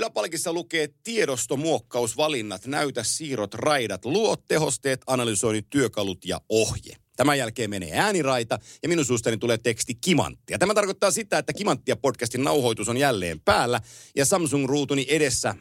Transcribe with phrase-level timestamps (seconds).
[0.00, 6.96] Yläpalkissa lukee tiedostomuokkausvalinnat, näytä siirrot, raidat, luo tehosteet, analysoinnit, työkalut ja ohje.
[7.16, 10.58] Tämän jälkeen menee ääniraita ja minun suustani tulee teksti kimanttia.
[10.58, 13.80] Tämä tarkoittaa sitä, että kimanttia podcastin nauhoitus on jälleen päällä
[14.16, 15.54] ja Samsung-ruutuni edessä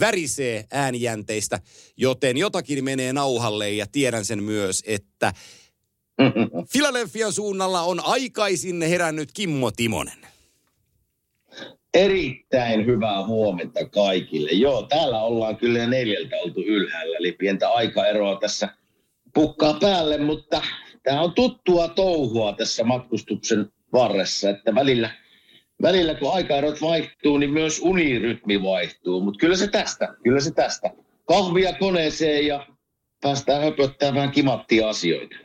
[0.00, 1.60] värisee äänijänteistä,
[1.96, 5.32] joten jotakin menee nauhalle ja tiedän sen myös, että
[6.72, 10.33] Filadelfian suunnalla on aikaisin herännyt Kimmo Timonen.
[11.94, 14.50] Erittäin hyvää huomenta kaikille.
[14.50, 18.68] Joo, täällä ollaan kyllä neljältä oltu ylhäällä, eli pientä aikaeroa tässä
[19.34, 20.62] pukkaa päälle, mutta
[21.02, 25.10] tämä on tuttua touhua tässä matkustuksen varressa, että välillä,
[25.82, 30.90] välillä kun aikaerot vaihtuu, niin myös unirytmi vaihtuu, mutta kyllä se tästä, kyllä se tästä.
[31.24, 32.66] Kahvia koneeseen ja
[33.22, 35.36] päästään höpöttämään kimattia asioita.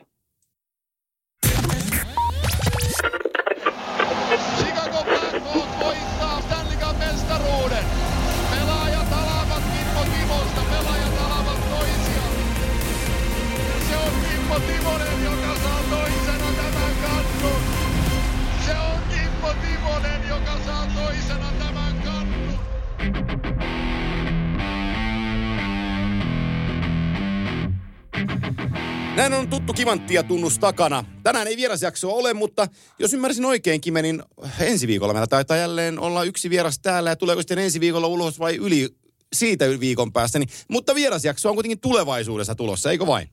[29.16, 31.04] Näin on tuttu kimanttia tunnus takana.
[31.22, 32.66] Tänään ei vierasjaksoa ole, mutta
[32.98, 34.22] jos ymmärsin oikein, Kime, niin
[34.60, 38.38] ensi viikolla meillä taitaa jälleen olla yksi vieras täällä ja tuleeko sitten ensi viikolla ulos
[38.38, 38.88] vai yli
[39.32, 40.38] siitä viikon päästä.
[40.38, 43.28] Niin, mutta vierasjakso on kuitenkin tulevaisuudessa tulossa, eikö vain?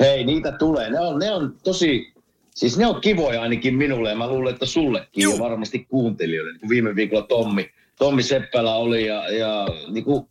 [0.00, 0.90] Hei, niitä tulee.
[0.90, 2.12] Ne on, ne on tosi,
[2.54, 5.34] siis ne on kivoja ainakin minulle ja mä luulen, että sullekin Juu.
[5.34, 6.52] ja varmasti kuuntelijoille.
[6.52, 10.26] Niin kuin viime viikolla Tommi, Tommi Seppälä oli ja, ja niin kuin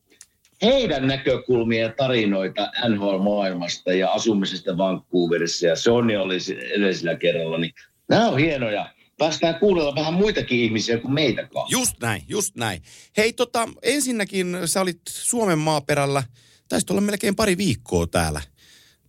[0.62, 6.38] heidän näkökulmia ja tarinoita NHL-maailmasta ja asumisesta Vancouverissa ja Sony oli
[6.75, 7.74] edellisellä kerralla, niin
[8.09, 8.94] nämä on hienoja.
[9.18, 11.78] Päästään kuunnella vähän muitakin ihmisiä kuin meitä kanssa.
[11.78, 12.81] Just näin, just näin.
[13.18, 16.24] Hei, tota, ensinnäkin sä olit Suomen maaperällä,
[16.70, 18.41] taisit olla melkein pari viikkoa täällä.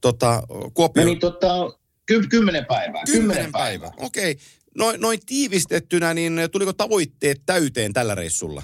[0.00, 0.43] Tota,
[0.75, 1.05] Kuopio.
[1.05, 3.03] Meni tota, ky- kymmenen päivää.
[3.12, 3.91] Kymmenen päivää.
[3.97, 4.31] Okei.
[4.31, 4.44] Okay.
[4.75, 8.62] Noin, noin tiivistettynä, niin tuliko tavoitteet täyteen tällä reissulla?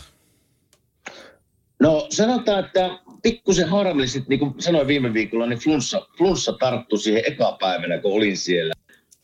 [1.80, 7.22] No sanotaan, että pikkusen harmillisesti, niin kuin sanoin viime viikolla, niin flunssa, flunssa tarttui siihen
[7.26, 8.74] eka päivänä, kun olin siellä.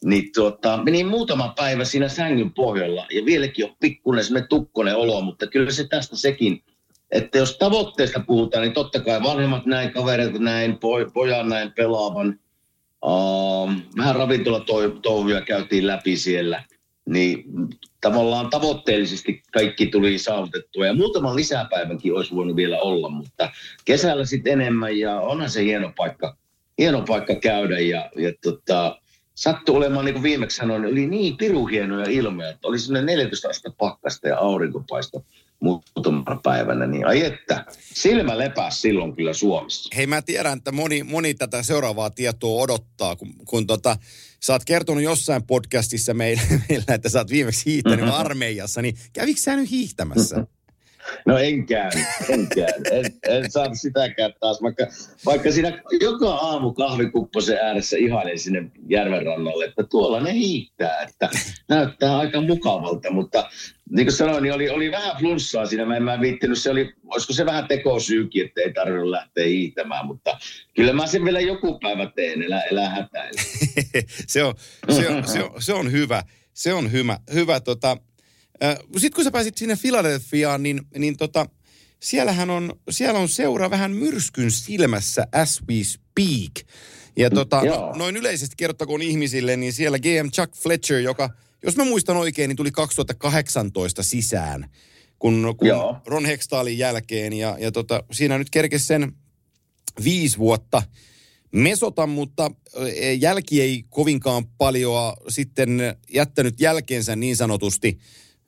[0.05, 5.21] Niin tuota, meni muutama päivä siinä sängyn pohjalla ja vieläkin on pikkuinen semmoinen tukkonen olo,
[5.21, 6.63] mutta kyllä se tästä sekin,
[7.11, 12.41] että jos tavoitteesta puhutaan, niin totta kai vanhemmat näin, kaverit näin, poj, pojan näin pelaavan.
[13.05, 16.65] Um, vähän ravintolatouhuja käytiin läpi siellä,
[17.09, 17.45] niin
[18.01, 20.87] tavallaan tavoitteellisesti kaikki tuli saavutettua.
[20.87, 23.51] Ja muutaman lisäpäivänkin olisi voinut vielä olla, mutta
[23.85, 26.37] kesällä sitten enemmän ja onhan se hieno paikka,
[26.79, 27.79] hieno paikka käydä.
[27.79, 29.01] Ja, ja tota,
[29.35, 33.49] sattui olemaan, niin kuin viimeksi sanoin, oli niin piru hienoja ilmoja, että oli sinne 14
[33.49, 35.21] astetta pakkasta ja aurinkopaista
[35.61, 36.87] muutamana päivänä.
[36.87, 37.65] Niin ai että,
[37.95, 39.91] silmä lepäsi silloin kyllä Suomessa.
[39.97, 43.97] Hei, mä tiedän, että moni, moni tätä seuraavaa tietoa odottaa, kun, kun tota,
[44.45, 48.15] sä oot kertonut jossain podcastissa meillä, meillä että sä oot viimeksi hiihtänyt mm-hmm.
[48.15, 50.47] armeijassa, niin kävikö sä nyt hiihtämässä?
[51.27, 52.49] No en käynyt, en.
[52.93, 54.87] En, en saanut sitäkään taas, vaikka,
[55.27, 61.31] vaikka siinä joka aamu kahvikupposen ääressä ihailin sinne järven rannalle, että tuolla ne hiihtää, että
[61.69, 63.51] näyttää aika mukavalta, mutta
[63.93, 66.95] niin kuin sanoin, niin oli, oli vähän flunssaa siinä, mä en mä viittinyt, se oli,
[67.07, 70.39] olisiko se vähän tekosyykin, että ei tarvinnut lähteä hiihtämään, mutta
[70.75, 73.43] kyllä mä sen vielä joku päivä teen, elää, elää hätäillä.
[74.27, 74.55] se, on,
[74.91, 76.23] se, on, se, on, se on hyvä,
[76.55, 77.97] se on hyvä, hyvä tota,
[78.93, 81.47] sitten kun sä pääsit sinne Filadelfiaan, niin, niin tota,
[82.01, 86.73] siellähän on, siellä on seura vähän myrskyn silmässä as we speak.
[87.17, 91.31] Ja tota, no, noin yleisesti kertokoon ihmisille, niin siellä GM Chuck Fletcher, joka,
[91.63, 94.71] jos mä muistan oikein, niin tuli 2018 sisään,
[95.19, 95.69] kun, kun
[96.07, 97.33] Ron Hextaalin jälkeen.
[97.33, 99.13] Ja, ja tota, siinä nyt kerkesi sen
[100.05, 100.83] viisi vuotta
[101.53, 102.51] mesota, mutta
[103.19, 105.79] jälki ei kovinkaan paljon sitten
[106.15, 107.99] jättänyt jälkeensä niin sanotusti.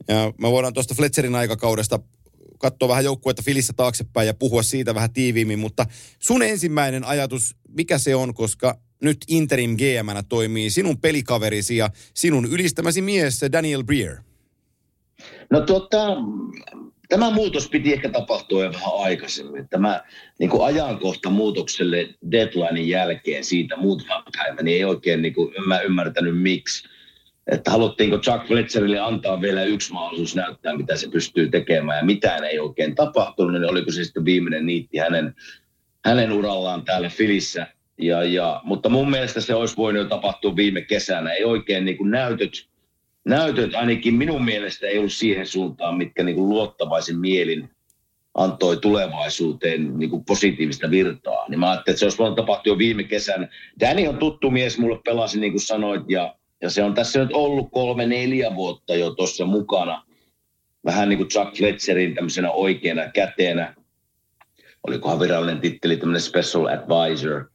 [0.08, 2.00] Ja me voidaan tuosta Fletcherin aikakaudesta
[2.58, 5.86] katsoa vähän joukkuetta Filissä taaksepäin ja puhua siitä vähän tiiviimmin, mutta
[6.18, 12.46] sun ensimmäinen ajatus, mikä se on, koska nyt interim gm toimii sinun pelikaverisi ja sinun
[12.46, 14.16] ylistämäsi mies Daniel Breer?
[15.50, 16.16] No tota,
[17.08, 19.68] tämä muutos piti ehkä tapahtua jo vähän aikaisemmin.
[19.68, 20.02] Tämä
[20.38, 25.80] niin kuin ajankohta muutokselle deadlinein jälkeen siitä muutama päivä, niin ei oikein niin kuin, mä
[25.80, 26.88] ymmärtänyt miksi.
[27.46, 32.44] Että haluttiinko Chuck Fletcherille antaa vielä yksi mahdollisuus näyttää, mitä se pystyy tekemään ja mitään
[32.44, 35.34] ei oikein tapahtunut, niin oliko se sitten viimeinen niitti hänen,
[36.04, 37.66] hänen urallaan täällä Filissä.
[37.98, 41.32] Ja, ja, mutta mun mielestä se olisi voinut jo tapahtua viime kesänä.
[41.32, 42.68] Ei oikein niin kuin näytöt,
[43.24, 47.70] näytöt ainakin minun mielestä ei ollut siihen suuntaan, mitkä niin kuin luottavaisin mielin
[48.34, 51.48] antoi tulevaisuuteen niin kuin positiivista virtaa.
[51.48, 53.48] Niin mä ajattelin, että se olisi voinut tapahtua jo viime kesänä.
[53.80, 57.32] Danny on tuttu mies, mulle pelasi niin kuin sanoit, ja, ja se on tässä nyt
[57.32, 60.04] ollut kolme, neljä vuotta jo tuossa mukana.
[60.84, 63.74] Vähän niin kuin Chuck Fletcherin tämmöisenä oikeana käteenä.
[64.86, 67.44] Olikohan virallinen titteli tämmöinen special advisor–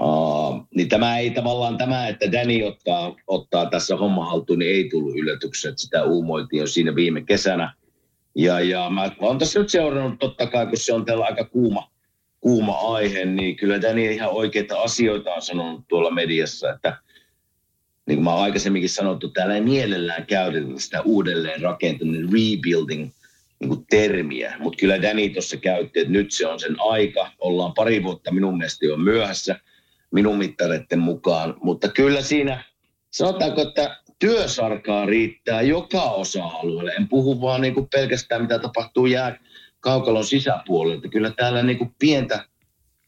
[0.00, 4.88] Uh, niin tämä ei tavallaan tämä, että Danny ottaa, ottaa tässä homma haltuun, niin ei
[4.88, 7.74] tullut yllätyksen, että sitä uumoitiin jo siinä viime kesänä.
[8.34, 11.90] Ja, ja mä olen tässä nyt seurannut totta kai, kun se on tällä aika kuuma,
[12.40, 16.96] kuuma aihe, niin kyllä Danny ihan oikeita asioita on sanonut tuolla mediassa, että
[18.06, 23.10] niin kuin mä aikaisemminkin sanottu, täällä ei mielellään käytetä sitä uudelleen rakentaminen, rebuilding
[23.60, 24.56] niin kuin termiä.
[24.58, 27.30] Mutta kyllä Danny tuossa käytti, että nyt se on sen aika.
[27.38, 29.60] Ollaan pari vuotta minun mielestä jo myöhässä
[30.10, 31.54] minun mittareiden mukaan.
[31.62, 32.64] Mutta kyllä siinä,
[33.10, 36.92] sanotaanko, että työsarkaa riittää joka osa-alueelle.
[36.92, 39.38] En puhu vaan niin kuin pelkästään, mitä tapahtuu jää
[39.80, 41.08] kaukalon sisäpuolelta.
[41.08, 42.44] Kyllä täällä niin kuin pientä,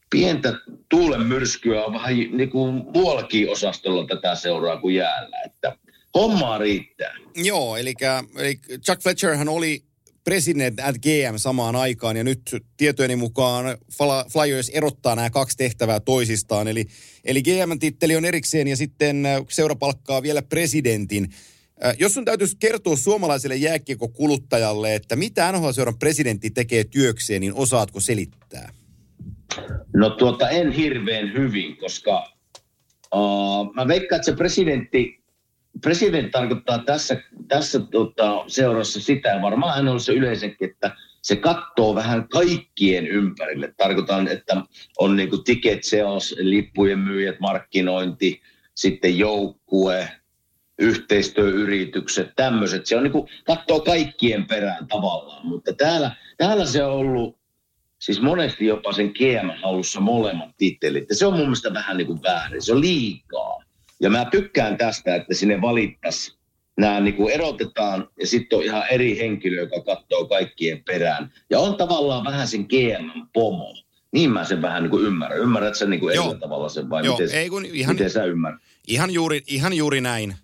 [0.09, 0.53] pientä
[0.89, 5.37] tuulen myrskyä on vähän niin kuin muuallakin osastolla tätä seuraa kuin jäällä.
[5.45, 5.77] Että
[6.15, 7.15] hommaa riittää.
[7.35, 7.93] Joo, eli,
[8.37, 9.83] eli Chuck Fletcher hän oli
[10.23, 12.41] president at GM samaan aikaan ja nyt
[12.77, 13.77] tietojeni mukaan
[14.29, 16.67] Flyers erottaa nämä kaksi tehtävää toisistaan.
[16.67, 16.85] Eli,
[17.25, 21.29] eli GM-titteli on erikseen ja sitten äh, seura palkkaa vielä presidentin.
[21.85, 27.99] Äh, jos sun täytyisi kertoa suomalaiselle jääkiekko-kuluttajalle, että mitä NHL-seuran presidentti tekee työkseen, niin osaatko
[27.99, 28.73] selittää?
[29.95, 32.33] No tuota, en hirveän hyvin, koska
[33.15, 35.22] uh, mä veikkaan, että se presidentti
[35.83, 41.95] presidentti tarkoittaa tässä, tässä tota, seurassa sitä, varmaan hän on se yleensäkin, että se katsoo
[41.95, 43.73] vähän kaikkien ympärille.
[43.77, 44.61] Tarkoitan, että
[44.99, 48.41] on niin ticket sales, lippujen myyjät, markkinointi,
[48.75, 50.09] sitten joukkue,
[50.79, 52.85] yhteistyöyritykset, tämmöiset.
[52.85, 57.37] Se on niin kuin, katsoo kaikkien perään tavallaan, mutta täällä, täällä se on ollut
[57.99, 61.09] siis monesti jopa sen GM halussa molemmat tittelit.
[61.09, 62.61] Ja se on mun mielestä vähän niin kuin väärin.
[62.61, 63.62] Se on liikaa.
[64.03, 66.37] Ja mä tykkään tästä, että sinne valittaisiin
[66.77, 71.31] nämä niin kuin erotetaan ja sitten on ihan eri henkilö, joka katsoo kaikkien perään.
[71.49, 73.73] Ja on tavallaan vähän sen GM-pomo.
[74.11, 75.39] Niin mä sen vähän niin kuin ymmärrän.
[75.39, 78.23] Ymmärrät sen niin kuin eri tavalla sen vai Joo, miten, ei kun ihan, miten sä
[78.23, 78.61] ymmärrät?
[78.87, 80.35] Ihan juuri, ihan juuri näin.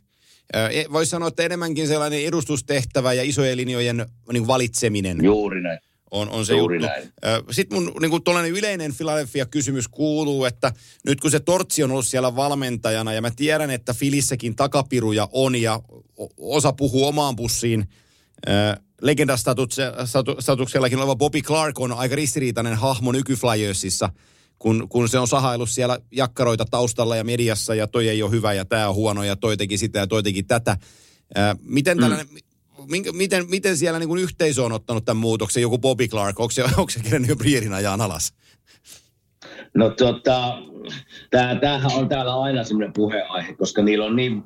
[0.54, 5.24] E, Voisi sanoa, että enemmänkin sellainen edustustehtävä ja isojen linjojen niin valitseminen.
[5.24, 5.80] Juuri näin
[6.12, 6.88] on, on se Juuri juttu.
[6.88, 7.44] Näin.
[7.52, 10.74] Sitten mun niin kuin yleinen Philadelphia-kysymys kuuluu, että
[11.06, 15.56] nyt kun se Tortsi on ollut siellä valmentajana ja mä tiedän, että Filissäkin takapiruja on
[15.56, 15.82] ja
[16.38, 17.90] osa puhuu omaan pussiin,
[19.02, 24.10] legendastatuksella oleva Bobby Clark on aika ristiriitainen hahmo nykyflyersissa,
[24.60, 28.54] kun, kun se on sahaillut siellä jakkaroita taustalla ja mediassa ja toi ei ole hyvä
[28.54, 30.78] ja tämä on huono ja toi teki sitä ja toi teki tätä.
[31.62, 32.04] miten mm.
[32.88, 35.62] Minkä, miten, miten siellä niin yhteisö on ottanut tämän muutoksen?
[35.62, 38.34] Joku Bobby Clark, onko se, onko se kerennyt jo Brierin ajan alas?
[39.74, 40.58] No tota,
[41.62, 44.44] tämähän on täällä aina semmoinen puheenaihe, koska niillä on niin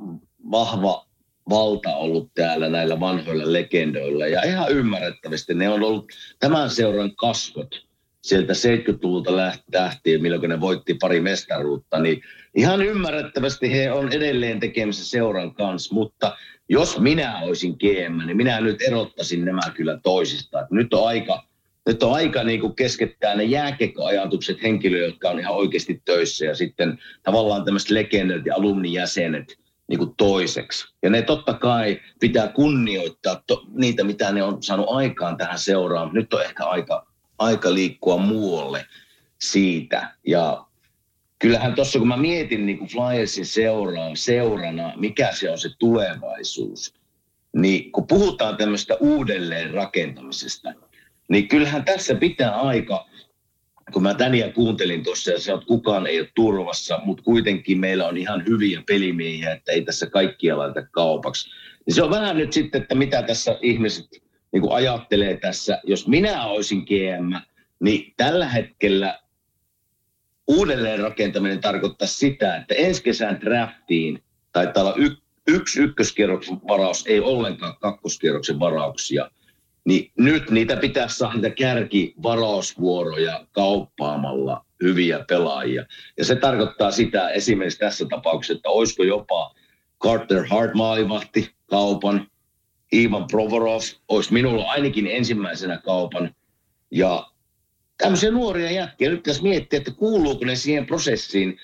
[0.52, 1.06] vahva
[1.50, 4.28] valta ollut täällä näillä vanhoilla legendoilla.
[4.28, 7.76] Ja ihan ymmärrettävästi ne on ollut tämän seuran kasvot
[8.22, 9.32] sieltä 70-luvulta
[9.74, 12.22] lähtien, milloin ne voitti pari mestaruutta, niin
[12.56, 16.38] ihan ymmärrettävästi he on edelleen tekemässä seuran kanssa, mutta
[16.70, 20.68] jos minä olisin GM, niin minä nyt erottaisin nämä kyllä toisistaan.
[20.72, 21.44] Nyt on aika,
[21.86, 26.56] nyt on aika niin kuin keskittää ne jääkekoajatukset henkilöille, jotka on ihan oikeasti töissä ja
[26.56, 30.94] sitten tavallaan tämmöiset legendat ja alumnijäsenet niin kuin toiseksi.
[31.04, 36.10] Ja ne totta kai pitää kunnioittaa to, niitä, mitä ne on saanut aikaan tähän seuraan.
[36.14, 37.08] Nyt on ehkä aika,
[37.40, 38.86] aika liikkua muualle
[39.42, 40.16] siitä.
[40.28, 40.66] Ja
[41.44, 46.94] kyllähän tuossa kun mä mietin niin kuin Flyersin seuraa, seurana, mikä se on se tulevaisuus,
[47.56, 50.74] niin kun puhutaan tämmöistä uudelleen rakentamisesta,
[51.30, 53.08] niin kyllähän tässä pitää aika,
[53.94, 58.08] kun mä Täniä kuuntelin tuossa ja sanoit, että kukaan ei ole turvassa, mutta kuitenkin meillä
[58.08, 61.50] on ihan hyviä pelimiehiä, että ei tässä kaikkia laita kaupaksi.
[61.86, 64.06] Niin se on vähän nyt sitten, että mitä tässä ihmiset
[64.54, 65.80] niin ajattelee tässä.
[65.84, 67.34] Jos minä olisin GM,
[67.80, 69.23] niin tällä hetkellä
[70.48, 77.20] uudelleen rakentaminen tarkoittaa sitä, että ensi kesän draftiin taitaa olla y- yksi ykköskierroksen varaus, ei
[77.20, 79.32] ollenkaan kakkoskierroksen varauksia.
[79.86, 85.86] Niin nyt niitä pitäisi saada niitä kärkivarausvuoroja kauppaamalla hyviä pelaajia.
[86.18, 89.56] Ja se tarkoittaa sitä esimerkiksi tässä tapauksessa, että olisiko jopa
[90.04, 92.28] Carter Hart maalivahti kaupan,
[92.94, 96.36] Ivan Provorov olisi minulla ainakin ensimmäisenä kaupan.
[96.92, 97.33] Ja
[97.98, 99.10] tämmöisiä nuoria jätkiä.
[99.10, 101.58] Nyt pitäisi miettiä, että kuuluuko ne siihen prosessiin.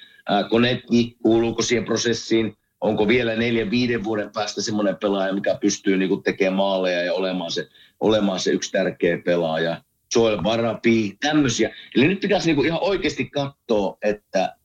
[0.50, 2.58] Konetni, kuuluuko siihen prosessiin.
[2.82, 7.52] Onko vielä neljän, viiden vuoden päästä semmoinen pelaaja, mikä pystyy niinku tekemään maaleja ja olemaan
[7.52, 7.68] se,
[8.00, 9.82] olemaan se yksi tärkeä pelaaja.
[10.16, 11.76] Joel Varapi, tämmöisiä.
[11.96, 14.56] Eli nyt pitäisi niinku ihan oikeasti katsoa, että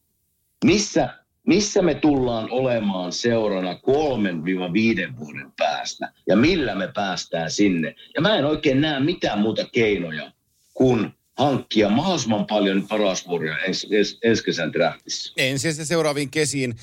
[0.64, 1.09] missä
[1.47, 7.94] missä me tullaan olemaan seurana kolmen viiva viiden vuoden päästä ja millä me päästään sinne.
[8.14, 10.33] Ja mä en oikein näe mitään muuta keinoja
[10.75, 15.33] kuin hankkia mahdollisimman paljon parasvuoria ensi, ensi, ensi kesän draftissa.
[15.37, 16.75] Ensin se seuraaviin kesiin,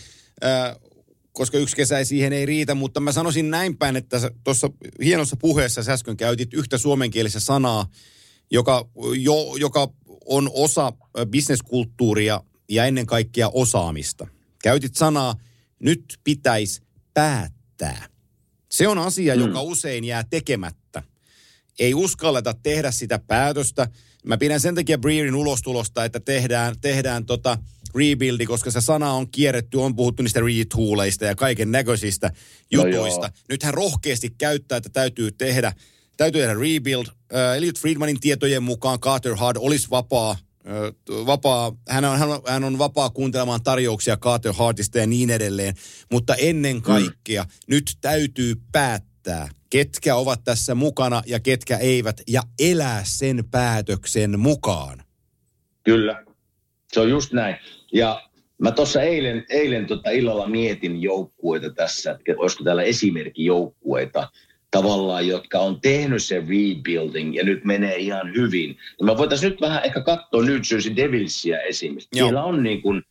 [0.43, 0.75] äh,
[1.31, 4.69] koska yksi kesä ei siihen ei riitä, mutta mä sanoisin näin päin, että tuossa
[5.03, 7.87] hienossa puheessa sä äsken käytit yhtä suomenkielistä sanaa,
[8.51, 8.89] joka,
[9.19, 9.87] jo, joka
[10.25, 10.93] on osa
[11.25, 14.27] bisneskulttuuria ja ennen kaikkea osaamista–
[14.61, 15.35] Käytit sanaa,
[15.79, 16.81] nyt pitäisi
[17.13, 18.07] päättää.
[18.71, 19.41] Se on asia, mm.
[19.41, 21.03] joka usein jää tekemättä.
[21.79, 23.87] Ei uskalleta tehdä sitä päätöstä.
[24.23, 27.57] Mä pidän sen takia Breerin ulostulosta, että tehdään, tehdään tota
[27.95, 32.33] rebuildi, koska se sana on kierretty, on puhuttu niistä retooleista ja kaiken näköisistä no
[32.69, 33.27] jutuista.
[33.27, 35.73] No Nyt hän rohkeasti käyttää, että täytyy tehdä,
[36.17, 37.05] täytyy tehdä rebuild.
[37.07, 40.37] Uh, Elliot Friedmanin tietojen mukaan Carter Hard olisi vapaa
[41.25, 45.75] vapaa, hän on, hän, on, hän on vapaa kuuntelemaan tarjouksia Carter Hartista ja niin edelleen,
[46.11, 46.81] mutta ennen mm.
[46.81, 47.49] kaikkea mm.
[47.67, 49.10] nyt täytyy päättää,
[49.69, 55.03] ketkä ovat tässä mukana ja ketkä eivät, ja elää sen päätöksen mukaan.
[55.83, 56.23] Kyllä,
[56.93, 57.55] se on just näin.
[57.93, 64.29] Ja mä tuossa eilen, eilen tota illalla mietin joukkueita tässä, että olisiko täällä esimerkki joukkueita,
[64.71, 68.77] tavallaan, jotka on tehnyt sen rebuilding ja nyt menee ihan hyvin.
[68.99, 72.09] Ja mä voitaisiin nyt vähän ehkä katsoa New Jersey Devilsia esimerkiksi.
[72.15, 72.27] Joo.
[72.27, 73.03] Siellä on niin kuin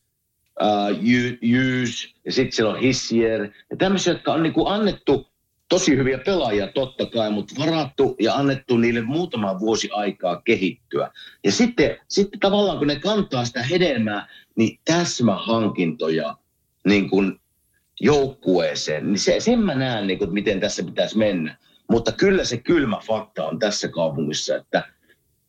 [0.60, 0.96] uh,
[1.42, 5.29] Hughes ja sitten siellä on Hissier ja tämmöisiä, jotka on niin kuin annettu
[5.70, 11.10] tosi hyviä pelaajia totta kai, mutta varattu ja annettu niille muutama vuosi aikaa kehittyä.
[11.44, 16.36] Ja sitten, sitten tavallaan kun ne kantaa sitä hedelmää, niin täsmähankintoja
[16.86, 17.40] niin kuin
[18.00, 21.56] joukkueeseen, niin se, sen mä näen, niin kuin, miten tässä pitäisi mennä.
[21.90, 24.92] Mutta kyllä se kylmä fakta on tässä kaupungissa, että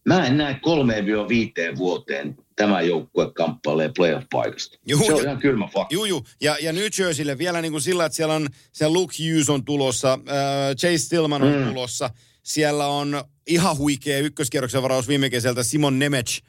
[0.06, 4.80] mä en näe kolmeen viiteen vuoteen tämä joukkue kamppailee playoff-paikasta.
[4.88, 5.96] Juu, se on ihan kylmä fakta.
[5.96, 6.24] Juu, juu.
[6.42, 9.66] Ja, ja New Jerseylle vielä niin kuin sillä, että siellä on se Luke Hughes on
[9.66, 11.68] tulossa, äh, Chase Stillman on mm.
[11.68, 12.10] tulossa.
[12.44, 16.40] Siellä on ihan huikea ykköskierroksen varaus viime kesältä Simon Nemec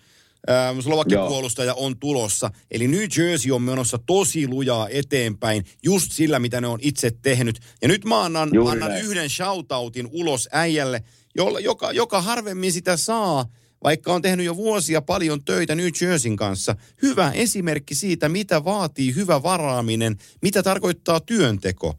[0.50, 2.50] Ähm, Slovakian puolustaja on tulossa.
[2.71, 7.59] Eli New Jersey on menossa tosi lujaa eteenpäin just sillä, mitä ne on itse tehnyt.
[7.82, 11.02] Ja nyt mä annan, annan yhden shoutoutin ulos äijälle,
[11.35, 13.47] jolla, joka, joka harvemmin sitä saa,
[13.85, 16.77] vaikka on tehnyt jo vuosia paljon töitä New Jerseyn kanssa.
[17.03, 21.95] Hyvä esimerkki siitä, mitä vaatii hyvä varaaminen, mitä tarkoittaa työnteko.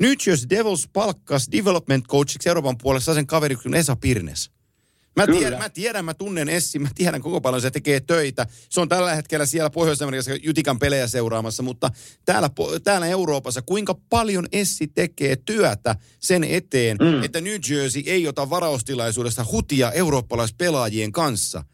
[0.00, 4.53] New Jersey Devils palkkas development coachiksi Euroopan puolessa sen kaveri kuin Esa Pirnes.
[5.16, 8.46] Mä tiedän, mä tiedän, mä tunnen Essi, mä tiedän koko paljon se tekee töitä.
[8.70, 11.90] Se on tällä hetkellä siellä Pohjois-Amerikassa Jutikan pelejä seuraamassa, mutta
[12.24, 12.50] täällä,
[12.84, 17.22] täällä Euroopassa kuinka paljon Essi tekee työtä sen eteen, mm.
[17.22, 21.64] että New Jersey ei ota varaustilaisuudesta hutia eurooppalaispelaajien kanssa.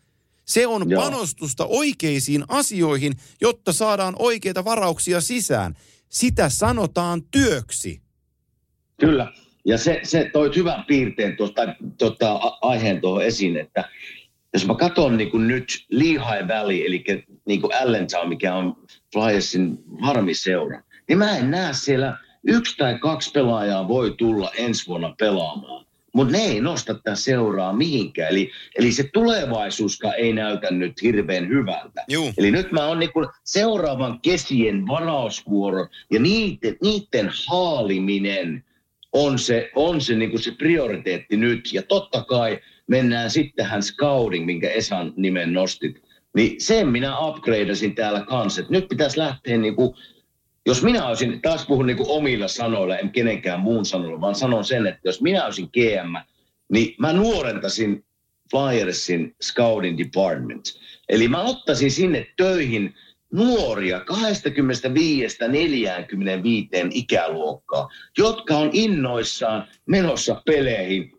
[0.45, 1.03] Se on Joo.
[1.03, 5.77] panostusta oikeisiin asioihin, jotta saadaan oikeita varauksia sisään.
[6.09, 8.03] Sitä sanotaan työksi.
[9.01, 9.33] Kyllä.
[9.65, 11.63] Ja se, se toi hyvän piirteen tuosta,
[11.99, 13.85] tuota, aiheen tuohon esiin, että
[14.53, 17.05] jos mä katson niin kuin nyt Lehigh Valley, eli
[17.47, 18.77] niin kuin Allentown, mikä on
[19.13, 19.79] Flyersin
[20.33, 25.87] seura, niin mä en näe siellä yksi tai kaksi pelaajaa voi tulla ensi vuonna pelaamaan.
[26.15, 28.31] Mutta ne ei nosta tätä seuraa mihinkään.
[28.31, 32.05] Eli, eli se tulevaisuuskaan ei näytä nyt hirveän hyvältä.
[32.09, 32.33] Juu.
[32.39, 38.65] Eli nyt mä oon niinku seuraavan kesien varausvuoro ja niiden, niiden haaliminen–
[39.13, 41.73] on se, on se, niin kuin se prioriteetti nyt.
[41.73, 46.03] Ja totta kai mennään sitten tähän scouting, minkä Esan nimen nostit.
[46.35, 48.63] Niin sen minä upgradeasin täällä kanssa.
[48.69, 49.95] Nyt pitäisi lähteä niin kuin,
[50.67, 54.65] jos minä olisin, taas puhun niin kuin omilla sanoilla, en kenenkään muun sanoilla, vaan sanon
[54.65, 56.15] sen, että jos minä olisin GM,
[56.73, 58.05] niin mä nuorentasin
[58.51, 60.65] Flyersin scouting department.
[61.09, 62.95] Eli mä ottaisin sinne töihin–
[63.33, 64.03] nuoria 25-45
[66.91, 71.13] ikäluokkaa, jotka on innoissaan menossa peleihin,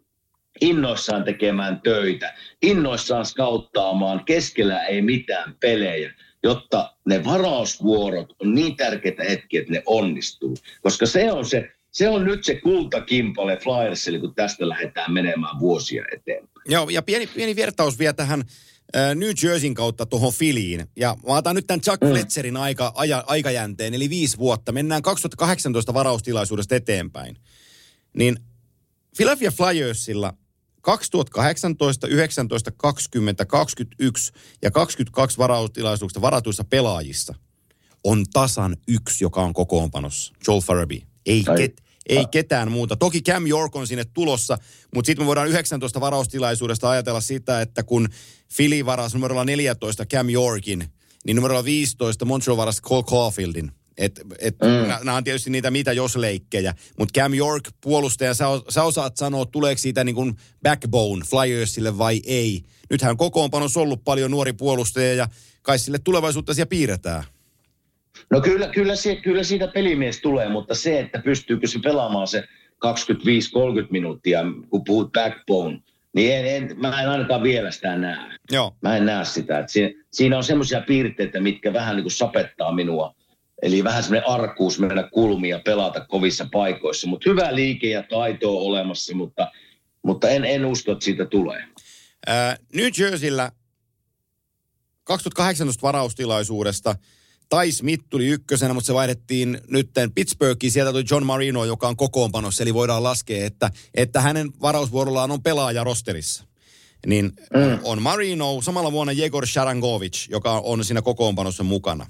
[0.62, 6.14] innoissaan tekemään töitä, innoissaan skauttaamaan, keskellä ei mitään pelejä,
[6.44, 10.58] jotta ne varausvuorot on niin tärkeitä hetkiä, että ne onnistuu.
[10.82, 16.04] Koska se on se se on nyt se kultakimpale Flyersille, kun tästä lähdetään menemään vuosia
[16.14, 16.66] eteenpäin.
[16.66, 18.46] Joo, ja pieni, pieni vertaus vielä tähän äh,
[19.16, 20.88] New Jerseyn kautta tuohon Filiin.
[20.96, 22.10] Ja mä otan nyt tämän Chuck mm.
[22.10, 24.72] Fletcherin aika, aja, aikajänteen, eli viisi vuotta.
[24.72, 27.38] Mennään 2018 varaustilaisuudesta eteenpäin.
[28.14, 28.38] Niin
[29.18, 30.34] Philadelphia Flyersilla
[30.82, 37.36] 2018, 19, 20, 21 ja 22 varaustilaisuuksista varatuissa pelaajissa
[38.04, 40.34] on tasan yksi, joka on kokoonpanossa.
[40.48, 41.02] Joel Farabee.
[41.26, 42.96] Ei, ket, ei ketään muuta.
[42.96, 44.58] Toki Cam York on sinne tulossa,
[44.96, 48.10] mutta sitten me voidaan 19 varaustilaisuudesta ajatella sitä, että kun
[48.56, 50.84] Philly varasi numerolla 14 Cam Yorkin,
[51.26, 53.72] niin numerolla 15 Montreal varasi Cole Caulfieldin.
[53.98, 55.06] Et, et, mm.
[55.06, 59.46] Nämä on tietysti niitä mitä jos leikkejä, mutta Cam York puolustaja, sä, sä osaat sanoa,
[59.46, 62.64] tuleeko siitä niin kuin backbone Flyersille vai ei.
[62.90, 65.28] Nythän kokoonpanossa ollut paljon nuori puolustaja ja
[65.62, 67.24] kai sille tulevaisuutta siellä piirretään.
[68.30, 72.44] No kyllä, kyllä, se, kyllä siitä pelimies tulee, mutta se, että pystyykö se pelaamaan se
[72.44, 72.48] 25-30
[73.90, 74.40] minuuttia,
[74.70, 75.80] kun puhut backbone,
[76.14, 78.38] niin en, en, mä en ainakaan vielä sitä näe.
[78.52, 78.76] Joo.
[78.82, 79.60] Mä en näe sitä.
[79.60, 83.16] Että siinä, siinä on semmoisia piirteitä, mitkä vähän niin kuin sapettaa minua.
[83.62, 87.08] Eli vähän semmoinen arkuus mennä kulmia pelata kovissa paikoissa.
[87.08, 89.52] Mutta hyvä liike ja taito on olemassa, mutta,
[90.04, 91.64] mutta en, en usko, että siitä tulee.
[92.28, 93.52] Ää, New Jerseyllä
[95.04, 96.96] 2018 varaustilaisuudesta–
[97.52, 100.72] Tai Smith tuli ykkösenä, mutta se vaihdettiin nytten Pittsburghiin.
[100.72, 102.64] Sieltä tuli John Marino, joka on kokoonpanossa.
[102.64, 106.44] Eli voidaan laskea, että, että hänen varausvuorollaan on pelaaja rosterissa.
[107.08, 107.80] Niin mm.
[107.84, 112.08] on Marino, samalla vuonna Jegor Sharangovic, joka on siinä kokoonpanossa mukana.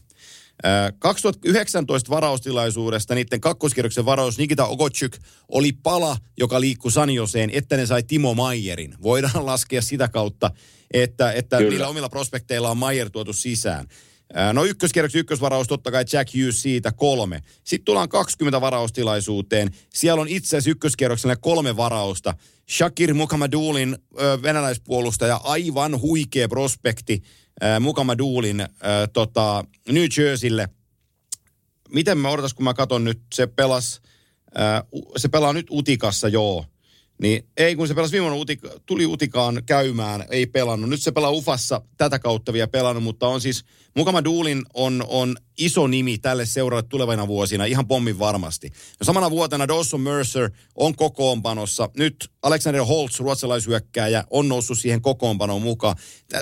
[0.99, 5.17] 2019 varaustilaisuudesta niiden kakkoskierroksen varaus Nikita Ogochuk
[5.49, 8.95] oli pala, joka liikkui Sanjoseen, että ne sai Timo Mayerin.
[9.01, 10.51] Voidaan laskea sitä kautta,
[10.93, 13.87] että, että niillä omilla prospekteilla on Mayer tuotu sisään.
[14.53, 17.41] No ykköskierroksen ykkösvaraus totta kai Jack Hughes siitä kolme.
[17.63, 19.71] Sitten tullaan 20 varaustilaisuuteen.
[19.93, 22.33] Siellä on itse asiassa ykköskierrokselle kolme varausta.
[22.71, 23.97] Shakir Mukammadulin
[24.41, 27.21] venäläispuolustaja, aivan huikea prospekti
[27.79, 28.65] Mukammadulin
[29.13, 30.69] tota, New Jerseylle.
[31.89, 34.01] Miten mä odotas, kun mä katson nyt, se pelas,
[35.17, 36.65] se pelaa nyt Utikassa, joo.
[37.21, 40.89] Niin ei, kun se pelasi viime utika, tuli Utikaan käymään, ei pelannut.
[40.89, 43.65] Nyt se pelaa Ufassa tätä kautta vielä pelannut, mutta on siis,
[43.97, 48.71] Mukama Duulin on, on iso nimi tälle seuraavalle tulevina vuosina, ihan pommin varmasti.
[48.99, 51.89] Ja samana vuotena Dawson Mercer on kokoonpanossa.
[51.97, 55.95] Nyt Alexander Holtz, ruotsalaishyökkääjä, on noussut siihen kokoonpanoon mukaan.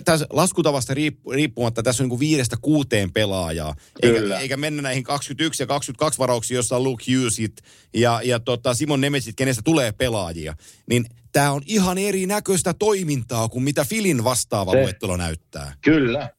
[0.06, 0.94] Tässä laskutavasta
[1.34, 3.76] riippumatta tässä on niin kuin viidestä kuuteen pelaajaa.
[4.02, 7.62] Eikä, eikä mennä näihin 21 ja 22 varauksiin, jossa on Luke Hughesit
[7.94, 10.56] ja, ja tota Simon Nemesit, kenestä tulee pelaajia.
[10.90, 15.74] Niin tämä on ihan erinäköistä toimintaa kuin mitä Filin vastaava luettelo näyttää.
[15.82, 16.30] Kyllä,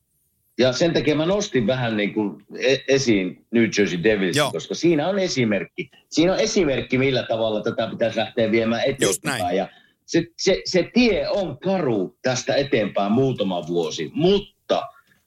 [0.60, 4.52] ja sen takia mä nostin vähän niin kuin e- esiin New Jersey Devils, Joo.
[4.52, 5.90] koska siinä on esimerkki.
[6.08, 9.56] Siinä on esimerkki, millä tavalla tätä pitäisi lähteä viemään eteenpäin.
[9.56, 9.68] Ja
[10.06, 14.82] se, se, se tie on karu tästä eteenpäin muutama vuosi, mutta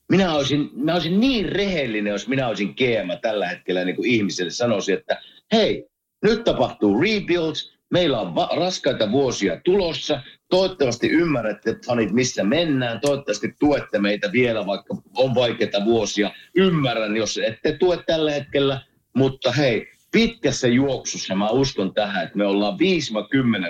[0.09, 4.51] minä olisin, mä olisin niin rehellinen, jos minä olisin GM tällä hetkellä niin kuin ihmiselle
[4.51, 5.85] sanoisin, että hei,
[6.23, 10.21] nyt tapahtuu rebuilds, meillä on va- raskaita vuosia tulossa,
[10.53, 12.99] Toivottavasti ymmärrätte, fanit, missä mennään.
[13.01, 16.31] Toivottavasti tuette meitä vielä, vaikka on vaikeita vuosia.
[16.55, 18.81] Ymmärrän, jos ette tue tällä hetkellä,
[19.15, 22.79] mutta hei, pitkässä juoksussa mä uskon tähän, että me ollaan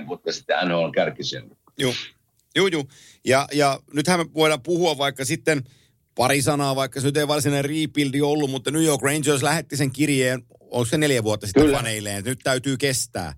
[0.04, 1.52] 5-10 vuotta sitten NHL kärkisen.
[1.78, 1.94] Joo,
[2.56, 2.84] joo, joo.
[3.26, 5.64] Ja, ja nythän me voidaan puhua vaikka sitten
[6.16, 9.92] pari sanaa, vaikka se nyt ei varsinainen rebuildi ollut, mutta New York Rangers lähetti sen
[9.92, 11.78] kirjeen, onko se neljä vuotta sitten Kyllä.
[11.78, 13.34] faneilleen, että nyt täytyy kestää.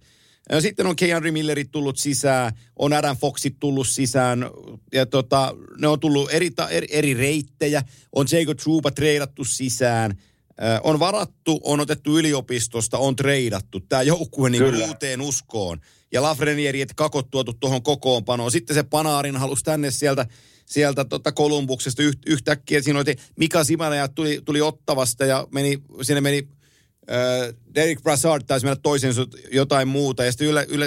[0.59, 4.49] Sitten on Keandre Millerit tullut sisään, on Adam Foxit tullut sisään,
[4.93, 7.83] ja tota, ne on tullut eri, eri, eri reittejä,
[8.15, 10.17] on Jacob Trouba treidattu sisään,
[10.83, 13.79] on varattu, on otettu yliopistosta, on treidattu.
[13.79, 15.79] Tämä joukkue niin uuteen uskoon.
[16.11, 18.51] Ja Lafrenieri, että kakot tuotu tuohon kokoonpanoon.
[18.51, 20.27] Sitten se Panaarin halusi tänne sieltä,
[20.65, 22.81] sieltä tota Kolumbuksesta yht, yhtäkkiä.
[22.81, 26.47] Siinä oli Mika Simaneja tuli, tuli Ottavasta ja meni, sinne meni
[27.75, 29.13] Derek Brassard taisi mennä toisen
[29.51, 30.25] jotain muuta.
[30.25, 30.85] Ja sitten ylä, ylä,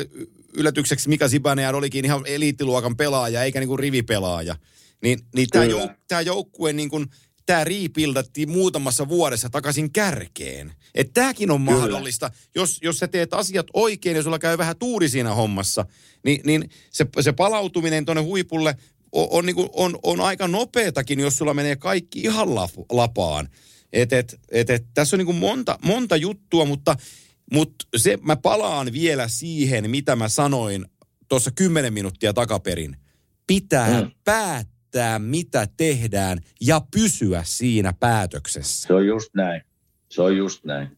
[0.52, 4.56] yllätykseksi Mika Zibanejad olikin ihan eliittiluokan pelaaja, eikä niinku rivipelaaja.
[5.02, 5.90] Niin, niin tämä jouk,
[6.24, 7.06] joukkue niin kuin,
[7.46, 10.72] tämä riipildattiin muutamassa vuodessa takaisin kärkeen.
[10.94, 11.78] Että tämäkin on Kyllä.
[11.78, 15.84] mahdollista, jos, jos sä teet asiat oikein ja sulla käy vähän tuuri siinä hommassa,
[16.24, 18.76] niin, niin se, se palautuminen tuonne huipulle
[19.12, 22.48] on, on, niin kuin, on, on aika nopeatakin, jos sulla menee kaikki ihan
[22.90, 23.48] lapaan.
[23.92, 26.96] Et, et, et, et, tässä on niin kuin monta, monta juttua, mutta,
[27.52, 30.86] mutta se, mä palaan vielä siihen, mitä mä sanoin
[31.28, 32.96] tuossa kymmenen minuuttia takaperin.
[33.46, 34.10] Pitää mm.
[34.24, 38.86] päättää, mitä tehdään ja pysyä siinä päätöksessä.
[38.86, 39.62] Se on just näin.
[40.08, 40.88] Se on just näin.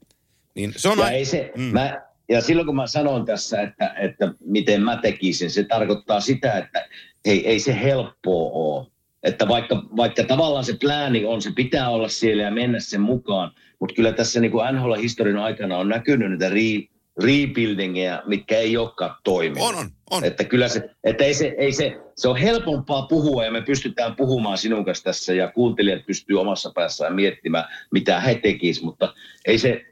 [0.55, 1.11] Niin se on ja, a...
[1.11, 1.63] ei se, mm.
[1.63, 6.53] mä, ja silloin kun mä sanon tässä, että, että miten mä tekisin, se tarkoittaa sitä,
[6.53, 6.89] että
[7.25, 8.87] ei, ei se helppoa ole.
[9.23, 13.53] Että vaikka, vaikka tavallaan se plääni on, se pitää olla siellä ja mennä sen mukaan,
[13.79, 16.91] mutta kyllä tässä niin kuin NHL-historian aikana on näkynyt niitä re,
[17.23, 19.69] rebuildingia, mitkä ei olekaan toiminut.
[19.69, 20.25] On, on, on.
[20.25, 24.17] Että kyllä se, että ei se, ei se, se on helpompaa puhua ja me pystytään
[24.17, 29.15] puhumaan sinun kanssa tässä ja kuuntelijat pystyy omassa päässään miettimään, mitä he tekisivät, mutta
[29.47, 29.85] ei se,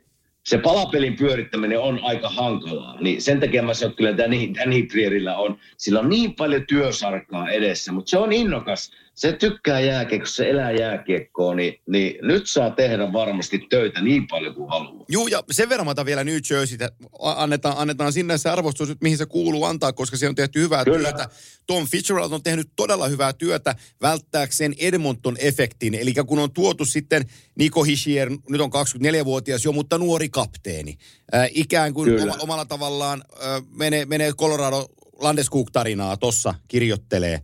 [0.45, 3.01] se palapelin pyörittäminen on aika hankalaa.
[3.01, 6.65] Niin sen takia mä sanon, että kyllä Danny, Danny Prierillä on, sillä on niin paljon
[6.69, 12.49] työsarkaa edessä, mutta se on innokas se tykkää jääkiekkoa, se elää jääkiekkoa, niin, niin nyt
[12.49, 15.05] saa tehdä varmasti töitä niin paljon kuin haluaa.
[15.09, 16.91] Joo, ja sen verran mä vielä New Jerseytä.
[17.21, 21.09] Annetaan, annetaan sinne se arvostus mihin se kuuluu antaa, koska se on tehty hyvää Kyllä.
[21.13, 21.29] työtä.
[21.67, 25.95] Tom Fitzgerald on tehnyt todella hyvää työtä välttääkseen Edmonton-efektin.
[26.01, 30.99] Eli kun on tuotu sitten Niko Hischier, nyt on 24-vuotias jo, mutta nuori kapteeni.
[31.35, 37.41] Äh, ikään kuin oma, omalla tavallaan äh, menee, menee Colorado Landeskog-tarinaa tossa kirjoittelee.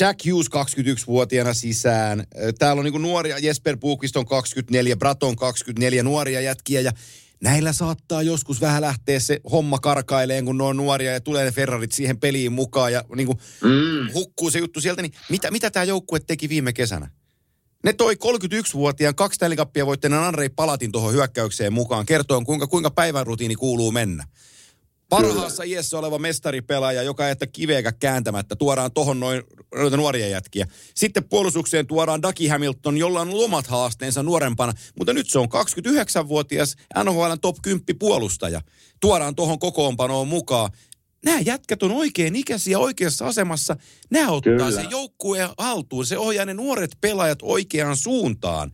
[0.00, 2.24] Jack Hughes 21-vuotiaana sisään.
[2.58, 6.92] Täällä on niin nuoria, Jesper Puukvist on 24, Braton 24, nuoria jätkiä ja
[7.42, 11.52] näillä saattaa joskus vähän lähteä se homma karkaileen, kun ne on nuoria ja tulee ne
[11.52, 14.14] Ferrarit siihen peliin mukaan ja niin kuin mm.
[14.14, 15.02] hukkuu se juttu sieltä.
[15.02, 17.10] Niin mitä, mitä tämä joukkue teki viime kesänä?
[17.84, 22.06] Ne toi 31-vuotiaan kaksi tälikappia voittaneen Andrei Palatin tuohon hyökkäykseen mukaan.
[22.06, 24.24] Kertoo, kuinka, kuinka päivän rutiini kuuluu mennä.
[25.10, 28.56] Parhaassa iässä oleva mestaripelaaja, joka ei kiveäkä kääntämättä.
[28.56, 29.42] Tuodaan tohon noin
[29.74, 30.66] noita nuoria jätkiä.
[30.94, 34.72] Sitten puolustukseen tuodaan Ducky Hamilton, jolla on omat haasteensa nuorempana.
[34.98, 38.60] Mutta nyt se on 29-vuotias NHL top 10 puolustaja.
[39.00, 40.70] Tuodaan tohon kokoonpanoon mukaan.
[41.24, 43.76] Nämä jätkät on oikein ikäisiä oikeassa asemassa.
[44.10, 44.70] Nämä ottaa Kyllä.
[44.70, 46.06] se joukkueen haltuun.
[46.06, 48.72] Se ohjaa ne nuoret pelaajat oikeaan suuntaan.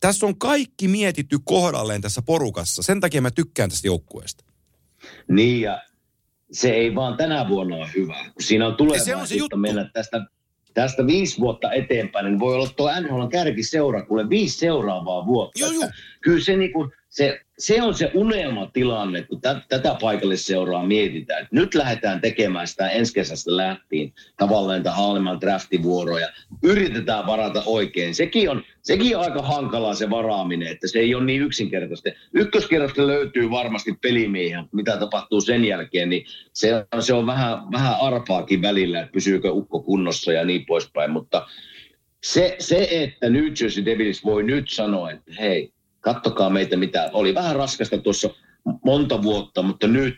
[0.00, 2.82] Tässä on kaikki mietitty kohdalleen tässä porukassa.
[2.82, 4.45] Sen takia mä tykkään tästä joukkueesta.
[5.28, 5.82] Niin ja
[6.52, 8.16] se ei vaan tänä vuonna ole hyvä.
[8.34, 10.26] Kun siinä on tulevaisuutta mennä tästä,
[10.74, 15.60] tästä viisi vuotta eteenpäin, niin voi olla tuo NHL kärkiseura, kuule viisi seuraavaa vuotta.
[15.60, 15.88] Joo, joo.
[16.20, 21.42] Kyllä se, niin kuin, se se on se unelmatilanne, kun tä, tätä paikallisseuraa mietitään.
[21.42, 26.28] Että nyt lähdetään tekemään sitä ensi kesästä lähtien tavallaan tätä Haaleman draftivuoroja.
[26.62, 28.14] Yritetään varata oikein.
[28.14, 32.10] Sekin on, sekin on aika hankalaa se varaaminen, että se ei ole niin yksinkertaista.
[32.34, 38.62] Ykköskerrosta löytyy varmasti pelimiehiä, mitä tapahtuu sen jälkeen, niin se, se on vähän, vähän arpaakin
[38.62, 41.10] välillä, että pysyykö ukko kunnossa ja niin poispäin.
[41.10, 41.46] Mutta
[42.22, 45.72] se, se, että New Jersey Devils voi nyt sanoa, että hei,
[46.06, 47.10] kattokaa meitä mitä.
[47.12, 48.30] Oli vähän raskasta tuossa
[48.84, 50.16] monta vuotta, mutta nyt,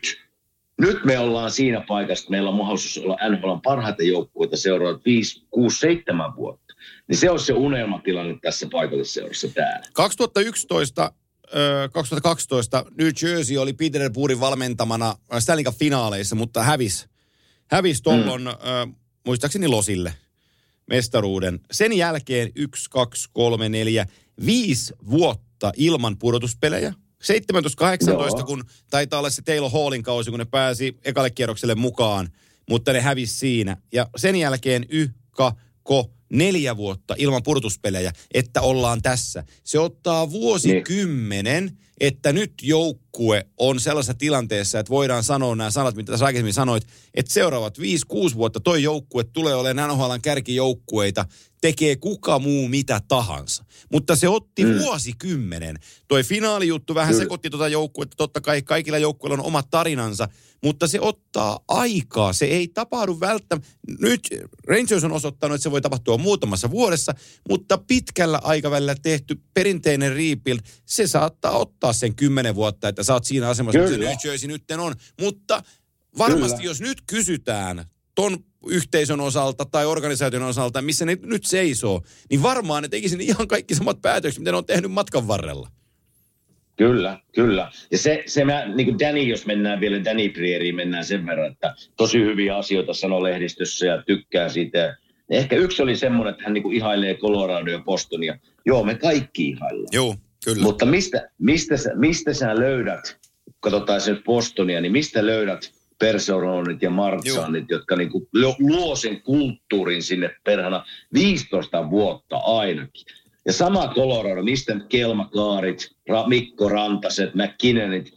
[0.81, 5.45] nyt me ollaan siinä paikassa, että meillä on mahdollisuus olla NHL parhaita joukkueita seuraavat 5,
[5.49, 6.73] 6, 7 vuotta.
[7.07, 9.85] Niin se on se unelmatilanne tässä paikallisseurassa täällä.
[9.93, 11.11] 2011
[11.93, 17.07] 2012 New Jersey oli Peterburin valmentamana Stanley finaaleissa, mutta hävisi
[17.71, 18.93] hävis tuolloin, mm.
[19.25, 20.13] muistaakseni Losille
[20.87, 21.59] mestaruuden.
[21.71, 24.05] Sen jälkeen 1, 2, 3, 4,
[24.45, 26.93] 5 vuotta vuotta ilman pudotuspelejä.
[28.41, 32.29] 17-18, kun taitaa olla se Taylor Hallin kausi, kun ne pääsi ekalle kierrokselle mukaan,
[32.69, 33.77] mutta ne hävisi siinä.
[33.93, 35.51] Ja sen jälkeen YKA,
[35.83, 39.43] ko neljä vuotta ilman pudotuspelejä, että ollaan tässä.
[39.63, 41.77] Se ottaa vuosikymmenen, niin.
[41.99, 46.87] että nyt joukkue on sellaisessa tilanteessa, että voidaan sanoa nämä sanat, mitä tässä aikaisemmin sanoit,
[47.13, 47.81] että seuraavat 5-6
[48.35, 51.25] vuotta toi joukkue tulee olemaan NHLn kärkijoukkueita,
[51.61, 53.65] tekee kuka muu mitä tahansa.
[53.91, 54.79] Mutta se otti mm.
[54.79, 55.75] vuosikymmenen.
[56.07, 57.23] Toi finaalijuttu vähän Kyllä.
[57.23, 58.17] sekoitti tuota joukkuetta.
[58.17, 60.29] Totta kai kaikilla joukkueilla on omat tarinansa,
[60.63, 62.33] mutta se ottaa aikaa.
[62.33, 63.69] Se ei tapahdu välttämättä.
[63.99, 64.21] Nyt
[64.67, 67.13] Rangers on osoittanut, että se voi tapahtua muutamassa vuodessa,
[67.49, 73.25] mutta pitkällä aikavälillä tehty perinteinen rebuild, se saattaa ottaa sen kymmenen vuotta, että sä oot
[73.25, 74.09] siinä asemassa, Kyllä.
[74.09, 74.95] New Jersey nyt on.
[75.21, 75.63] Mutta
[76.17, 76.69] varmasti Kyllä.
[76.69, 82.83] jos nyt kysytään ton yhteisön osalta tai organisaation osalta, missä ne nyt seisoo, niin varmaan
[82.83, 85.69] ne tekisi ihan kaikki samat päätökset, mitä ne on tehnyt matkan varrella.
[86.77, 87.71] Kyllä, kyllä.
[87.91, 91.51] Ja se, se mä, niin kuin Danny, jos mennään vielä Danny Prieriin, mennään sen verran,
[91.51, 94.97] että tosi hyviä asioita sanoo lehdistössä ja tykkää siitä.
[95.29, 98.37] Ehkä yksi oli semmoinen, että hän niin kuin ihailee Colorado ja Bostonia.
[98.65, 99.89] Joo, me kaikki ihaillaan.
[99.91, 100.63] Joo, kyllä.
[100.63, 103.17] Mutta mistä, mistä, sä, mistä sä löydät,
[103.59, 108.27] katsotaan sen Bostonia, niin mistä löydät Perseronit ja Martsanit, jotka niin kuin
[108.59, 113.05] luo sen kulttuurin sinne perhana 15 vuotta ainakin.
[113.45, 115.91] Ja sama Colorado, mistä Kelma Kaarit,
[116.27, 118.13] Mikko Rantaset, McKinnonit,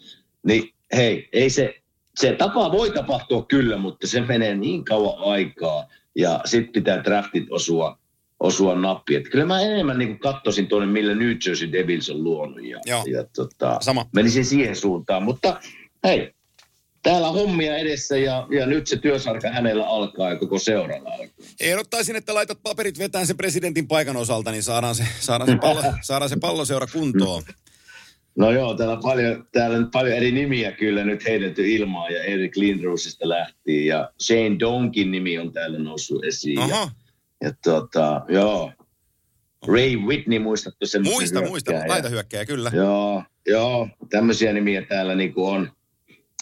[0.47, 1.75] niin hei, ei se,
[2.17, 7.47] se tapa voi tapahtua kyllä, mutta se menee niin kauan aikaa ja sitten pitää draftit
[7.51, 7.99] osua,
[8.41, 9.15] osua nappi.
[9.15, 12.65] Et kyllä mä enemmän niin katsoisin tuonne, millä New Jersey Devils on luonut.
[12.65, 13.05] Ja, Joo.
[13.07, 14.07] ja tota, Sama.
[14.15, 15.23] menisin siihen suuntaan.
[15.23, 15.61] Mutta
[16.05, 16.35] hei,
[17.03, 21.47] täällä on hommia edessä ja, ja nyt se työsarka hänellä alkaa ja koko seuralla alkaa.
[21.61, 25.83] Ehdottaisin, että laitat paperit vetään sen presidentin paikan osalta, niin saadaan se, saadaan se, pallo,
[26.03, 27.43] saadaan se palloseura kuntoon.
[28.37, 32.23] No joo, täällä on paljon, täällä on paljon eri nimiä kyllä nyt heitetty ilmaan ja
[32.23, 36.55] Eric Lindrosista lähti ja Shane Donkin nimi on täällä noussut esiin.
[36.55, 36.91] Ja, Aha,
[37.43, 38.73] ja tota, joo.
[39.67, 41.03] Ray Whitney, muistatko sen?
[41.03, 42.71] muista, muista, laita hyökkäjä, kyllä.
[42.75, 45.71] Joo, joo, tämmöisiä nimiä täällä niinku on,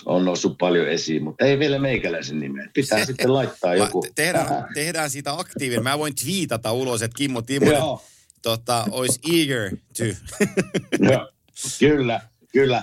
[0.07, 2.69] on noussut paljon esiin, mutta ei vielä meikäläisen nimeä.
[2.75, 4.03] Pitää sitten laittaa joku.
[4.03, 5.83] Te- Tehdään, tehdään siitä aktiivinen.
[5.83, 7.83] Mä voin twiitata ulos, että Kimmo Timonen
[8.43, 10.05] tota, olisi eager to.
[11.13, 11.31] joo,
[11.79, 12.21] kyllä,
[12.53, 12.83] kyllä.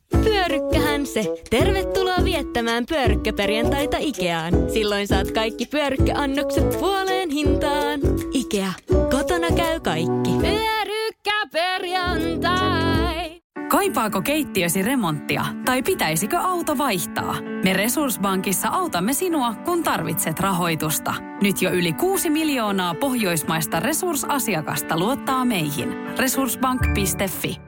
[0.23, 1.35] Pyörykkähän se.
[1.49, 4.53] Tervetuloa viettämään pyörykkäperjantaita Ikeaan.
[4.73, 7.99] Silloin saat kaikki pyörykkäannokset puoleen hintaan.
[8.33, 8.73] Ikea.
[9.11, 10.31] Kotona käy kaikki.
[10.41, 13.41] Pyörykkäperjantai.
[13.69, 17.35] Kaipaako keittiösi remonttia tai pitäisikö auto vaihtaa?
[17.63, 21.13] Me Resurssbankissa autamme sinua, kun tarvitset rahoitusta.
[21.41, 25.93] Nyt jo yli 6 miljoonaa pohjoismaista resursasiakasta luottaa meihin.
[26.17, 27.61] Resurssbank.fi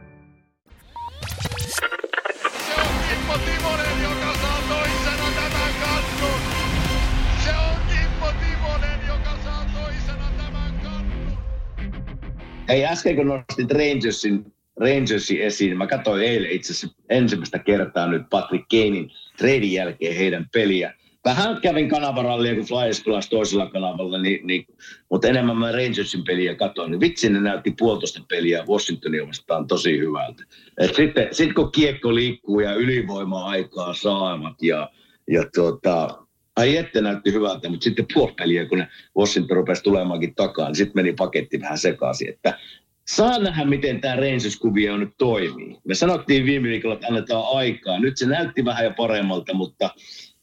[12.70, 18.22] Hei, äsken kun nostit Rangersin, Rangersin esiin, mä katsoin eilen itse asiassa ensimmäistä kertaa nyt
[18.30, 20.94] Patrick Kanein treidin jälkeen heidän peliä.
[21.26, 24.66] Vähän kävin kanavarallia, kun Flyers pelasi toisella kanavalla, niin, niin,
[25.10, 26.92] mutta enemmän mä Rangersin peliä katsoin.
[26.92, 30.44] Niin vitsi, ne näytti puolitoista peliä Washingtonia vastaan tosi hyvältä.
[30.78, 34.90] Et sitten sit kun kiekko liikkuu ja ylivoima-aikaa saamat ja,
[35.32, 36.23] ja tuota,
[36.56, 38.86] ai ette näytti hyvältä, mutta sitten puolipeliä, kun
[39.18, 42.30] Washington rupesi tulemaankin takaa, niin sitten meni paketti vähän sekaisin.
[42.30, 42.60] Että
[43.08, 45.78] saa nähdä, miten tämä Rangers-kuvio nyt toimii.
[45.88, 48.00] Me sanottiin viime viikolla, että annetaan aikaa.
[48.00, 49.90] Nyt se näytti vähän jo paremmalta, mutta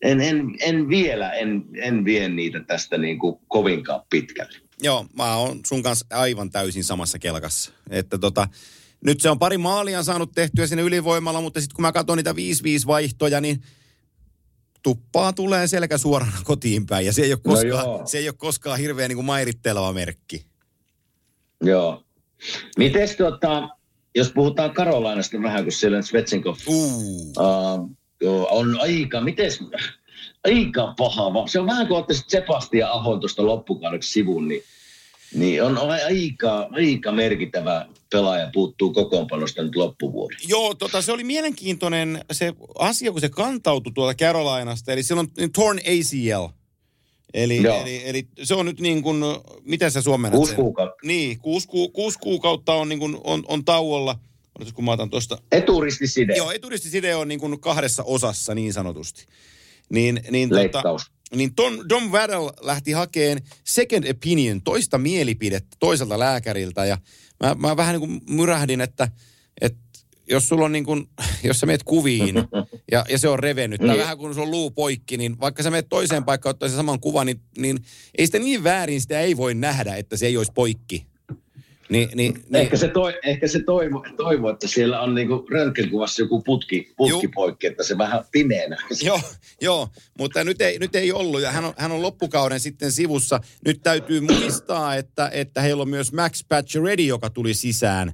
[0.02, 4.58] en, en, en vielä, en, en vie niitä tästä niin kuin kovinkaan pitkälle.
[4.82, 7.72] Joo, mä oon sun kanssa aivan täysin samassa kelkassa.
[7.90, 8.48] Että tota,
[9.04, 12.32] nyt se on pari maalia saanut tehtyä sinne ylivoimalla, mutta sitten kun mä katson niitä
[12.32, 12.34] 5-5
[12.86, 13.62] vaihtoja, niin
[14.82, 17.06] tuppaa tulee selkä suorana kotiin päin.
[17.06, 18.02] Ja se ei ole No koskaan, joo.
[18.06, 20.46] se ei ole koskaan hirveän niin kuin mairitteleva merkki.
[21.62, 22.02] Joo.
[22.78, 23.68] Mites tota,
[24.14, 27.90] jos puhutaan Karolainasta vähän, kun siellä Svetsenkov uh,
[28.20, 29.60] joo, on aika, mites,
[30.44, 31.46] aika paha.
[31.46, 34.62] Se on vähän kuin ottaisit Sebastian Ahon tuosta loppukaudeksi sivun, niin,
[35.34, 40.38] niin on aika, aika merkittävä pelaaja puuttuu kokoonpanosta nyt loppuvuoden.
[40.48, 44.92] Joo, tota, se oli mielenkiintoinen se asia, kun se kantautui tuolta Carolinasta.
[44.92, 46.60] Eli silloin torn ACL.
[47.34, 47.82] Eli, Joo.
[47.82, 49.22] eli, eli, se on nyt niin kuin,
[49.62, 50.96] miten sä suomennat Kuusi kuukautta.
[51.02, 54.18] Niin, kuusi, ku, kuusi kuukautta on, niin kuin, on, on tauolla.
[54.58, 55.38] Odotas, kun mä otan tuosta.
[55.52, 59.26] Eturistiside, Joo, eturistiside on niin kuin kahdessa osassa niin sanotusti.
[59.90, 60.82] Niin, niin, tota,
[61.36, 66.84] niin Tom, Dom Waddell lähti hakeen second opinion, toista mielipidettä toiselta lääkäriltä.
[66.84, 66.98] Ja
[67.44, 69.08] mä, mä vähän niin kuin myrähdin, että,
[69.60, 69.78] että
[70.30, 71.08] jos sulla on niin kuin,
[71.44, 72.34] jos sä meet kuviin
[72.92, 74.00] ja, ja se on revennyt, tai Niin.
[74.00, 77.00] vähän kun sulla on luu poikki, niin vaikka sä meet toiseen paikkaan ottaa sen saman
[77.00, 77.78] kuvan, niin, niin
[78.18, 81.06] ei sitä niin väärin, sitä ei voi nähdä, että se ei olisi poikki.
[81.90, 86.22] Niin, niin, niin, Ehkä se, toi, ehkä se toivo, toivo, että siellä on niinku röntgenkuvassa
[86.22, 88.76] joku putki, putki poikki, että se vähän pimeänä.
[89.02, 89.20] Joo,
[89.60, 93.40] joo, mutta nyt ei, nyt ei ollut ja hän on, hän on loppukauden sitten sivussa.
[93.66, 98.12] Nyt täytyy muistaa, että, että heillä on myös Max Pacioretty, joka tuli sisään.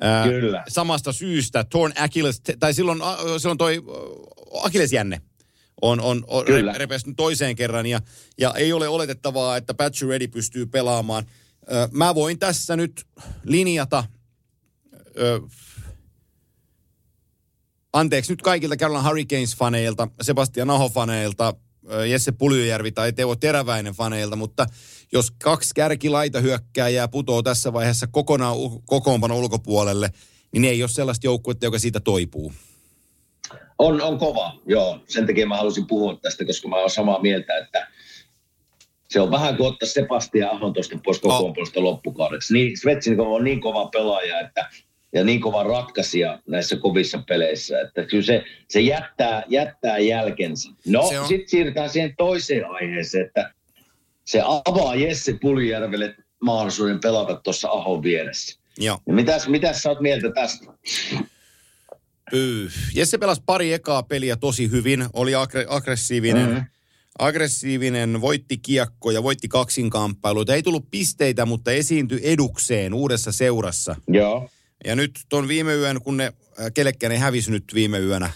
[0.00, 0.64] Ää, Kyllä.
[0.68, 2.98] Samasta syystä, torn Achilles, tai silloin,
[3.38, 3.82] silloin toi
[4.62, 5.20] Achillesjänne
[5.82, 6.44] on, on, on
[6.76, 8.00] repestynyt toiseen kerran ja,
[8.38, 11.24] ja ei ole oletettavaa, että Pacioretty pystyy pelaamaan.
[11.90, 13.06] Mä voin tässä nyt
[13.44, 14.04] linjata
[15.18, 15.40] ö,
[17.92, 21.54] anteeksi nyt kaikilta Carolina Hurricanes-faneilta, Sebastian Aho-faneilta,
[22.08, 24.66] Jesse Puljujärvi tai Teuvo Teräväinen faneilta, mutta
[25.12, 30.10] jos kaksi kärkilaita hyökkääjää putoo tässä vaiheessa kokonaan kokoonpano ulkopuolelle,
[30.52, 32.52] niin ei ole sellaista joukkuetta, joka siitä toipuu.
[33.78, 35.00] On, on kova, joo.
[35.08, 37.88] Sen takia mä halusin puhua tästä, koska mä oon samaa mieltä, että
[39.08, 42.54] se on vähän kuin ottaa Sebastian Ahon tuosta pois kokoonpanosta loppukaudeksi.
[42.54, 44.70] Niin, Svetsin on niin kova pelaaja, että
[45.12, 50.70] ja niin kova ratkaisija näissä kovissa peleissä, että kyllä se, se jättää, jättää jälkensä.
[50.86, 53.52] No, sitten siirrytään siihen toiseen aiheeseen, että
[54.24, 58.58] se avaa Jesse Puljärvelle mahdollisuuden pelata tuossa Ahon vieressä.
[58.78, 58.98] Joo.
[59.06, 60.72] Ja mitäs, mitäs sä oot mieltä tästä?
[62.94, 66.52] Jesse pelasi pari ekaa peliä tosi hyvin, oli agre- aggressiivinen, Mhm.
[66.52, 66.66] mm-hmm.
[67.18, 70.54] Aggressiivinen, voitti kiekko ja voitti kaksinkamppailuita.
[70.54, 73.96] Ei tullut pisteitä, mutta esiintyi edukseen uudessa seurassa.
[74.08, 74.50] Joo.
[74.84, 76.24] Ja nyt tuon viime yön, kun ne,
[76.60, 78.30] äh, kellekään ei hävisi nyt viime yönä.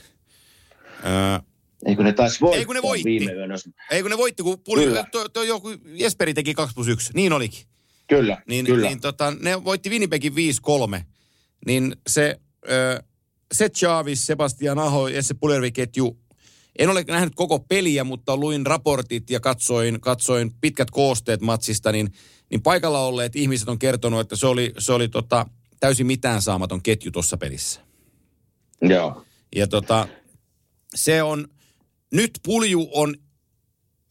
[1.03, 1.40] Ää,
[1.87, 3.05] Eikö ne taisi voittaa Ei, kun ne voitti.
[3.05, 3.55] viime yönä?
[3.90, 7.11] ei kun ne voitti, kun puli, to, to, joku Jesperi teki 2 plus 1.
[7.14, 7.64] Niin olikin.
[8.09, 8.88] Kyllä, Niin, kyllä.
[8.88, 10.37] niin tota, ne voitti Winnipegin 5-3.
[11.66, 12.40] Niin se,
[12.71, 13.03] ö,
[13.53, 16.18] se Chavis, Sebastian Aho, Jesse Puljärvi-ketju,
[16.79, 22.13] en ole nähnyt koko peliä, mutta luin raportit ja katsoin, katsoin pitkät koosteet matsista, niin,
[22.51, 25.47] niin paikalla olleet ihmiset on kertonut, että se oli, se oli tota,
[25.81, 27.81] täysin mitään saamaton ketju tuossa pelissä.
[28.83, 29.25] Joo.
[29.57, 30.09] Ja tota,
[30.95, 31.49] se on,
[32.13, 33.17] nyt pulju on,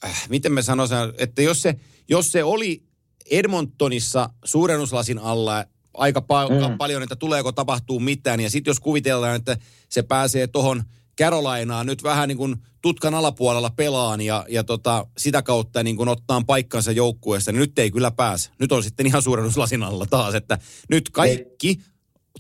[0.06, 1.76] äh, miten mä sanoisin, että jos se,
[2.10, 2.84] jos se oli
[3.32, 6.78] Edmontonissa suurennuslasin alla aika pa- mm.
[6.78, 9.58] paljon, että tuleeko tapahtuu mitään, ja sitten jos kuvitellaan, että
[9.90, 10.84] se pääsee tuohon
[11.22, 16.10] Carolinaan nyt vähän niin kuin tutkan alapuolella pelaan ja, ja tota, sitä kautta niin kuin
[16.10, 18.50] ottaa paikkansa joukkueessa, niin nyt ei kyllä pääse.
[18.60, 20.58] Nyt on sitten ihan suurennuslasin alla taas, että
[20.90, 21.80] nyt kaikki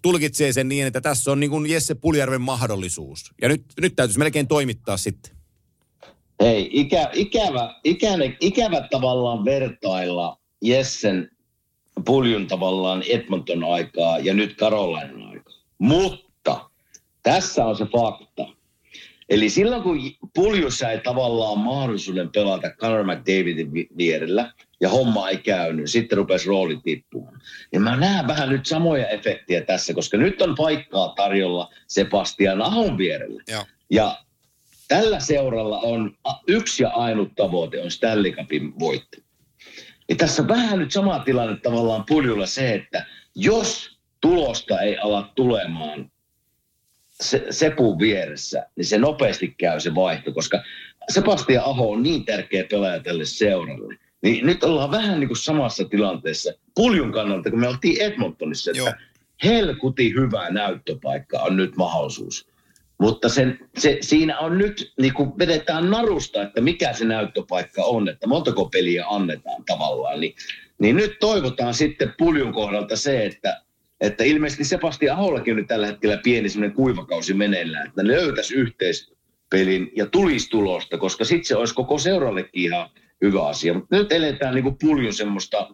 [0.02, 3.32] tulkitsee sen niin, että tässä on niin kuin Jesse Puljärven mahdollisuus.
[3.42, 5.32] Ja nyt, nyt täytyisi melkein toimittaa sitten.
[6.42, 11.30] Hei, ikä, ikävä, ikävä, ikävä tavallaan vertailla Jessen
[12.06, 15.54] puljun tavallaan Edmonton aikaa ja nyt Carolinan aikaa.
[15.78, 16.70] Mutta
[17.24, 18.61] tässä on se fakta.
[19.32, 20.00] Eli silloin kun
[20.36, 26.48] pulju sai tavallaan mahdollisuuden pelata Conor McDavidin vi- vierellä ja homma ei käynyt, sitten rupesi
[26.48, 27.42] rooli tippumaan.
[27.74, 32.98] Ja mä näen vähän nyt samoja efektejä tässä, koska nyt on paikkaa tarjolla Sebastian Ahon
[32.98, 33.44] vierellä.
[33.48, 33.66] Joo.
[33.90, 34.18] Ja
[34.88, 36.18] tällä seuralla on
[36.48, 39.18] yksi ja ainut tavoite, on Stanley Cupin voitto.
[40.10, 45.32] Ja tässä on vähän nyt sama tilanne tavallaan puljulla se, että jos tulosta ei ala
[45.36, 46.11] tulemaan
[47.22, 50.64] se, Sepun vieressä, niin se nopeasti käy se vaihto, koska
[51.10, 53.96] Sebastian Aho on niin tärkeä pelaaja tälle seuralle.
[54.22, 58.84] Niin nyt ollaan vähän niin kuin samassa tilanteessa puljun kannalta, kun me oltiin Edmontonissa, että
[58.84, 58.94] Joo.
[59.44, 62.52] helkuti hyvä näyttöpaikka on nyt mahdollisuus.
[63.00, 68.10] Mutta sen, se, siinä on nyt, niin kuin vedetään narusta, että mikä se näyttöpaikka on,
[68.10, 70.20] että montako peliä annetaan tavallaan.
[70.20, 70.36] Niin,
[70.80, 73.62] niin nyt toivotaan sitten puljun kohdalta se, että,
[74.02, 78.54] että ilmeisesti Sebastian Ahollakin on nyt tällä hetkellä pieni semmoinen kuivakausi meneillään, että ne löytäisi
[78.56, 82.90] yhteispelin ja tulisi tulosta, koska sitten se olisi koko seurallekin ihan
[83.22, 83.74] hyvä asia.
[83.74, 85.70] Mutta nyt eletään niin kuin puljun semmoista,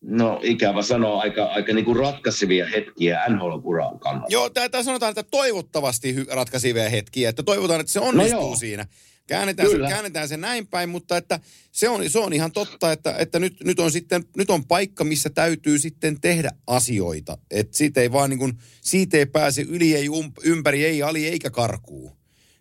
[0.00, 4.32] no ikävä sanoa, aika, aika niin kuin ratkaisevia hetkiä NHL-uran kannalta.
[4.32, 8.56] Joo, tämä sanotaan, että toivottavasti ratkaisivia hetkiä, että toivotaan, että se onnistuu No joo.
[8.56, 8.86] siinä.
[9.26, 11.40] Käännetään se, käännetään se näin päin, mutta että
[11.72, 15.04] se on, se on ihan totta, että, että nyt, nyt, on sitten, nyt on paikka,
[15.04, 17.38] missä täytyy sitten tehdä asioita.
[17.50, 21.26] Että siitä ei vaan niin kuin, siitä ei pääse yli, ei um, ympäri, ei ali
[21.26, 22.12] eikä karkuu.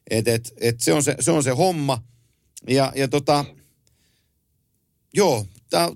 [0.10, 2.04] Et, et, et se, on se, se on se homma.
[2.70, 3.46] Ja, ja tota,
[5.14, 5.46] joo,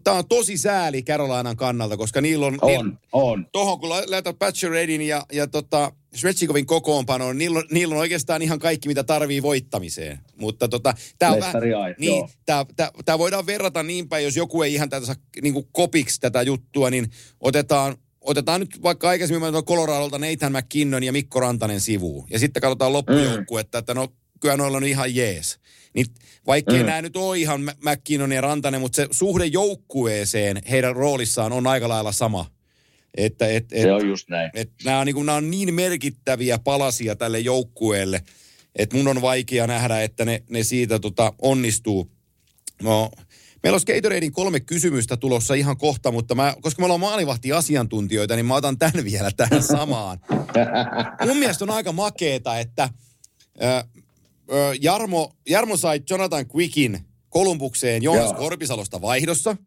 [0.03, 3.47] tämä on tosi sääli Carolinan kannalta, koska niillä on, niillä, On, on.
[3.51, 8.41] tuohon kun la- laitat Patcheredin ja, ja tota Svetschikovin kokoonpanoon, niillä on, niillä on oikeastaan
[8.41, 10.19] ihan kaikki, mitä tarvii voittamiseen.
[10.35, 11.63] Mutta tota, tämä on vähän,
[11.97, 15.67] niin, tää, tää, tää voidaan verrata niin päin, jos joku ei ihan tätä niin kuin
[15.71, 21.39] kopiksi tätä juttua, niin otetaan, otetaan nyt vaikka aikaisemmin mainittua Coloradolta Nathan McKinnon ja Mikko
[21.39, 22.27] Rantanen sivuun.
[22.29, 24.07] Ja sitten katsotaan loppujoukkuetta, että no
[24.39, 25.59] kyllä noilla on ihan jees.
[25.93, 26.05] Niin
[26.47, 26.85] vaikkei mm.
[26.85, 31.67] nämä nyt ole ihan Mä- McKinnon ja Rantanen, mutta se suhde joukkueeseen heidän roolissaan on
[31.67, 32.58] aika lailla sama.
[33.17, 34.51] Että, et, et, Se on just näin.
[34.53, 38.23] et nämä, on niin kuin, nämä on niin merkittäviä palasia tälle joukkueelle,
[38.75, 42.11] että mun on vaikea nähdä, että ne, ne siitä tota, onnistuu.
[42.81, 43.11] No,
[43.63, 48.45] meillä on Gatoradein kolme kysymystä tulossa ihan kohta, mutta mä, koska me ollaan maalivahti-asiantuntijoita, niin
[48.45, 50.19] mä otan tämän vielä tähän samaan.
[51.27, 52.89] Mun mielestä on aika makeeta, että
[53.61, 53.83] ö,
[54.81, 56.99] Jarmo, Jarmo sai Jonathan Quickin
[57.29, 58.33] Kolumbukseen Joonas Joo.
[58.33, 59.57] Korpisalosta vaihdossa.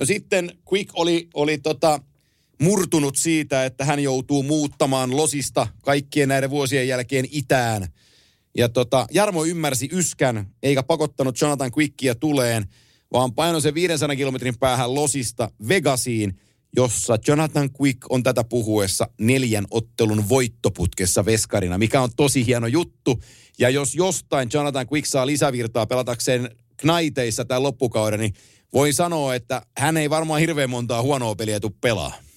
[0.00, 2.00] No sitten Quick oli, oli tota,
[2.62, 7.88] murtunut siitä, että hän joutuu muuttamaan Losista kaikkien näiden vuosien jälkeen itään.
[8.56, 12.66] Ja tota, Jarmo ymmärsi yskän, eikä pakottanut Jonathan Quickia tuleen,
[13.12, 16.40] vaan paino se 500 kilometrin päähän Losista Vegasiin,
[16.76, 23.22] jossa Jonathan Quick on tätä puhuessa neljän ottelun voittoputkessa veskarina, mikä on tosi hieno juttu.
[23.58, 28.34] Ja jos jostain Jonathan Quick saa lisävirtaa pelatakseen knaiteissa tämän loppukauden, niin
[28.72, 32.27] voin sanoa, että hän ei varmaan hirveän montaa huonoa peliä tule pelaa.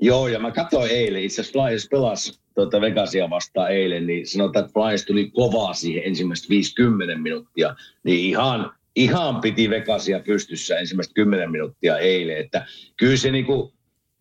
[0.00, 4.64] Joo, ja mä katsoin eilen, itse asiassa Flyers pelasi tuota Vegasia vastaan eilen, niin sanotaan,
[4.64, 11.14] että Flyers tuli kovaa siihen ensimmäistä 50 minuuttia, niin ihan, ihan piti Vegasia pystyssä ensimmäistä
[11.14, 12.66] 10 minuuttia eilen, että
[12.96, 13.72] kyllä se niinku,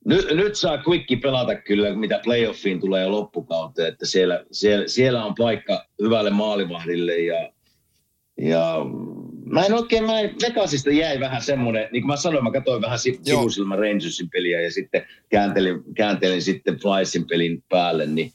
[0.05, 5.25] nyt, nyt saa Quickki pelata kyllä, mitä playoffiin tulee jo loppukauteen, että siellä, siellä, siellä
[5.25, 7.51] on paikka hyvälle maalivahdille ja,
[8.41, 8.75] ja
[9.45, 12.81] mä en oikein, mä en, Vegasista jäi vähän semmoinen, niin kuin mä sanoin, mä katsoin
[12.81, 18.33] vähän si- sivusilmä Rangersin peliä ja sitten kääntelin, kääntelin sitten Flysin pelin päälle, niin,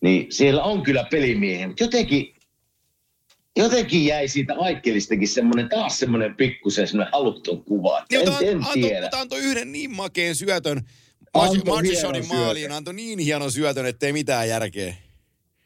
[0.00, 2.34] niin siellä on kyllä pelimiehiä, mutta jotenkin,
[3.56, 8.04] jotenkin jäi siitä Aikkelistakin semmoinen, taas semmoinen pikkusen semmoinen halutton kuva.
[8.10, 9.02] Niin, en, mutta en tiedä.
[9.02, 10.80] mutta antoi yhden niin makeen syötön
[11.66, 14.94] Marchishonin maaliin, antoi niin hienon syötön, ettei mitään järkeä.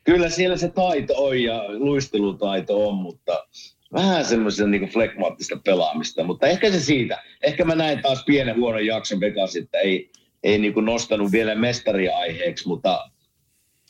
[0.05, 3.47] Kyllä siellä se taito on ja luistelutaito on, mutta
[3.93, 6.24] vähän semmoisen niin flekmaattista pelaamista.
[6.24, 7.22] Mutta ehkä se siitä.
[7.43, 10.11] Ehkä mä näin taas pienen huonon jakson Vegas, että ei,
[10.43, 13.11] ei niin kuin nostanut vielä mestaria aiheeksi, mutta,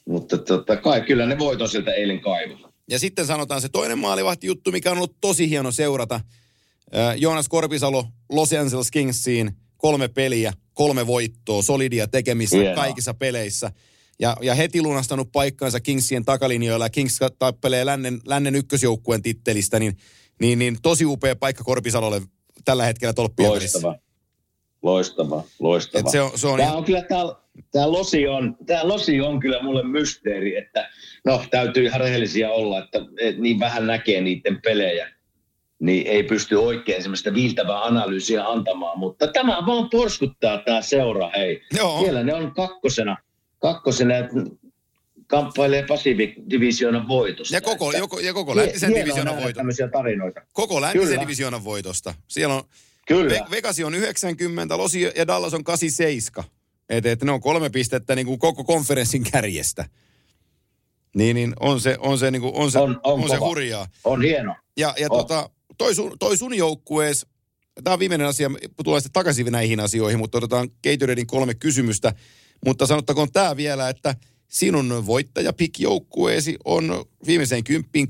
[0.09, 2.73] mutta totta kai kyllä ne voiton sieltä eilen kaivaa.
[2.91, 6.21] Ja sitten sanotaan se toinen maalivahti juttu, mikä on ollut tosi hieno seurata.
[7.17, 12.75] Joonas Korpisalo Los Angeles Kingsiin, kolme peliä, kolme voittoa, solidia tekemistä Hienoa.
[12.75, 13.73] kaikissa peleissä.
[14.21, 19.97] Ja, ja heti lunastanut paikkansa Kingsien takalinjoilla ja Kings tappelee lännen, lännen ykkösjoukkueen tittelistä, niin,
[20.41, 22.23] niin, niin tosi upea paikka Korpisalolle
[22.65, 23.79] tällä hetkellä tolppien välissä.
[23.83, 24.13] Loistava.
[24.83, 26.01] Loistava, loistava.
[26.01, 27.23] Et se on- se on tämä on kyllä, tämä,
[27.73, 30.91] tämä, losi on, tämä losi on kyllä mulle mysteeri, että
[31.25, 35.13] no täytyy ihan rehellisiä olla, että, että niin vähän näkee niiden pelejä,
[35.81, 41.63] niin ei pysty oikein semmoista viiltävää analyysiä antamaan, mutta tämä vaan porskuttaa tämä seura, hei.
[41.77, 42.01] Joo.
[42.01, 43.17] Siellä ne on kakkosena,
[43.63, 44.33] kakkosena että
[45.27, 47.55] kamppailee Pacific Divisioonan voitosta.
[47.57, 49.89] Ja koko, Että joko, ja koko läntisen divisioonan nähdä voitosta.
[49.93, 50.41] tarinoita.
[50.53, 51.21] Koko läntisen Kyllä.
[51.21, 52.15] divisioonan voitosta.
[52.29, 52.63] Siellä on
[53.07, 53.35] Kyllä.
[53.39, 56.45] Ve- Vegasi on 90, Losi ja Dallas on 87.
[56.89, 59.85] Et, et ne on kolme pistettä niin kuin koko konferenssin kärjestä.
[61.17, 63.87] Niin, niin on se, on se, niin kuin, on se, On- on on se hurjaa.
[64.05, 64.55] On hieno.
[64.77, 65.19] Ja, ja On.
[65.19, 67.27] tota, toi, sun, toi sun joukkuees,
[67.85, 68.51] tämä on viimeinen asia,
[68.85, 72.13] tulee sitten takaisin näihin asioihin, mutta otetaan Gatoradein kolme kysymystä.
[72.67, 74.15] Mutta sanottakoon tämä vielä, että
[74.49, 78.09] sinun voittajapik-joukkueesi on viimeiseen kymppiin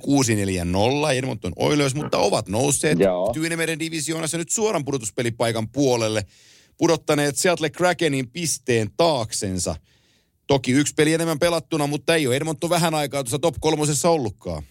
[1.09, 3.33] 6-4-0 Edmonton Oilers, mutta ovat nousseet Joo.
[3.33, 6.27] Tyynemeren divisioonassa nyt suoran pudotuspelipaikan puolelle,
[6.79, 9.77] pudottaneet Seattle Krakenin pisteen taaksensa.
[10.47, 14.63] Toki yksi peli enemmän pelattuna, mutta ei ole Edmonton vähän aikaa tuossa top kolmosessa ollutkaan.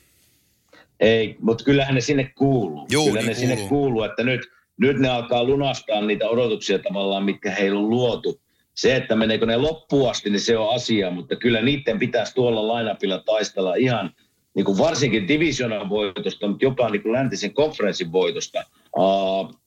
[1.00, 2.88] Ei, mutta kyllähän ne sinne kuuluu.
[2.92, 3.70] Juu, Kyllä niin ne sinne kuuluu.
[3.70, 4.42] kuuluu, että nyt,
[4.78, 8.42] nyt ne alkaa lunastaa niitä odotuksia tavallaan, mitkä heillä on luotu.
[8.76, 12.68] Se, että meneekö ne loppuun asti, niin se on asia, mutta kyllä niiden pitäisi tuolla
[12.68, 14.16] lainapilla taistella ihan
[14.56, 18.64] niin kuin varsinkin divisionan voitosta, mutta jopa niin kuin läntisen konferenssin voitosta.
[18.98, 19.62] Uh,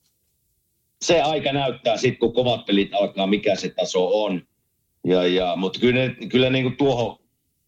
[1.02, 4.42] se aika näyttää sitten, kun kovat pelit alkaa, mikä se taso on.
[5.06, 7.18] Ja, ja, mutta kyllä, ne, kyllä niin kuin tuohon,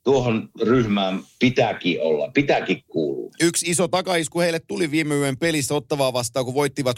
[0.04, 3.30] tuohon ryhmään pitääkin olla, pitääkin kuulua.
[3.40, 6.96] Yksi iso takaisku heille tuli viime yön pelissä ottavaa vastaan, kun voittivat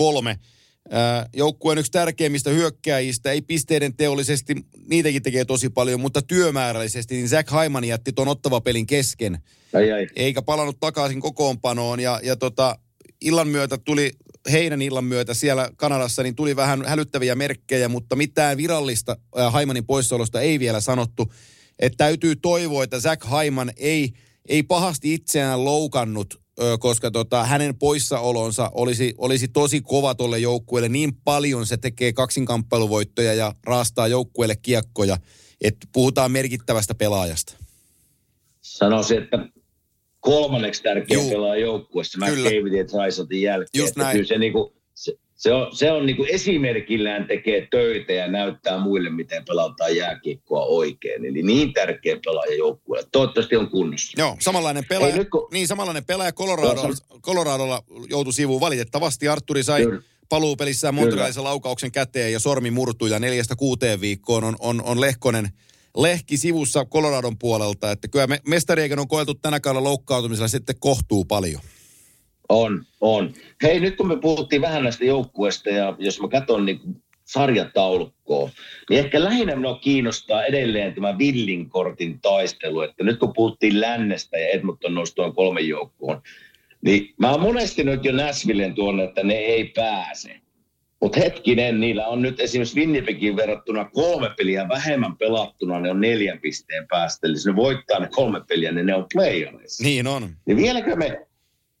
[0.00, 0.02] 6-3.
[1.36, 4.54] Joukkueen yksi tärkeimmistä hyökkääjistä, ei pisteiden teollisesti,
[4.88, 9.38] niitäkin tekee tosi paljon, mutta työmäärällisesti, niin Zach Hyman jätti tuon ottava pelin kesken,
[9.74, 10.06] Ai, ai.
[10.16, 12.00] eikä palannut takaisin kokoonpanoon.
[12.00, 12.78] Ja, ja tota,
[13.20, 14.12] illan myötä tuli,
[14.52, 19.16] heidän illan myötä siellä Kanadassa, niin tuli vähän hälyttäviä merkkejä, mutta mitään virallista
[19.50, 21.32] Haimanin poissaolosta ei vielä sanottu.
[21.78, 24.12] Että täytyy toivoa, että Zach Haiman ei,
[24.48, 26.45] ei pahasti itseään loukannut,
[26.78, 30.88] koska tota, hänen poissaolonsa olisi, olisi tosi kova tolle joukkueelle.
[30.88, 35.16] Niin paljon se tekee kaksinkamppailuvoittoja ja raastaa joukkueelle kiekkoja,
[35.60, 37.54] että puhutaan merkittävästä pelaajasta.
[38.60, 39.48] Sanoisin, että
[40.20, 41.30] kolmanneksi tärkeä Juu.
[41.30, 42.50] pelaaja joukkueessa Kyllä.
[42.50, 43.82] McDavid ja jälkeen.
[43.82, 44.12] Just näin.
[44.12, 44.75] Kyllä se, niinku,
[45.46, 51.24] se, on, se on niinku esimerkillään tekee töitä ja näyttää muille, miten pelataan jääkiekkoa oikein.
[51.24, 53.08] Eli niin tärkeä pelaaja joukkueelle.
[53.12, 54.20] Toivottavasti on kunnossa.
[54.20, 59.28] Joo, samanlainen pelaaja, Ei, nyt kun- niin samanlainen pelaaja Colorado, Joo, Coloradolla joutui sivuun valitettavasti.
[59.28, 60.02] Arturi sai Kyllä.
[60.28, 65.48] paluupelissään Montrealissa laukauksen käteen ja sormi murtui ja neljästä kuuteen viikkoon on, on, on Lehkonen
[65.96, 67.90] lehki sivussa Coloradon puolelta.
[67.90, 71.60] Että kyllä me, mestarieikä on koeltu tänä kaudella loukkaantumisella sitten kohtuu paljon.
[72.48, 73.32] On, on.
[73.62, 76.80] Hei, nyt kun me puhuttiin vähän näistä joukkueista ja jos mä katson niin
[77.24, 78.50] sarjataulukkoa,
[78.90, 82.80] niin ehkä lähinnä minua kiinnostaa edelleen tämä Villin kortin taistelu.
[82.80, 86.22] Että nyt kun puhuttiin lännestä ja Edmonton nousi tuon kolmen joukkoon,
[86.80, 90.40] Niin mä oon monesti nyt jo Näsvillen tuonne, että ne ei pääse.
[91.00, 96.40] Mutta hetkinen, niillä on nyt esimerkiksi Winnipegin verrattuna kolme peliä vähemmän pelattuna, ne on neljän
[96.40, 97.26] pisteen päästä.
[97.26, 99.84] Eli jos ne voittaa ne kolme peliä, niin ne on playoffissa.
[99.84, 100.30] Niin on.
[100.46, 101.26] Niin vieläkö me,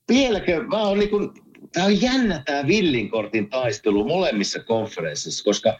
[0.08, 1.30] vieläkö, mä oon niin kuin,
[1.72, 5.78] tää on jännä tää villinkortin taistelu molemmissa konferensseissa, koska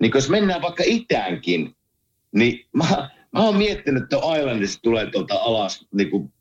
[0.00, 1.76] niin jos mennään vaikka itäänkin,
[2.34, 6.32] niin mä, mä oon miettinyt, että Islandista tulee tuolta alas niin kuin,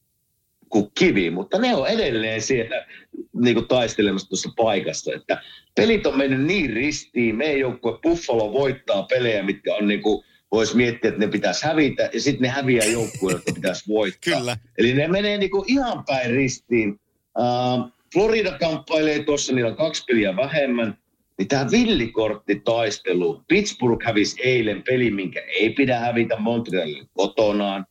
[0.70, 2.86] kuin kivi, mutta ne on edelleen siellä
[3.34, 5.42] niin kuin taistelemassa tuossa paikassa, että
[5.76, 10.76] pelit on mennyt niin ristiin, meidän joukkue Buffalo voittaa pelejä, mitkä on niin kuin, voisi
[10.76, 14.34] miettiä, että ne pitäisi hävitä, ja sitten ne häviää joukkueille, jotka pitäisi voittaa.
[14.40, 14.58] Kyllä.
[14.78, 17.00] Eli ne menee niin kuin ihan päin ristiin.
[17.40, 20.98] Uh, Florida kamppailee tuossa, niillä kaksi peliä vähemmän.
[21.38, 27.86] Niin tämä villikorttitaistelu, Pittsburgh hävisi eilen peli, minkä ei pidä hävitä Montrealille kotonaan.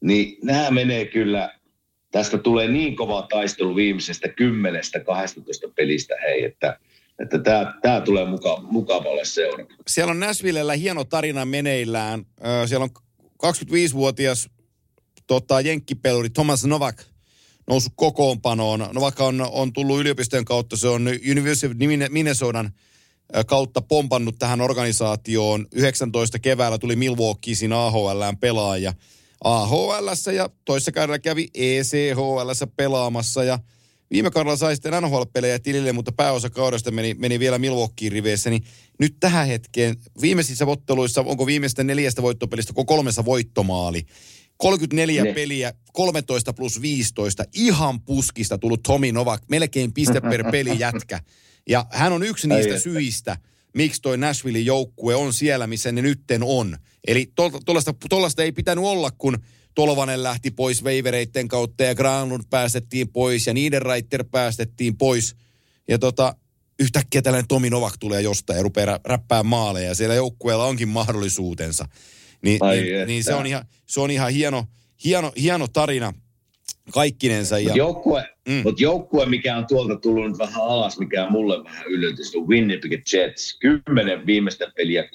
[0.00, 1.58] Niin nämä menee kyllä,
[2.10, 6.78] tästä tulee niin kova taistelu viimeisestä 10-12 pelistä, hei, että,
[7.22, 9.74] että tämä, tämä tulee muka, mukavalle seurata.
[9.88, 12.26] Siellä on Nashvillellä hieno tarina meneillään.
[12.66, 12.90] Siellä on
[13.46, 14.48] 25-vuotias
[15.26, 17.02] tota, jenkkipeluri Thomas Novak
[17.70, 18.88] noussut kokoonpanoon.
[18.92, 22.70] Novak on, on tullut yliopistojen kautta, se on University of Minne- Minnesotan
[23.36, 25.66] ö, kautta pompannut tähän organisaatioon.
[25.72, 28.94] 19 keväällä tuli Milwaukeein AHLään pelaaja.
[29.44, 33.58] AHLssä ja toissa kaudella kävi E ECHLssä pelaamassa ja
[34.10, 38.64] viime kaudella sai sitten NHL-pelejä tilille, mutta pääosa kaudesta meni, meni vielä Milwaukeein riveissä, niin
[38.98, 44.06] nyt tähän hetkeen viimeisissä otteluissa, onko viimeistä neljästä voittopelistä, koko kolmessa voittomaali.
[44.56, 45.32] 34 Ne.
[45.32, 51.20] peliä, 13 plus 15, ihan puskista tullut Tomi Novak, melkein piste per peli jätkä.
[51.68, 52.82] Ja hän on yksi niistä että.
[52.82, 53.36] syistä,
[53.74, 56.76] miksi toi Nashvillein joukkue on siellä, missä ne nytten on.
[57.06, 57.32] Eli
[58.08, 59.38] tuollaista ei pitänyt olla, kun
[59.74, 65.36] Tolvanen lähti pois veivereitten kautta ja Granlund päästettiin pois ja Niederreiter päästettiin pois.
[65.88, 66.36] Ja tota,
[66.80, 70.88] yhtäkkiä tällainen Tomi Novak tulee jostain ja rupeaa rä- räppää maaleja ja siellä joukkueella onkin
[70.88, 71.88] mahdollisuutensa.
[72.44, 73.06] Ni, Ai niin, että.
[73.06, 74.64] niin se on ihan, se on ihan hieno,
[75.04, 76.12] hieno, hieno tarina
[76.92, 77.58] kaikkinensa.
[77.58, 78.60] Ja, Mutta joukkue, Mm.
[78.64, 82.48] mut joukkue, mikä on tuolta tullut nyt vähän alas, mikä on mulle vähän yllätys, on
[82.48, 83.58] Winnipeg Jets.
[83.60, 85.06] Kymmenen viimeistä peliä, 3-5-2.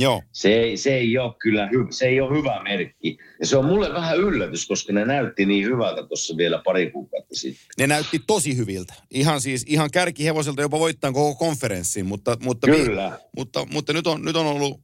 [0.00, 3.18] joo, Se ei, se, ei ole kyllä hy, se ei ole hyvä merkki.
[3.40, 7.34] Ja se on mulle vähän yllätys, koska ne näytti niin hyvältä tuossa vielä pari kuukautta
[7.34, 7.66] sitten.
[7.78, 8.94] ne näytti tosi hyviltä.
[9.10, 13.18] Ihan siis, ihan kärkihevoselta jopa voittaa koko konferenssin, mutta, mutta, Kyllä.
[13.36, 14.80] mutta, mutta nyt, on, nyt on ollut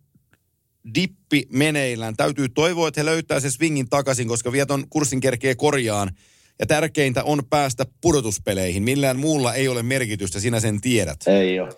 [0.95, 2.17] dippi meneillään.
[2.17, 6.11] Täytyy toivoa, että he löytää se swingin takaisin, koska vieton kurssin kerkee korjaan.
[6.59, 8.83] Ja tärkeintä on päästä pudotuspeleihin.
[8.83, 11.21] Millään muulla ei ole merkitystä, sinä sen tiedät.
[11.27, 11.71] Ei ole.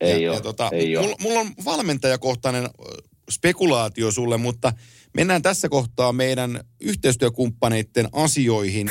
[0.00, 0.36] Ei ja, ole.
[0.36, 2.68] ja tota, ei mulla, mulla on valmentajakohtainen
[3.30, 4.72] spekulaatio sulle, mutta
[5.14, 8.90] mennään tässä kohtaa meidän yhteistyökumppaneiden asioihin.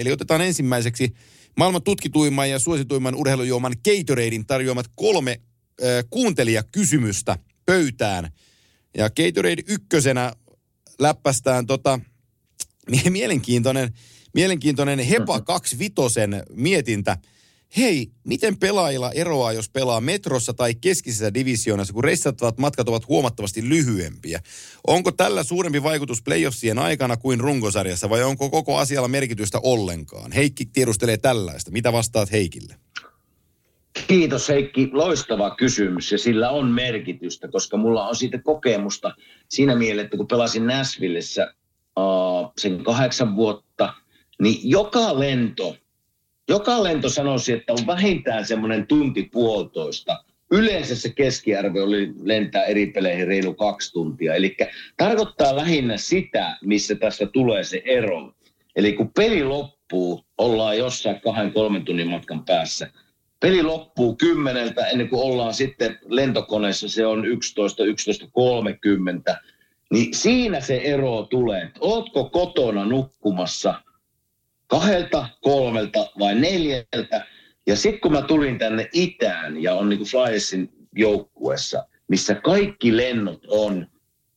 [0.00, 1.14] Eli otetaan ensimmäiseksi
[1.56, 8.30] maailman tutkituimman ja suosituimman urheilujuoman Gatoradein tarjoamat kolme äh, kuuntelijakysymystä pöytään.
[8.96, 10.32] Ja Gatorade ykkösenä
[10.98, 12.00] läppästään tota,
[12.90, 13.94] mie- mielenkiintoinen,
[14.34, 16.20] mielenkiintoinen HEPA 25
[16.50, 17.18] mietintä.
[17.76, 23.68] Hei, miten pelaajilla eroaa, jos pelaa metrossa tai keskisessä divisioonassa, kun reissattavat matkat ovat huomattavasti
[23.68, 24.40] lyhyempiä?
[24.86, 30.32] Onko tällä suurempi vaikutus playoffsien aikana kuin runkosarjassa vai onko koko asialla merkitystä ollenkaan?
[30.32, 31.70] Heikki tiedustelee tällaista.
[31.70, 32.74] Mitä vastaat Heikille?
[34.06, 39.14] Kiitos Heikki, loistava kysymys ja sillä on merkitystä, koska mulla on siitä kokemusta
[39.48, 41.54] siinä mielessä, että kun pelasin Nashvillessä
[41.96, 43.94] uh, sen kahdeksan vuotta,
[44.40, 45.76] niin joka lento,
[46.50, 50.24] joka lento sanoisi, että on vähintään semmoinen tunti puolitoista.
[50.50, 54.34] Yleensä se keskiarvo oli lentää eri peleihin reilu kaksi tuntia.
[54.34, 54.56] Eli
[54.96, 58.32] tarkoittaa lähinnä sitä, missä tästä tulee se ero.
[58.76, 62.90] Eli kun peli loppuu, ollaan jossain kahden kolmen tunnin matkan päässä–
[63.40, 69.36] peli loppuu kymmeneltä ennen kuin ollaan sitten lentokoneessa, se on 11, 11.30,
[69.90, 73.74] niin siinä se ero tulee, että ootko kotona nukkumassa
[74.70, 77.26] kahdelta, kolmelta vai neljältä.
[77.66, 82.96] Ja sitten kun mä tulin tänne itään ja on niin kuin Flyersin joukkuessa, missä kaikki
[82.96, 83.86] lennot on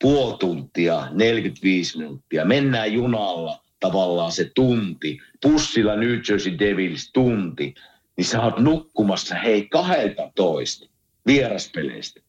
[0.01, 7.73] puoli tuntia, 45 minuuttia, mennään junalla tavallaan se tunti, pussilla New Jersey Devils tunti,
[8.17, 10.89] niin sä oot nukkumassa, hei, 12
[11.27, 12.21] vieraspeleistä.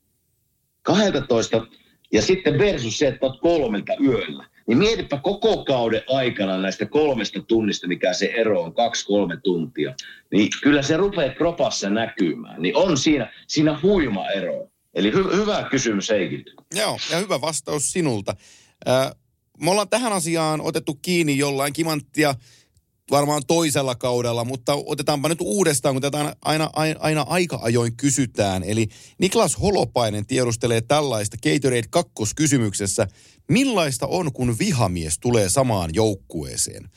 [0.83, 1.67] 12
[2.13, 4.47] ja sitten versus se, että oot kolmelta yöllä.
[4.67, 9.95] Niin mietipä koko kauden aikana näistä kolmesta tunnista, mikä se ero on, kaksi-kolme tuntia.
[10.33, 12.63] Niin kyllä se rupeaa kropassa näkymään.
[12.63, 14.69] Niin on siinä, siinä huima ero.
[14.95, 16.51] Eli hy- hyvä kysymys Heikiltä.
[16.75, 18.37] Joo, ja hyvä vastaus sinulta.
[18.89, 19.11] Äh,
[19.61, 22.35] me ollaan tähän asiaan otettu kiinni jollain kimanttia
[23.11, 28.63] varmaan toisella kaudella, mutta otetaanpa nyt uudestaan, kun tätä aina, aina, aina aika ajoin kysytään.
[28.63, 28.89] Eli
[29.19, 33.07] Niklas Holopainen tiedustelee tällaista Gatorade kakkoskysymyksessä.
[33.49, 36.91] Millaista on, kun vihamies tulee samaan joukkueeseen?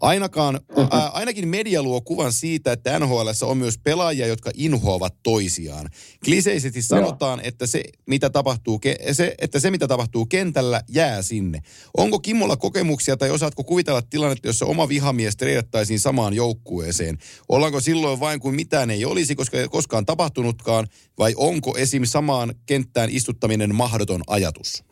[0.00, 5.90] Ainakaan, ää, ainakin media luo kuvan siitä, että NHL on myös pelaajia, jotka inhoavat toisiaan.
[6.24, 8.80] Kliseisesti sanotaan, että se, mitä tapahtuu,
[9.12, 11.60] se, että se, mitä tapahtuu kentällä, jää sinne.
[11.96, 17.18] Onko Kimmolla kokemuksia tai osaatko kuvitella tilannetta, jossa oma vihamies treidattaisiin samaan joukkueeseen?
[17.48, 20.86] Ollaanko silloin vain kuin mitään ei olisi, koska ei koskaan tapahtunutkaan,
[21.18, 22.04] vai onko esim.
[22.04, 24.84] samaan kenttään istuttaminen mahdoton ajatus?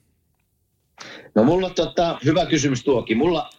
[1.34, 3.18] No mulla tota, hyvä kysymys tuokin.
[3.18, 3.50] Mulla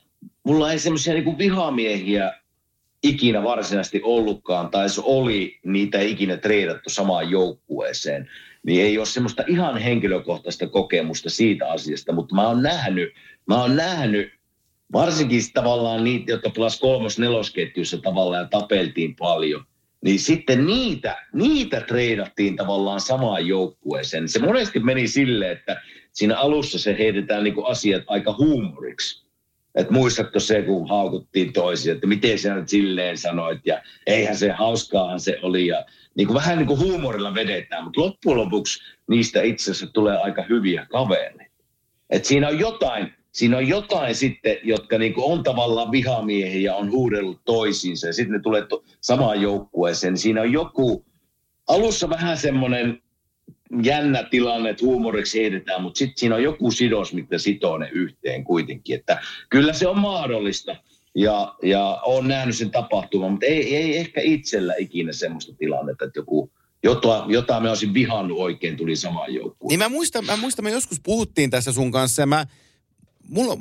[0.43, 2.33] mulla ei semmoisia niin vihamiehiä
[3.03, 8.29] ikinä varsinaisesti ollutkaan, tai jos oli, niitä ikinä treidattu samaan joukkueeseen.
[8.65, 13.13] Niin ei ole semmoista ihan henkilökohtaista kokemusta siitä asiasta, mutta mä oon nähnyt,
[13.47, 14.31] mä oon nähnyt
[14.93, 19.65] varsinkin tavallaan niitä, jotka pelasivat kolmos nelosketjussa tavallaan ja tapeltiin paljon,
[20.03, 24.29] niin sitten niitä, niitä treidattiin tavallaan samaan joukkueeseen.
[24.29, 29.22] Se monesti meni silleen, että siinä alussa se heitetään niin asiat aika huumoriksi.
[29.75, 34.51] Että muistatko se, kun haukuttiin toisia, että miten sä nyt silleen sanoit ja eihän se
[34.51, 39.41] hauskaahan se oli ja niin kuin vähän niin kuin huumorilla vedetään, mutta loppujen lopuksi niistä
[39.41, 41.43] itse asiassa tulee aika hyviä kavereita.
[42.09, 46.91] Että siinä on jotain, siinä on jotain sitten, jotka niin kuin on tavallaan vihamiehiä on
[46.91, 50.13] huudellut toisiinsa ja sitten ne tulee to- samaan joukkueeseen.
[50.13, 51.05] Niin siinä on joku,
[51.67, 53.02] alussa vähän semmoinen
[53.83, 58.43] jännä tilanne, että huumoriksi heitetään, mutta sitten siinä on joku sidos, mitä sitoo ne yhteen
[58.43, 58.95] kuitenkin.
[58.95, 60.75] Että kyllä se on mahdollista
[61.15, 66.19] ja, ja olen nähnyt sen tapahtuman, mutta ei, ei ehkä itsellä ikinä semmoista tilannetta, että
[66.19, 66.51] joku
[66.83, 69.69] jota, jota me olisin vihannut oikein, tuli samaan joukkuun.
[69.69, 72.45] Niin mä muistan, mä muistan, me joskus puhuttiin tässä sun kanssa ja mä,
[73.27, 73.57] mulla,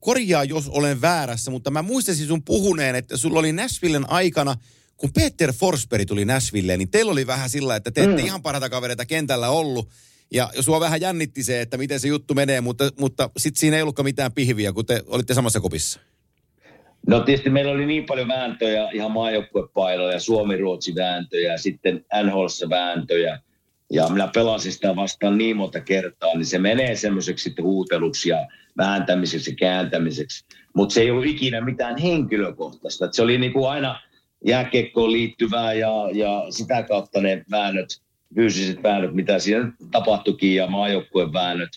[0.00, 4.54] korjaa jos olen väärässä, mutta mä muistasin sun puhuneen, että sulla oli Nashvillen aikana–
[5.00, 8.26] kun Peter Forsberg tuli Nashvilleen, niin teillä oli vähän sillä, että te ette mm.
[8.26, 9.88] ihan parhaita kavereita kentällä ollut.
[10.32, 13.82] Ja sua vähän jännitti se, että miten se juttu menee, mutta, mutta sitten siinä ei
[13.82, 16.00] ollutkaan mitään pihviä, kun te olitte samassa kopissa.
[17.06, 23.40] No tietysti meillä oli niin paljon vääntöjä, ihan maajoukkuepaidoja, Suomi-Ruotsi vääntöjä, sitten nhl vääntöjä.
[23.92, 28.46] Ja minä pelasin sitä vastaan niin monta kertaa, niin se menee semmoiseksi sitten huuteluksi ja
[28.76, 30.44] vääntämiseksi ja kääntämiseksi.
[30.74, 33.04] Mutta se ei ollut ikinä mitään henkilökohtaista.
[33.04, 34.00] Et se oli niin kuin aina
[34.44, 37.88] jääkiekkoon liittyvää ja, ja sitä kautta ne väännöt,
[38.34, 41.70] fyysiset väännöt, mitä siinä tapahtuikin ja maajoukkueen väännöt,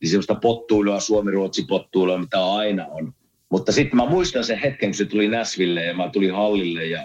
[0.00, 3.12] niin semmoista pottuilua, Suomi-Ruotsi pottuilua, mitä aina on.
[3.50, 7.02] Mutta sitten mä muistan sen hetken, kun se tuli Näsville ja mä tulin hallille ja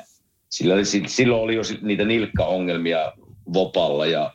[0.50, 3.14] sillä oli, silloin oli jo niitä nilkkaongelmia
[3.54, 4.34] Vopalla ja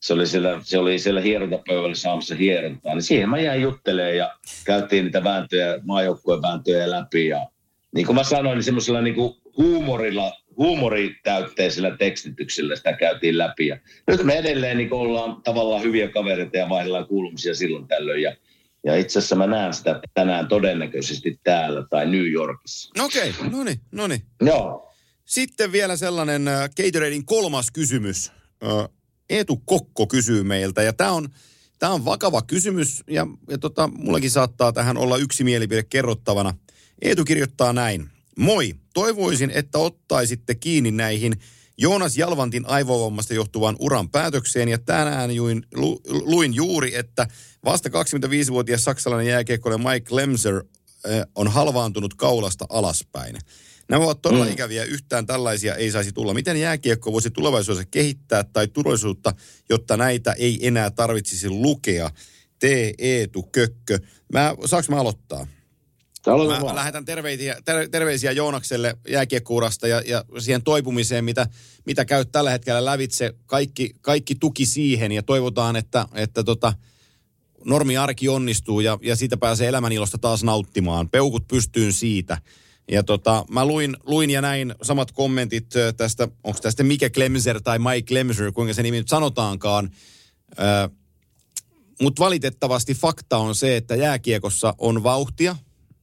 [0.00, 2.94] se oli siellä, se oli siellä hierontapöydällä saamassa hierontaa.
[2.94, 4.32] Niin siihen mä jäin juttelemaan ja
[4.64, 7.46] käytiin niitä vääntöjä, maajoukkueen vääntöjä läpi ja
[7.94, 9.14] niin kuin mä sanoin, niin semmoisella niin
[9.56, 13.66] huumorilla, huumoritäytteisellä tekstityksellä sitä käytiin läpi.
[13.66, 18.22] Ja nyt me edelleen niin ollaan tavallaan hyviä kavereita ja vaihdellaan kuulumisia silloin tällöin.
[18.22, 18.36] Ja,
[18.84, 23.04] ja itse asiassa mä näen sitä tänään todennäköisesti täällä tai New Yorkissa.
[23.04, 24.22] Okei, okay, no niin, no niin.
[24.40, 24.92] Joo.
[25.24, 28.32] sitten vielä sellainen äh, Gatoradein kolmas kysymys.
[28.64, 28.88] Äh,
[29.30, 31.28] Eetu Kokko kysyy meiltä, ja tämä on,
[31.78, 36.54] tää on vakava kysymys, ja, ja tota, mullakin saattaa tähän olla yksi mielipide kerrottavana.
[37.02, 38.10] Eetu kirjoittaa näin.
[38.38, 41.32] Moi, toivoisin, että ottaisitte kiinni näihin
[41.78, 47.26] Joonas Jalvantin aivovammasta johtuvan uran päätökseen, ja tänään juin, lu, luin juuri, että
[47.64, 53.36] vasta 25-vuotias saksalainen jääkiekkoilija Mike Lemser äh, on halvaantunut kaulasta alaspäin.
[53.88, 54.52] Nämä ovat todella mm.
[54.52, 54.84] ikäviä.
[54.84, 56.34] Yhtään tällaisia ei saisi tulla.
[56.34, 59.32] Miten jääkiekko voisi tulevaisuudessa kehittää tai turvallisuutta,
[59.68, 62.10] jotta näitä ei enää tarvitsisi lukea?
[62.58, 62.64] T.
[62.98, 63.98] Eetu Kökkö.
[64.32, 65.46] Mä, saanko mä aloittaa?
[66.26, 66.76] Mä vaan.
[66.76, 71.46] lähetän terveisiä, ter, terveisiä Joonakselle jääkiekkuurasta ja, ja siihen toipumiseen, mitä,
[71.84, 73.34] mitä käyt tällä hetkellä lävitse.
[73.46, 76.72] Kaikki, kaikki tuki siihen ja toivotaan, että, että tota,
[77.64, 81.08] normi arki onnistuu ja, ja siitä pääsee elämänilosta taas nauttimaan.
[81.08, 82.38] Peukut pystyyn siitä.
[82.90, 85.66] Ja tota, mä luin, luin ja näin samat kommentit
[85.96, 89.90] tästä, onko tästä Mike Klemser tai Mike Klemser, kuinka se nimi nyt sanotaankaan.
[92.02, 95.56] Mutta valitettavasti fakta on se, että jääkiekossa on vauhtia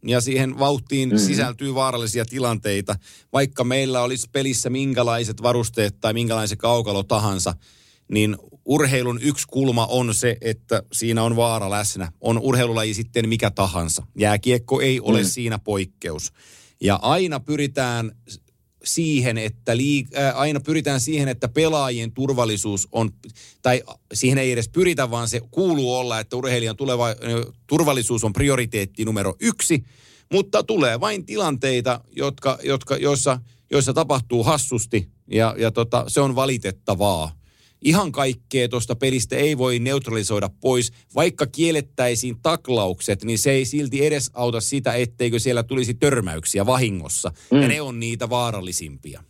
[0.04, 1.26] ja siihen vauhtiin mm-hmm.
[1.26, 2.96] sisältyy vaarallisia tilanteita.
[3.34, 7.56] Vaikka meillä olisi pelissä minkälaiset varusteet tai minkälainen kaukalo tahansa,
[8.12, 12.12] niin urheilun yksi kulma on se, että siinä on vaara läsnä.
[12.22, 14.04] On urheilulaji sitten mikä tahansa.
[14.18, 15.28] Jääkiekko ei ole mm.
[15.28, 16.34] siinä poikkeus.
[16.82, 18.12] Ja aina pyritään
[18.84, 23.12] siihen, että liik- äh, aina pyritään siihen, että pelaajien turvallisuus on,
[23.62, 27.16] tai siihen ei edes pyritä, vaan se kuuluu olla, että urheilijan tuleva, äh,
[27.68, 29.84] turvallisuus on prioriteetti numero yksi,
[30.32, 33.40] mutta tulee vain tilanteita, jotka, jotka, joissa,
[33.72, 37.43] joissa tapahtuu hassusti, ja, ja tota, se on valitettavaa
[37.84, 40.92] ihan kaikkea tuosta pelistä ei voi neutralisoida pois.
[41.16, 47.32] Vaikka kiellettäisiin taklaukset, niin se ei silti edes auta sitä, etteikö siellä tulisi törmäyksiä vahingossa.
[47.52, 47.62] Mm.
[47.62, 49.24] Ja ne on niitä vaarallisimpia.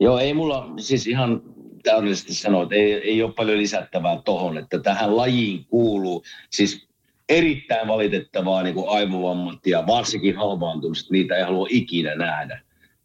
[0.00, 1.42] Joo, ei mulla siis ihan
[1.82, 6.86] täydellisesti sanoa, että ei, ei ole paljon lisättävää tohon, että tähän lajiin kuuluu siis
[7.28, 12.60] erittäin valitettavaa niin kuin aivovammat ja varsinkin halvaantumiset, niitä ei halua ikinä nähdä.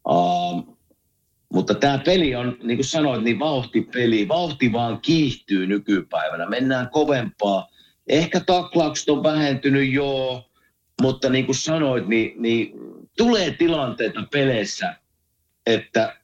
[0.08, 0.71] Uh,
[1.52, 4.28] mutta tämä peli on, niin kuin sanoit, niin vauhtipeli.
[4.28, 6.46] Vauhti vaan kiihtyy nykypäivänä.
[6.46, 7.68] Mennään kovempaa.
[8.08, 10.50] Ehkä taklaukset on vähentynyt, joo.
[11.02, 12.72] Mutta niin kuin sanoit, niin, niin
[13.16, 14.96] tulee tilanteita peleissä,
[15.66, 16.16] että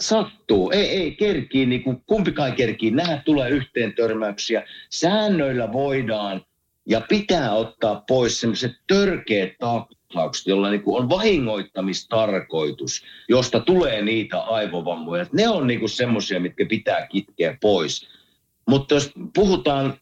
[0.00, 0.70] sattuu.
[0.70, 2.90] Ei, ei kerkii, niin kuin kumpikaan kerkii.
[2.90, 4.62] Nämä tulee yhteen törmäyksiä.
[4.90, 6.46] Säännöillä voidaan
[6.86, 9.52] ja pitää ottaa pois sellaiset törkeät
[10.08, 15.26] taklaukset, jolla niin on vahingoittamistarkoitus, josta tulee niitä aivovammoja.
[15.32, 18.08] Ne on niin semmoisia, mitkä pitää kitkeä pois.
[18.68, 19.94] Mutta jos puhutaan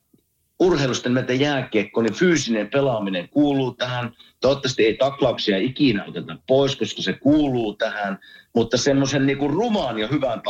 [0.61, 4.12] urheilusta nimeltä jääkiekko, niin fyysinen pelaaminen kuuluu tähän.
[4.40, 8.18] Toivottavasti ei taklauksia ikinä oteta pois, koska se kuuluu tähän.
[8.55, 10.42] Mutta semmoisen niin rumaan ja hyvän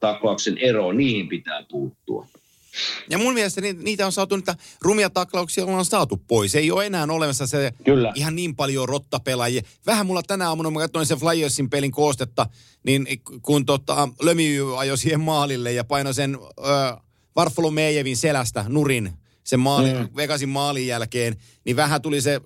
[0.00, 2.26] taklauksen ero, niihin pitää puuttua.
[3.08, 6.54] Ja mun mielestä niitä on saatu, niitä rumia taklauksia on saatu pois.
[6.54, 8.12] Ei ole enää olemassa se Kyllä.
[8.14, 9.62] ihan niin paljon rottapelaajia.
[9.86, 12.46] Vähän mulla tänä aamuna, mä katsoin sen Flyersin pelin koostetta,
[12.82, 13.06] niin
[13.42, 16.96] kun tota, Lömiy ajoi siihen maalille ja painoi sen äh,
[17.36, 19.12] Varfolo Meijevin selästä nurin
[19.44, 20.08] sen maali, mm.
[20.16, 22.40] Vegasin maalin jälkeen, niin vähän tuli se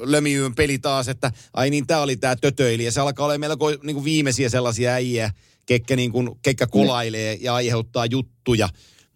[0.00, 2.84] Lömiyn peli taas, että ai niin, tämä oli tämä tötöili.
[2.84, 5.30] Ja se alkaa olla melko niin kuin viimeisiä sellaisia äijä,
[5.66, 7.44] kekkä, niin kuin, kekkä kolailee mm.
[7.44, 8.68] ja aiheuttaa juttuja.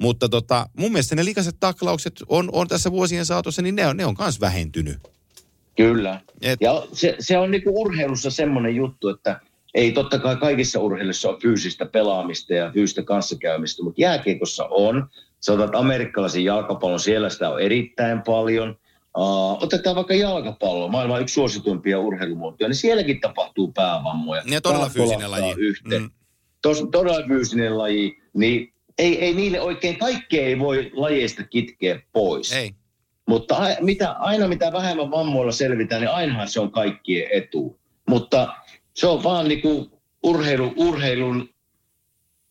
[0.03, 3.97] Mutta tota, mun mielestä ne likaiset taklaukset on, on tässä vuosien saatossa, niin ne on,
[3.97, 4.99] ne on myös vähentynyt.
[5.77, 6.21] Kyllä.
[6.41, 6.61] Et...
[6.61, 9.41] Ja se, se on niinku urheilussa semmoinen juttu, että
[9.75, 15.07] ei totta kai kaikissa urheilussa ole fyysistä pelaamista ja fyysistä kanssakäymistä, mutta jääkiekossa on.
[15.41, 18.77] Sä otat amerikkalaisen jalkapallon, siellä sitä on erittäin paljon.
[19.19, 24.43] Uh, otetaan vaikka jalkapallo, maailman yksi suosituimpia urheilumuotoja, niin sielläkin tapahtuu päävammoja.
[24.47, 25.55] Ja todella fyysinen laji.
[25.57, 26.03] Yhteen.
[26.03, 26.11] Mm.
[26.63, 32.53] Tos, todella fyysinen laji, niin ei, ei niille oikein, kaikkea ei voi lajeista kitkeä pois.
[32.53, 32.71] Ei.
[33.29, 37.79] Mutta a, mitä, aina mitä vähemmän vammoilla selvitään, niin ainahan se on kaikkien etu.
[38.09, 38.55] Mutta
[38.95, 39.91] se on vaan niin kuin
[40.23, 41.49] urheilu, urheilun,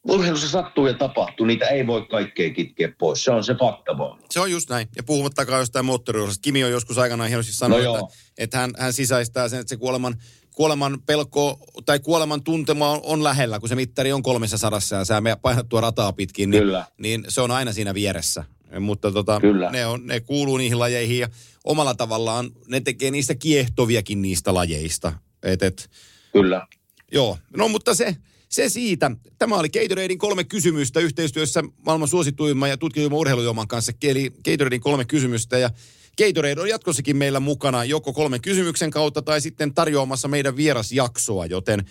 [0.10, 3.24] urheilussa sattuu ja tapahtuu, niitä ei voi kaikkea kitkeä pois.
[3.24, 4.20] Se on se fakta vaan.
[4.30, 4.88] Se on just näin.
[4.96, 6.42] Ja puhumattakaan jostain moottoriurheilusta.
[6.42, 9.78] Kimi on joskus aikanaan hienosti sanonut, no että, että hän, hän sisäistää sen, että se
[9.78, 10.16] kuoleman
[10.56, 15.06] kuoleman pelko tai kuoleman tuntema on, on lähellä, kun se mittari on kolmessa sadassa ja
[15.06, 16.86] sä painat tuo rataa pitkin, niin, Kyllä.
[16.98, 18.44] niin se on aina siinä vieressä.
[18.80, 19.72] Mutta tota, Kyllä.
[19.72, 21.30] Ne, on, ne kuuluu niihin lajeihin ja
[21.64, 25.14] omalla tavallaan ne tekee niistä kiehtoviakin niistä lajeista.
[25.44, 25.90] Et, et,
[26.34, 26.68] Kyllä.
[27.12, 28.16] Joo, no mutta se,
[28.50, 29.12] se siitä.
[29.40, 33.92] Tämä oli Gatoradein kolme kysymystä yhteistyössä maailman suosituimman ja tutkituimman urheilujuoman kanssa.
[34.04, 35.70] Eli Gatoradein kolme kysymystä ja
[36.18, 41.86] Gatorade on jatkossakin meillä mukana joko kolmen kysymyksen kautta tai sitten tarjoamassa meidän vierasjaksoa, joten,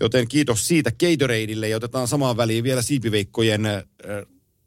[0.00, 3.82] joten kiitos siitä Gatoradeille ja otetaan samaan väliin vielä siipiveikkojen äh,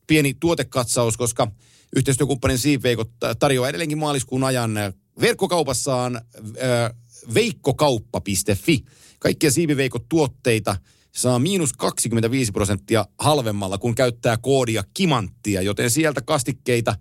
[0.07, 1.51] pieni tuotekatsaus, koska
[1.95, 4.77] yhteistyökumppanin siipiveikot tarjoaa edelleenkin maaliskuun ajan
[5.21, 6.91] verkkokaupassaan äh,
[7.33, 8.83] veikkokauppa.fi.
[9.19, 10.75] Kaikkia siipiveikot tuotteita
[11.11, 16.95] saa miinus 25 prosenttia halvemmalla, kun käyttää koodia kimanttia, joten sieltä kastikkeita,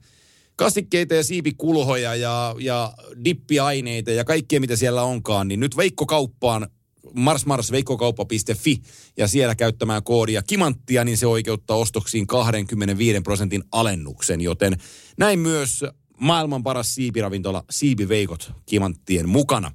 [0.60, 2.92] kastikkeita ja siipikulhoja ja, ja
[3.24, 6.66] dippiaineita ja kaikkea mitä siellä onkaan, niin nyt veikkokauppaan
[7.14, 8.80] mars mars veikkokauppa.fi
[9.16, 14.76] ja siellä käyttämään koodia kimanttia, niin se oikeuttaa ostoksiin 25 prosentin alennuksen, joten
[15.18, 15.84] näin myös
[16.18, 19.72] maailman paras siipiravintola Siipiveikot kimanttien mukana.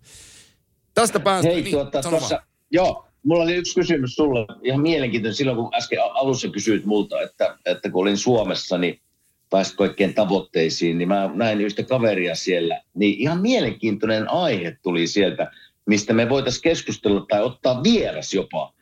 [0.93, 1.51] Tästä päästä...
[1.51, 4.45] Hei, niin, tuota, tuossa, joo, mulla oli yksi kysymys sulle.
[4.63, 9.01] Ihan mielenkiintoinen silloin, kun äsken alussa kysyit multa, että, että kun olin Suomessa, niin
[9.49, 12.81] pääsit kaikkien tavoitteisiin, niin mä näin yhtä kaveria siellä.
[12.93, 15.51] Niin ihan mielenkiintoinen aihe tuli sieltä,
[15.85, 18.73] mistä me voitaisiin keskustella tai ottaa vieras jopa.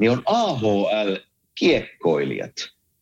[0.00, 2.52] Niin on AHL-kiekkoilijat.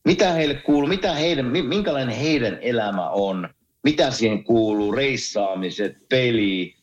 [0.05, 3.49] Mitä heille kuuluu, mitä heidän, mi- minkälainen heidän elämä on,
[3.85, 6.75] mitä siihen kuuluu, reissaamiset, peli,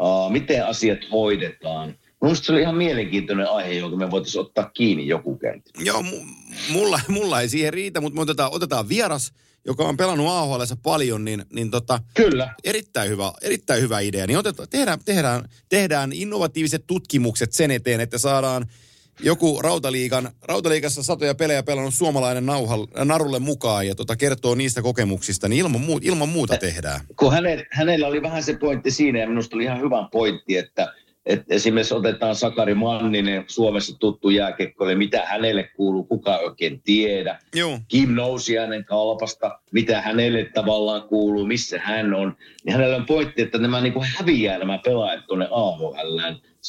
[0.00, 1.94] uh, miten asiat hoidetaan.
[2.22, 5.70] Mielestäni se oli ihan mielenkiintoinen aihe, jonka me voitaisiin ottaa kiinni joku kerta.
[5.84, 6.26] Joo, mu-
[6.72, 9.32] mulla, mulla ei siihen riitä, mutta me otetaan, otetaan vieras,
[9.64, 12.54] joka on pelannut AHL paljon, niin, niin tota, Kyllä.
[12.64, 14.26] erittäin hyvä, erittäin hyvä idea.
[14.26, 18.66] Niin otetaan, tehdään, tehdään, tehdään innovatiiviset tutkimukset sen eteen, että saadaan
[19.20, 25.48] joku Rautaliikan, Rautaliikassa satoja pelejä pelannut suomalainen nauha, narulle mukaan ja tota, kertoo niistä kokemuksista,
[25.48, 27.00] niin ilman, muu, ilman muuta tehdään.
[27.16, 30.94] Kun häne, hänellä oli vähän se pointti siinä, ja minusta oli ihan hyvä pointti, että,
[31.28, 37.38] että esimerkiksi otetaan Sakari Manninen, Suomessa tuttu jääkekkoille, mitä hänelle kuuluu, kuka ei oikein tiedä.
[37.54, 37.80] Joo.
[37.88, 42.36] Kim Nousiainen kalpasta, mitä hänelle tavallaan kuuluu, missä hän on.
[42.64, 46.18] Niin hänellä on pointti, että nämä niin kuin häviää nämä pelaajat tuonne AHL.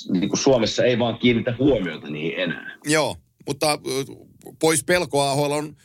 [0.09, 2.77] Niin kuin Suomessa ei vaan kiinnitä huomiota niihin enää.
[2.85, 3.15] Joo,
[3.47, 3.79] mutta
[4.59, 5.75] pois pelkoa AHL on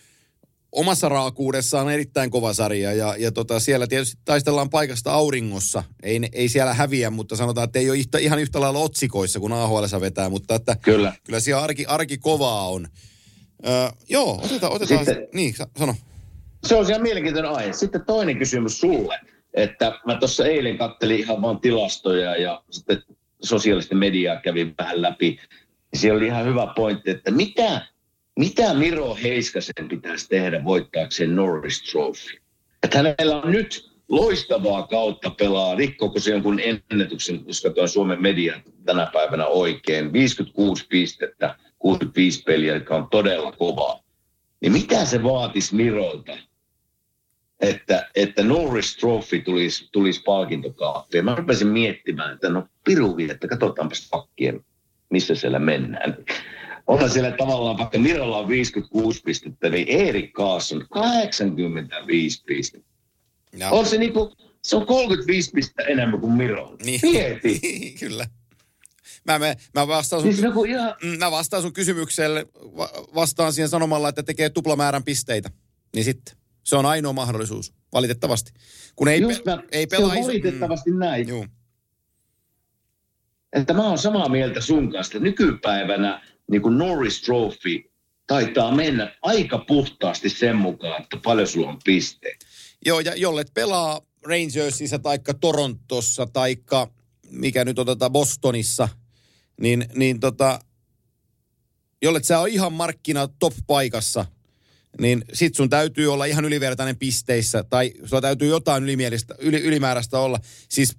[0.74, 5.84] omassa raakuudessaan erittäin kova sarja ja, ja tota, siellä tietysti taistellaan paikasta auringossa.
[6.02, 9.52] Ei, ei siellä häviä, mutta sanotaan, että ei ole yhtä, ihan yhtä lailla otsikoissa kuin
[9.52, 11.12] AHL vetää, mutta että Kyllä.
[11.24, 12.86] kyllä siellä arki, arki kovaa on.
[13.66, 15.04] Öö, joo, otetaan, otetaan.
[15.06, 15.94] Sitten- Niin, sa- sano.
[16.66, 17.72] Se on ihan mielenkiintoinen aihe.
[17.72, 19.20] Sitten toinen kysymys sulle,
[19.54, 23.02] että mä tuossa eilen kattelin ihan vaan tilastoja ja sitten
[23.42, 25.38] sosiaalista mediaa kävin vähän läpi.
[25.94, 27.86] Siellä oli ihan hyvä pointti, että mitä,
[28.39, 32.41] mitä Miro Heiskasen pitäisi tehdä voittaakseen Norris Trophy.
[32.82, 38.62] Että hänellä on nyt loistavaa kautta pelaa, rikkoako se jonkun ennätyksen, jos katsoin Suomen median
[38.85, 44.01] tänä päivänä oikein, 56 pistettä, 65 peliä, joka on todella kovaa.
[44.61, 46.39] Niin mitä se vaatisi Mirolta,
[47.61, 51.24] että, että Norris Trophy tulisi, tulisi palkintokaappiin.
[51.24, 54.64] Mä rupesin miettimään, että no piruvi, että katsotaanpas pakkien,
[55.11, 56.16] missä siellä mennään.
[56.87, 62.89] Onhan siellä tavallaan, vaikka Mirolla on 56 pistettä, niin Erik Kaasson 85 pistettä.
[63.59, 64.32] Ja, On se niinku,
[64.62, 66.76] se on 35 pistettä enemmän kuin Miro.
[66.85, 67.61] niin, Mieti.
[68.01, 68.26] kyllä.
[69.26, 73.53] Mä, mä, mä, vastaan sun, Siis joku ihan, Mm, mä vastaan sun kysymykselle, va- vastaan
[73.53, 75.51] siihen sanomalla, että tekee tuplamäärän pisteitä.
[75.95, 76.37] Niin sitten.
[76.64, 78.53] Se on ainoa mahdollisuus, valitettavasti.
[78.97, 81.26] Kun ei, just pe- mä, ei se pelaa on iso- valitettavasti näin.
[81.26, 81.47] Mm, juu.
[83.53, 87.90] että mä oon samaa mieltä sun kanssa, että nykypäivänä niin kuin Norris Trophy
[88.26, 92.47] taitaa mennä aika puhtaasti sen mukaan, että paljon sulla on pisteet.
[92.86, 96.90] Joo, ja jollet pelaa Rangersissa taikka Torontossa taikka
[97.30, 98.88] mikä nyt otetaan Bostonissa,
[99.61, 100.61] niin, niin tota,
[102.03, 104.26] jollet sä on ihan markkina top-paikassa,
[105.01, 108.84] niin sit sun täytyy olla ihan ylivertainen pisteissä, tai sulla täytyy jotain
[109.38, 110.38] yli, ylimääräistä olla.
[110.68, 110.97] Siis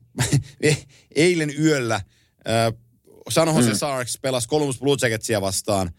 [1.15, 2.73] eilen yöllä äh,
[3.29, 3.75] San Jose mm.
[3.75, 5.91] Sharks pelasi Columbus Blue Jacketsia vastaan,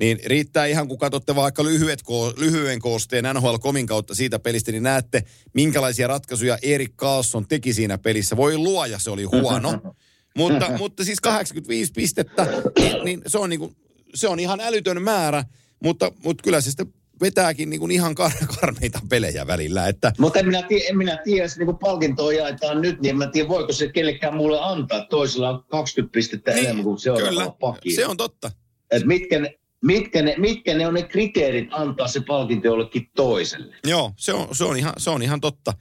[0.00, 4.72] niin riittää ihan, kun katsotte vaikka lyhyet, ko- lyhyen koosteen NHL Komin kautta siitä pelistä,
[4.72, 8.36] niin näette, minkälaisia ratkaisuja Erik Carlson teki siinä pelissä.
[8.36, 9.80] Voi luoja, se oli huono.
[10.38, 12.46] mutta, mutta siis 85 pistettä,
[12.78, 13.72] niin, niin se, on niinku,
[14.14, 15.44] se on ihan älytön määrä,
[15.82, 19.88] mutta, mutta kyllä se sitten vetääkin niinku ihan kar- karmeita pelejä välillä.
[19.88, 23.18] Että, Mutta en minä tiedä, en minä tiedä jos niin palkintoa jaetaan nyt, niin en
[23.18, 25.06] mä tiedä, voiko se kellekään mulle antaa.
[25.10, 27.96] Toisella on 20 pistettä niin, enemmän kuin seuraavalla kyllä, pakilla.
[27.96, 28.50] se on totta.
[28.90, 33.76] Et mitkä, ne, mitkä, ne, mitkä ne on ne kriteerit antaa se palkinto jollekin toiselle?
[33.86, 35.74] Joo, se on, se on, ihan, se on ihan totta.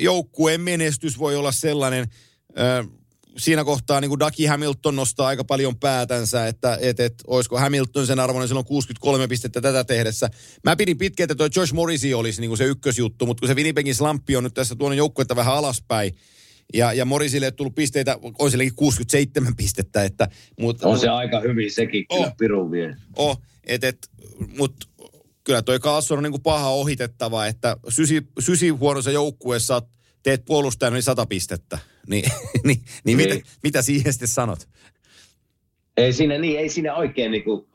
[0.00, 2.06] Joukkueen menestys voi olla sellainen,
[3.38, 8.06] siinä kohtaa niin kuin Ducky Hamilton nostaa aika paljon päätänsä, että et, et, olisiko Hamilton
[8.06, 10.30] sen arvoinen silloin 63 pistettä tätä tehdessä.
[10.64, 13.54] Mä pidin pitkään, että toi Josh Morrissey olisi niin kuin se ykkösjuttu, mutta kun se
[13.54, 16.14] Winnipegin slampi on nyt tässä tuonut joukkuetta vähän alaspäin,
[16.74, 20.04] ja, ja Morisille ei tullut pisteitä, on silläkin 67 pistettä.
[20.04, 20.28] Että,
[20.60, 22.96] mutta, on se aika hyvin sekin kyllä oh, piru vielä.
[23.16, 23.98] Oh, et, et,
[24.58, 24.86] mutta
[25.44, 29.82] kyllä toi Carlson on niin kuin paha ohitettava, että sysi, sysi huonossa joukkueessa
[30.22, 31.78] teet puolustajana niin sata pistettä.
[32.08, 32.30] Niin,
[32.66, 33.44] niin, niin mitä, niin.
[33.62, 34.68] mitä siihen sitten sanot?
[35.96, 37.66] Ei siinä, niin, ei siinä oikein niin kuin,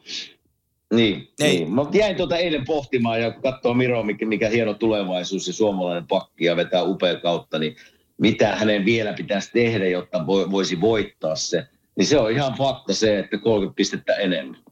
[0.93, 1.57] niin, ei.
[1.57, 1.73] niin.
[1.73, 6.45] Mä jäin tuota eilen pohtimaan ja katsoa Miro, mikä, mikä hieno tulevaisuus ja suomalainen pakki
[6.45, 7.75] ja vetää upea kautta, niin
[8.17, 11.67] mitä hänen vielä pitäisi tehdä, jotta voisi voittaa se.
[11.97, 14.63] Niin se on ihan fakta se, että 30 pistettä enemmän.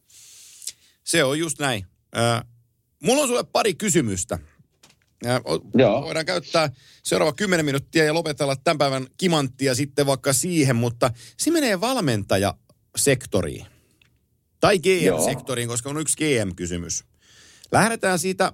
[1.03, 1.85] Se on just näin.
[2.17, 2.43] Äh,
[3.03, 4.39] mulla on sulle pari kysymystä.
[5.25, 5.41] Äh,
[5.73, 6.01] Joo.
[6.01, 6.69] Voidaan käyttää
[7.03, 13.65] seuraava 10 minuuttia ja lopetella tämän päivän kimanttia sitten vaikka siihen, mutta se menee valmentajasektoriin.
[14.59, 17.03] Tai GM-sektoriin, koska on yksi GM-kysymys.
[17.71, 18.53] Lähdetään siitä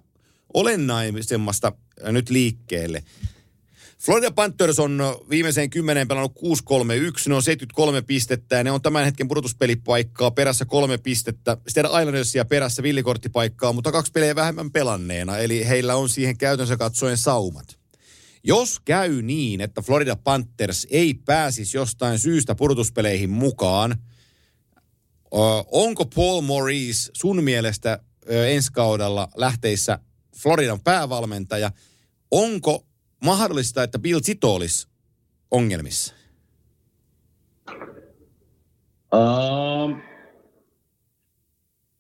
[0.54, 1.72] olennaisemmasta
[2.04, 3.04] nyt liikkeelle.
[4.02, 6.40] Florida Panthers on viimeiseen kymmeneen pelannut 6-3-1,
[7.28, 11.58] ne on 73 pistettä ja ne on tämän hetken pudotuspelipaikkaa perässä kolme pistettä.
[11.68, 17.18] Sitten Islandersia perässä villikorttipaikkaa, mutta kaksi peliä vähemmän pelanneena, eli heillä on siihen käytännössä katsoen
[17.18, 17.80] saumat.
[18.44, 23.96] Jos käy niin, että Florida Panthers ei pääsisi jostain syystä pudotuspeleihin mukaan,
[25.72, 30.00] onko Paul Maurice sun mielestä ensi kaudella lähteissä
[30.38, 31.72] Floridan päävalmentaja?
[32.32, 32.87] Onko
[33.24, 34.88] mahdollista, että Bill Zito olisi
[35.52, 36.14] ongelmissa?
[39.14, 40.02] Um,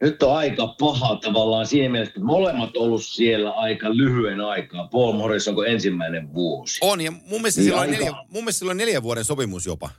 [0.01, 4.87] nyt on aika paha tavallaan siinä mielessä, että molemmat ollut siellä aika lyhyen aikaa.
[4.87, 6.79] Paul Morris onko ensimmäinen vuosi?
[6.81, 7.91] On, ja mun mielestä, niin aika...
[7.91, 9.89] neljä, mun mielestä sillä on neljän vuoden sopimus jopa.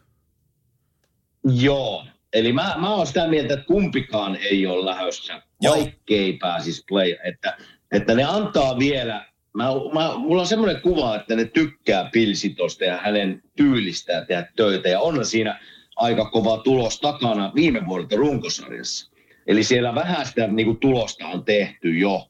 [1.44, 7.14] Joo, eli mä, mä oon sitä mieltä, että kumpikaan ei ole lähössä, vaikkei pääsisi play.
[7.24, 7.58] Että,
[7.92, 12.96] että ne antaa vielä Mä, mä, mulla on semmoinen kuva, että ne tykkää Pilsitosta ja
[12.96, 14.88] hänen tyylistään tehdä töitä.
[14.88, 15.60] Ja on siinä
[15.96, 19.10] aika kova tulos takana viime vuodelta runkosarjassa.
[19.46, 22.28] Eli siellä vähän sitä niin kuin, tulosta on tehty jo.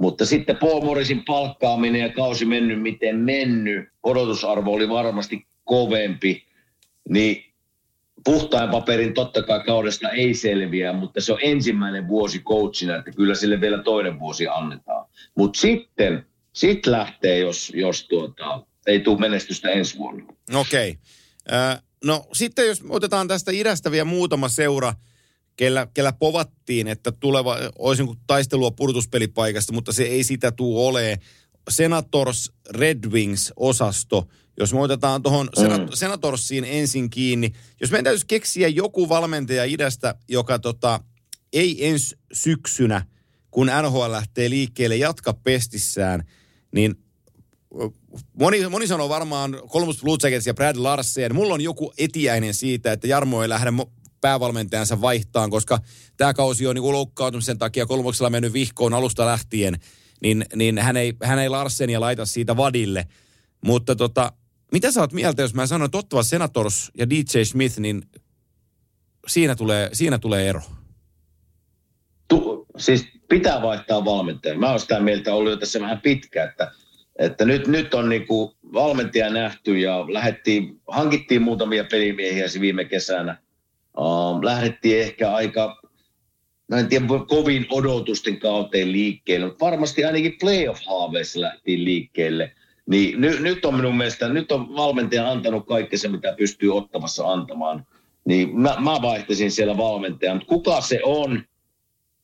[0.00, 6.46] Mutta sitten Paul Morrisin palkkaaminen ja kausi mennyt miten mennyt, odotusarvo oli varmasti kovempi,
[7.08, 7.47] niin
[8.24, 13.34] puhtain paperin totta kai kaudesta ei selviä, mutta se on ensimmäinen vuosi coachina, että kyllä
[13.34, 15.06] sille vielä toinen vuosi annetaan.
[15.34, 20.24] Mutta sitten sitten lähtee, jos, jos tuota, ei tule menestystä ensi vuonna.
[20.54, 20.90] Okei.
[20.90, 21.76] Okay.
[22.04, 24.94] No sitten jos otetaan tästä idästä vielä muutama seura,
[25.56, 31.18] kellä, kellä povattiin, että tuleva olisi taistelua purtuspelipaikasta, mutta se ei sitä tuu ole.
[31.70, 34.24] Senators Red Wings-osasto,
[34.60, 35.88] jos me otetaan tuohon mm.
[35.94, 41.00] Senatorsiin ensin kiinni, jos meidän täytyisi keksiä joku valmentaja idästä, joka tota,
[41.52, 43.04] ei ensi syksynä,
[43.50, 46.22] kun NHL lähtee liikkeelle, jatka pestissään–
[46.72, 46.94] niin
[48.38, 51.34] moni, moni sanoo varmaan Columbus Blue Jackets ja Brad Larsen.
[51.34, 53.70] Mulla on joku etiäinen siitä, että Jarmo ei lähde
[54.20, 55.78] päävalmentajansa vaihtaan, koska
[56.16, 59.80] tämä kausi on niin loukkaantumisen takia kolmoksella mennyt vihkoon alusta lähtien,
[60.22, 63.06] niin, niin hän, ei, hän ei Larsenia laita siitä vadille.
[63.64, 64.32] Mutta tota,
[64.72, 68.02] mitä sä oot mieltä, jos mä sanon, että Ottava Senators ja DJ Smith, niin
[69.26, 70.60] siinä tulee, siinä tulee ero?
[72.28, 74.58] Tu, siis pitää vaihtaa valmentaja.
[74.58, 76.72] Mä oon sitä mieltä ollut jo tässä vähän pitkä, että,
[77.18, 83.38] että nyt, nyt on niinku valmentaja nähty ja lähdettiin, hankittiin muutamia pelimiehiä viime kesänä.
[83.98, 85.82] Uh, lähdettiin ehkä aika,
[86.68, 92.52] mä en tiedä, kovin odotusten kauteen liikkeelle, mutta varmasti ainakin playoff-haaveissa lähtiin liikkeelle.
[92.88, 97.32] Niin ny, nyt on minun mielestä, nyt on valmentaja antanut kaikki se, mitä pystyy ottamassa
[97.32, 97.86] antamaan.
[98.24, 100.42] Niin mä, mä vaihtaisin siellä valmentajan.
[100.46, 101.42] Kuka se on,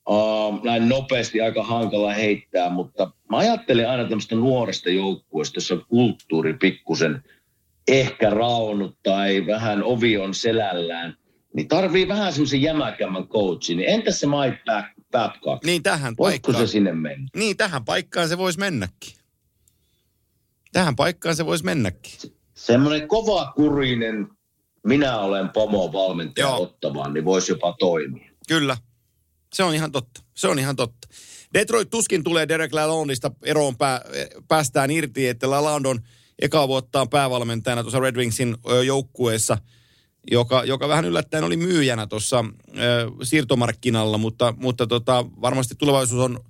[0.09, 6.55] Uh, näin nopeasti aika hankala heittää, mutta mä ajattelen aina tämmöistä nuoresta joukkueesta, jossa kulttuuri
[6.55, 7.23] pikkusen
[7.89, 11.17] ehkä raunut tai vähän ovi on selällään,
[11.55, 13.77] niin tarvii vähän semmoisen jämäkämmän coachin.
[13.77, 14.63] Niin entäs se Mike
[15.11, 15.65] Babcock?
[15.65, 16.69] Niin tähän Voisiko paikkaan.
[16.69, 17.29] se sinne mennä?
[17.37, 19.15] Niin tähän paikkaan se voisi mennäkin.
[20.75, 22.13] Tähän paikkaan se voisi mennäkin.
[22.19, 24.29] Se, semmoinen kova kurinen,
[24.87, 28.31] minä olen pomo valmentaja ottavaan, niin voisi jopa toimia.
[28.49, 28.77] Kyllä,
[29.53, 30.21] se on ihan totta.
[30.35, 31.09] Se on ihan totta.
[31.55, 34.01] Detroit tuskin tulee Derek Lalondeista eroon pää,
[34.49, 36.01] päästään irti, että Lalonde on
[36.39, 38.57] eka vuottaan päävalmentajana tuossa Red Wingsin
[38.87, 39.59] joukkueessa,
[40.31, 42.45] joka, joka vähän yllättäen oli myyjänä tuossa
[43.23, 46.41] siirtomarkkinalla, mutta, mutta tota, varmasti tulevaisuus on,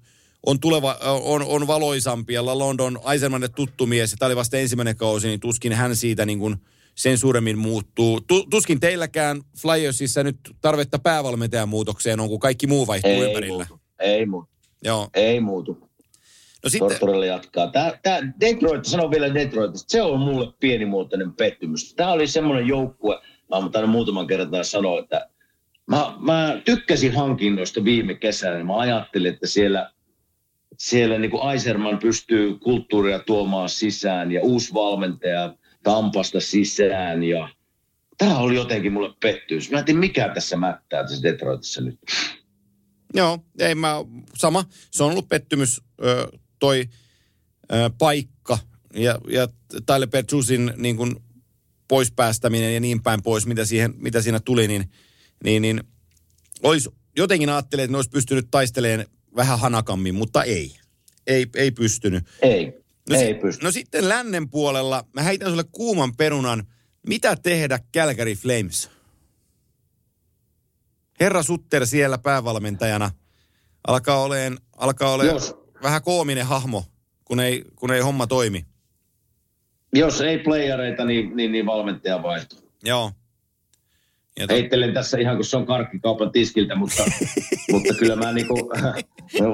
[0.46, 2.34] on, tuleva, on, on valoisampi.
[2.34, 5.96] Ja Lalonde on Eisenmanin tuttu mies, ja tämä oli vasta ensimmäinen kausi, niin tuskin hän
[5.96, 6.56] siitä niin kuin
[6.94, 8.20] sen suuremmin muuttuu.
[8.20, 13.66] Tu, tuskin teilläkään Flyersissa nyt tarvetta päävalmentajan muutokseen on, kun kaikki muu vaihtuu Ei ympärillä.
[13.68, 13.80] muutu.
[13.98, 14.48] Ei muutu.
[14.84, 15.08] Joo.
[15.14, 15.78] Ei muutu.
[16.64, 17.66] No sitten, Tortorella jatkaa.
[17.70, 21.94] Tää, tää Detroit, sanon vielä Detroitista, se on mulle pienimuotoinen pettymys.
[21.94, 23.14] Tämä oli semmoinen joukkue,
[23.50, 25.28] mä oon tainnut muutaman kertaa sanoa, että
[25.86, 28.64] mä, mä tykkäsin hankinnoista viime kesänä.
[28.64, 29.90] Mä ajattelin, että siellä,
[30.78, 37.48] siellä niin kuin Aiserman pystyy kulttuuria tuomaan sisään ja uusi valmentaja Tampasta sisään ja
[38.18, 39.70] tämä oli jotenkin mulle pettymys.
[39.70, 41.98] Mä en tiedä, mikä tässä mättää tässä Detroitissa nyt.
[43.14, 43.94] joo, ei mä,
[44.36, 44.64] sama.
[44.90, 45.82] Se on ollut pettymys
[46.58, 46.88] toi
[47.98, 48.58] paikka
[48.94, 49.48] ja, ja
[49.86, 51.16] Tyler Petrusin niin kuin
[51.88, 54.90] pois päästäminen ja niin päin pois, mitä, siihen, mitä siinä tuli, niin,
[55.44, 55.84] niin, niin
[56.62, 59.06] olisi, jotenkin ajattelin, että ne olisi pystynyt taistelemaan
[59.36, 60.76] vähän hanakammin, mutta ei.
[61.26, 62.24] Ei, ei pystynyt.
[62.42, 63.64] Ei, No, ei si- pysty.
[63.64, 66.66] no sitten lännen puolella, mä heitän sulle kuuman perunan.
[67.06, 68.90] Mitä tehdä Calgary Flames?
[71.20, 73.10] Herra Sutter siellä päävalmentajana
[73.86, 76.84] alkaa oleen, alkaa oleen Jos- vähän koominen hahmo,
[77.24, 78.66] kun ei, kun ei homma toimi.
[79.92, 82.70] Jos ei playereita, niin, niin, niin valmentaja vaihtuu.
[82.84, 83.12] Joo.
[84.38, 87.04] Ja to, Heittelen tässä ihan kun se on karkkikaupan tiskiltä, mutta,
[87.72, 88.70] mutta kyllä mä niinku,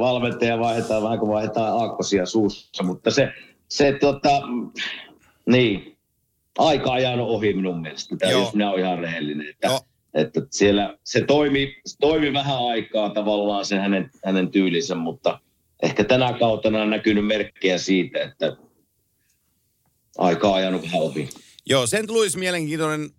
[0.00, 3.28] valmentaja vaihdetaan vähän kuin vaihdetaan aakkosia suussa, mutta se,
[3.68, 4.42] se tota,
[5.46, 5.98] niin,
[6.58, 8.16] aika ajanut ohi minun mielestä.
[8.16, 9.48] Tämä, jos minä olen ihan rehellinen.
[9.48, 9.80] Että, Joo.
[10.14, 15.40] että siellä se toimi, se toimi vähän aikaa tavallaan se hänen, hänen tyylinsä, mutta
[15.82, 18.56] ehkä tänä kautena on näkynyt merkkejä siitä, että
[20.18, 21.28] aika ajanut vähän ohi.
[21.66, 23.10] Joo, sen Louis mielenkiintoinen,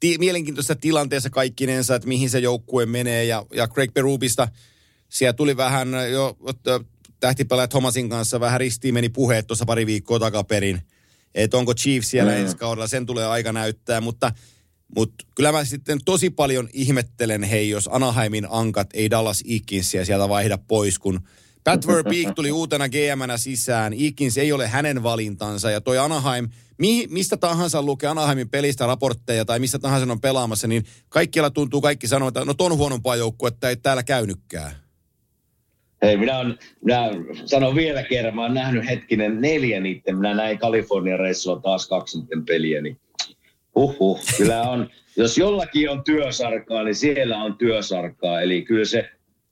[0.00, 3.24] ti, mielenkiintoisessa tilanteessa kaikkinensa, että mihin se joukkue menee.
[3.24, 4.48] Ja, ja Craig Berubista
[5.08, 6.86] siellä tuli vähän jo äh,
[7.20, 10.80] tähtipelaaja Thomasin kanssa vähän ristiin meni puheet tuossa pari viikkoa takaperin.
[11.34, 12.38] Että onko Chiefs siellä Mm.
[12.38, 14.00] ensi kaudella, sen tulee aika näyttää.
[14.00, 14.32] Mutta,
[14.96, 20.28] mutta kyllä mä sitten tosi paljon ihmettelen, hei, jos Anaheimin ankat ei Dallas Eakinsia sieltä
[20.28, 21.20] vaihda pois, kun
[21.68, 23.92] Pat Verbeek tuli uutena GM-nä sisään.
[23.92, 26.48] Eakins ei ole hänen valintansa ja toi Anaheim,
[26.78, 31.80] mi, mistä tahansa lukee Anaheimin pelistä raportteja tai mistä tahansa on pelaamassa, niin kaikkialla tuntuu
[31.80, 34.72] kaikki sanoa, että no ton huonompaa joukkuetta ei täällä käynytkään.
[36.02, 37.10] Hei, minä, on, minä
[37.44, 40.16] sanon vielä kerran, mä oon nähnyt hetkinen neljä niiden.
[40.16, 43.00] Minä näin Kalifornian reissulla taas kaksi niiden peliä, niin
[43.74, 44.20] huhhuh.
[44.36, 48.40] Kyllä on, jos jollakin on työsarkaa, niin siellä on työsarkaa.
[48.40, 49.10] Eli kyllä se,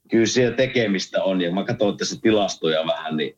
[0.09, 1.41] kyllä siellä tekemistä on.
[1.41, 3.37] Ja mä katson tässä tilastoja vähän, niin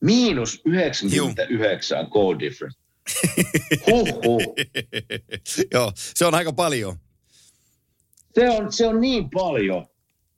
[0.00, 2.80] miinus 99 goal difference.
[3.90, 4.54] Huhhuh.
[5.72, 6.96] Joo, se on aika paljon.
[8.34, 9.86] Se on, se on niin paljon.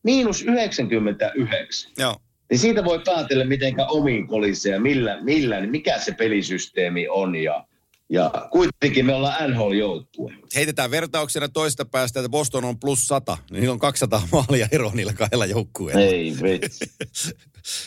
[0.02, 1.92] Miinus 99.
[1.98, 2.16] Joo.
[2.50, 7.36] Niin siitä voi päätellä, mitenkä omiin kolisee ja millä, millä, niin mikä se pelisysteemi on.
[7.36, 7.66] Ja,
[8.08, 10.34] ja kuitenkin me ollaan NHL-joukkue.
[10.54, 15.12] Heitetään vertauksena toista päästä, että Boston on plus 100, niin on 200 maalia eroa niillä
[15.12, 16.02] kahdella joukkueella.
[16.02, 16.84] Ei vitsi.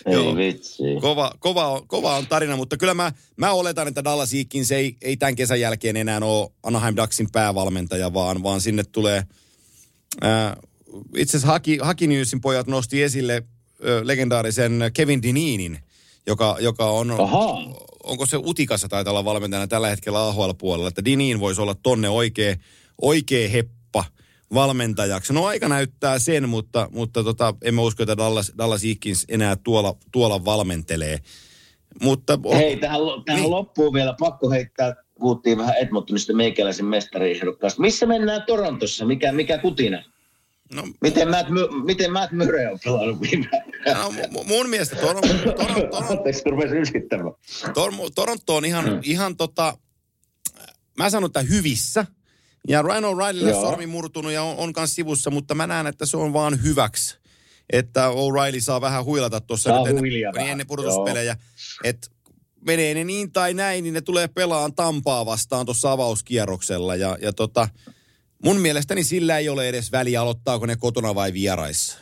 [0.06, 0.84] Ei vitsi.
[1.02, 4.98] Kova, kova, on, kova on tarina, mutta kyllä mä, mä oletan, että Dallas Eakins ei,
[5.02, 9.24] ei tämän kesän jälkeen enää ole Anaheim Ducksin päävalmentaja, vaan, vaan sinne tulee...
[10.22, 10.58] Ää,
[11.18, 13.44] itse asiassa Haki, Haki Newsin pojat nosti esille
[13.86, 15.80] ö, legendaarisen Kevin Dineenin,
[16.28, 17.12] joka, joka on...
[17.12, 17.58] Ahaa.
[18.04, 22.56] Onko se Utikassa taitaa olla valmentajana tällä hetkellä AHL-puolella, että Dineen voisi olla tonne oikea,
[23.02, 24.04] oikea heppa
[24.54, 25.34] valmentajaksi.
[25.34, 29.56] No aika näyttää sen, mutta, mutta tota, en mä usko, että Dallas, Dallas Eakins enää
[29.56, 31.18] tuolla, tuolla valmentelee.
[32.02, 33.52] Mutta Hei, tähän, tähän Niin.
[33.52, 37.82] loppuun vielä pakko heittää, puhuttiin vähän Edmontonista meikäläisen mestariehdokkaasta.
[37.82, 39.06] Missä mennään Torontossa?
[39.06, 40.04] Mikä, mikä kutina?
[40.74, 41.50] No, Miten Matt,
[41.86, 43.50] miten Matt Murray on pelannut viime
[43.86, 47.34] no, mu- mun mielestä Toron, Toron, Toron, Anteeksi, kun rupesin ysittämään.
[47.74, 49.78] Tor- Toronto on ihan, ihan tota,
[50.98, 52.06] mä sanon, että hyvissä.
[52.68, 56.18] Ja Ryan O'Reillylle sormi murtunut ja on, on kanssa sivussa, mutta mä näen, että se
[56.18, 57.20] on vaan hyväksi.
[57.74, 61.38] Että O'Reilly saa vähän huilata tuossa nyt ennen, ennen pudotuspelejä.
[61.84, 62.08] Että
[62.66, 66.96] menee ne niin tai näin, niin ne tulee pelaan Tampaa vastaan tuossa avauskierroksella.
[66.96, 67.70] Ja, ja tota,
[68.44, 71.98] mun mielestäni sillä ei ole edes väliä, aloittaako ne kotona vai vieraissa.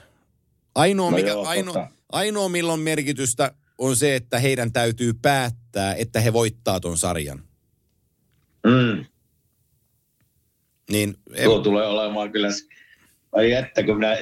[0.76, 1.92] Ainoa, No mikä, joo, ainoa, totta.
[2.12, 7.42] ainoa milloin merkitystä on se, että heidän täytyy päättää, että he voittaa ton sarjan.
[8.66, 9.06] Mm.
[10.92, 12.48] Niin, Tuo tulee olemaan kyllä...
[13.32, 14.18] Ai että, kun minä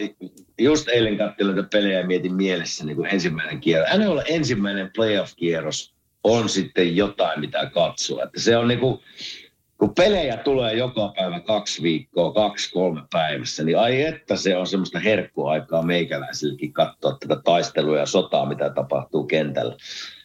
[0.60, 3.90] just eilen katselin näitä pelejä ja mietin mielessä niin kuin ensimmäinen kierros.
[3.98, 5.94] NHL ensimmäinen playoff-kierros
[6.24, 8.24] on sitten jotain, mitä katsoa.
[8.24, 9.00] Että se on niin kuin,
[9.86, 14.68] kun pelejä tulee joka päivä kaksi viikkoa, kaksi, kolme päivässä, niin ai että se on
[14.68, 19.76] semmoista herkkuaikaa meikäläisellekin katsoa tätä taistelua ja sotaa, mitä tapahtuu kentällä.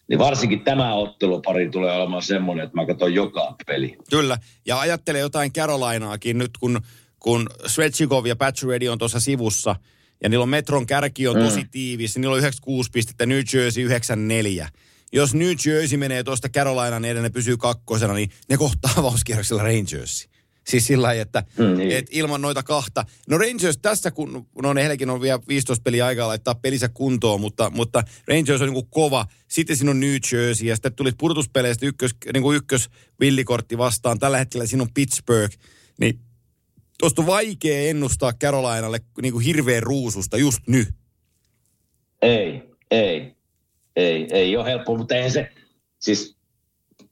[0.09, 3.97] Niin varsinkin tämä ottelupari tulee olemaan semmoinen, että mä katson joka peli.
[4.11, 6.81] Kyllä, ja ajattele jotain Carolinaakin nyt, kun,
[7.19, 9.77] kun Svechikov ja Pacioretty on tuossa sivussa,
[10.23, 11.69] ja niillä on Metron kärki on tosi mm.
[11.71, 14.69] tiivis, niillä on 96 pistettä, New Jersey 94.
[15.13, 20.31] Jos New Jersey menee tuosta Carolinan edelleen, ne pysyy kakkosena, niin ne kohtaa avauskierroksella Rangersi.
[20.69, 21.91] Siis sillä lailla, että Mm, niin.
[21.97, 23.05] et ilman noita kahta.
[23.29, 27.41] No Rangers tässä, kun no ne heillekin on vielä 15 peliä aikaa laittaa pelinsä kuntoon,
[27.41, 29.27] mutta, mutta Rangers on niin kuin kova.
[29.49, 32.89] Sitten siinä on New Jersey ja sitten tuli pudotuspeleistä ykkös, niin kuin ykkös
[33.21, 34.19] villikortti vastaan.
[34.19, 35.57] Tällä hetkellä siinä on Pittsburgh.
[36.01, 36.21] Niin
[36.99, 40.89] tuosta on vaikea ennustaa Carolinalle niin kuin hirveän ruususta just nyt.
[42.23, 43.35] Ei, ei,
[44.01, 45.49] ei, ei ole helppoa, mutta eihän se,
[45.99, 46.37] siis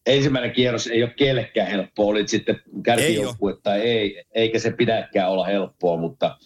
[0.06, 5.44] ensimmäinen kierros ei ole kellekään helppoa, olit sitten kärkijoukkue tai ei, eikä se pidäkään olla
[5.47, 6.39] helppoa, mutta,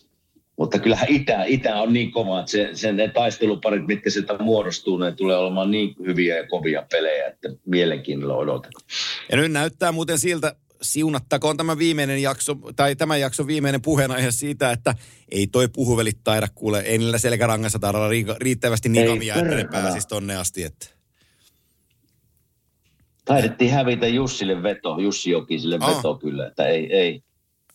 [0.59, 4.97] mutta kyllähän Itä, Itä on niin kova, että se, sen ne taisteluparit, mitkä sieltä muodostuu,
[4.97, 8.73] ne tulee olemaan niin hyviä ja kovia pelejä, että mielenkiinnolla odotan.
[9.31, 14.71] Ja nyt näyttää muuten siltä, siunattakoon tämä viimeinen jakso, tai tämän jakson viimeinen puheenaihe siitä,
[14.71, 14.95] että
[15.29, 17.99] ei toi puhuvelit taida kuule, ei niillä selkärangassa taida
[18.41, 20.63] riittävästi nikamia, että ne pääsisi tonne asti.
[20.63, 20.87] Että.
[23.25, 25.97] Taidettiin hävitä Jussille veto, Jussi Jokisille Ah.
[25.97, 27.23] veto kyllä, että ei, ei.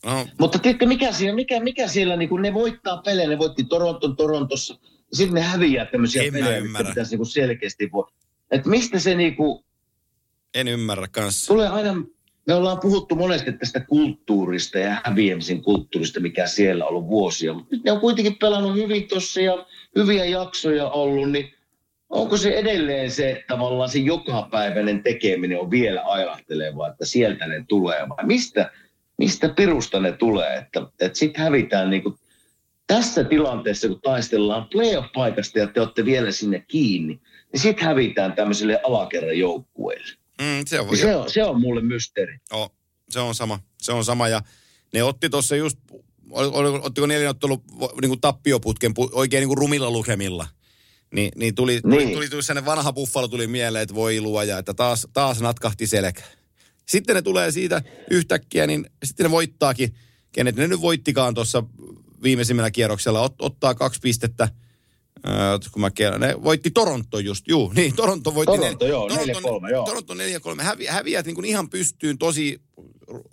[0.05, 3.63] No, Mutta tiedätkö, mikä siellä, mikä, mikä siellä niin kun ne voittaa pelejä, ne voitti
[3.63, 4.77] Toronton Torontossa,
[5.13, 6.89] sitten ne häviää tämmöisiä En pelejä, mitkä ymmärrä.
[6.89, 8.11] pitäisi niin selkeästi voi.
[8.51, 9.65] Että mistä se niin kuin,
[10.53, 11.47] en ymmärrä kanssa.
[11.47, 11.93] tulee aina,
[12.47, 17.53] me ollaan puhuttu monesti tästä kulttuurista ja häviämisen kulttuurista, mikä siellä on ollut vuosia.
[17.53, 19.65] Mutta nyt ne on kuitenkin pelannut hyvin tuossa ja
[19.95, 21.53] hyviä jaksoja ollut, niin
[22.09, 28.09] onko se edelleen se tavallaan se jokapäiväinen tekeminen on vielä ailahtelevaa, että sieltä ne tulee
[28.09, 28.71] vai mistä,
[29.17, 32.15] mistä pirusta ne tulee, että, että sitten hävitään niin kuin
[32.87, 37.19] tässä tilanteessa, kun taistellaan playoff-paikasta ja te olette vielä sinne kiinni,
[37.53, 40.26] niin sitten hävitään tämmöiselle alakerran joukkueelle.
[40.41, 42.37] Mm, se, on, Se on, se on mulle mysteeri.
[42.51, 42.75] oh,
[43.09, 43.59] se on sama.
[43.81, 44.27] Se on sama.
[44.27, 44.41] Ja
[44.93, 45.77] ne otti tuossa just,
[46.81, 47.63] ottiko neljän ottelu
[48.01, 50.47] niin kuin tappioputken pu- oikein niin kuin rumilla lukemilla.
[51.13, 52.13] Niin, niin tuli, tuli, Niin.
[52.13, 56.23] tuli, tuli sellainen vanha buffalo tuli mieleen, että voi luoja, että taas, taas natkahti selkä.
[56.85, 57.81] Sitten ne tulee siitä
[58.11, 59.95] yhtäkkiä, niin sitten ne voittaakin,
[60.31, 61.63] kenet ne nyt voittikaan tuossa
[62.23, 64.47] viimeisimmällä kierroksella, ot, ottaa kaksi pistettä.
[65.27, 68.57] Öö, kun mä kerron, ne voitti Toronto just, juu, niin Toronto voitti.
[68.57, 69.85] Toronto, joo, 4-3, joo.
[69.85, 70.17] Toronto 4-3,
[70.61, 72.61] Hävi, häviät niin kuin ihan pystyyn tosi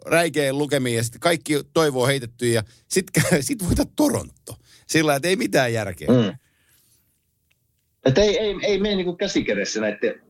[0.06, 4.56] räikein lukemiin ja sitten kaikki toivoo heitetty ja sitten sit voitat Toronto.
[4.86, 6.09] Sillä että ei mitään järkeä.
[6.09, 6.39] Mm.
[8.05, 10.23] Että ei, ei, ei mene niinku käsikädessä näiden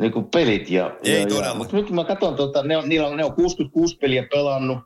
[0.00, 0.70] niinku pelit.
[0.70, 1.46] Ja, Ei ja, todella.
[1.46, 4.26] ja, mutta nyt kun mä katson, tuota, ne, on, niillä on, ne on 66 peliä
[4.30, 4.78] pelannut,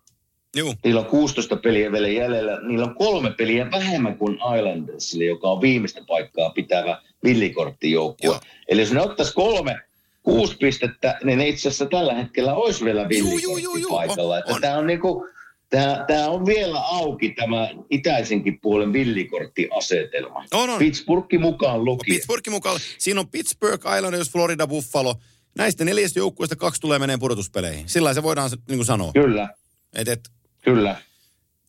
[0.56, 2.60] Juu, niillä on 16 peliä vielä jäljellä.
[2.60, 8.38] Niillä on kolme peliä vähemmän kuin Islandersille, joka on viimeistä paikkaa pitävä villikorttijoukkue.
[8.68, 9.80] Eli jos ne ottaisi kolme
[10.22, 14.60] kuusi pistettä, niin ne itse asiassa tällä hetkellä olisi vielä Juu, juu, juu, juu, villikorttipaikalla.
[14.60, 15.26] Tämä on niinku,
[15.70, 20.44] Tämä, tämä on vielä auki tämä itäisenkin puolen villikorttiasetelma.
[20.52, 20.78] On, on.
[20.78, 22.14] Pittsburgh mukaan lukien.
[22.14, 22.80] Pittsburghin mukaan.
[22.98, 25.14] Siinä on Pittsburgh, Islanders, Florida, Buffalo.
[25.58, 27.88] Näistä neljästä joukkueesta kaksi tulee menee pudotuspeleihin.
[27.88, 29.12] Sillä se voidaan niin kuin sanoa.
[29.12, 29.48] Kyllä,
[29.94, 30.20] Et, et,
[30.64, 30.96] kyllä.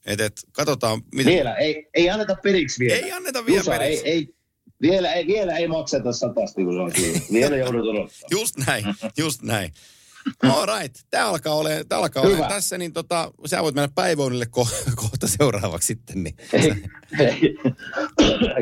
[0.05, 1.01] et, et, katsotaan.
[1.15, 1.33] Miten...
[1.33, 3.05] Vielä, ei, ei anneta periksi vielä.
[3.05, 4.05] Ei anneta vielä Jusa, periksi.
[4.05, 4.35] Ei, ei,
[4.81, 7.19] vielä, ei, vielä ei makseta satasti, kun se on siinä.
[7.39, 8.27] Vielä joudut odottaa.
[8.31, 8.85] Just näin,
[9.17, 9.73] just näin.
[10.43, 10.95] All right.
[11.09, 15.27] Tämä alkaa olemaan, tämä alkaa olemaan tässä, niin tota, sä voit mennä päiväunille ko- kohta
[15.27, 16.23] seuraavaksi sitten.
[16.23, 16.35] Niin.
[16.53, 16.73] Ei,
[17.19, 17.39] ei.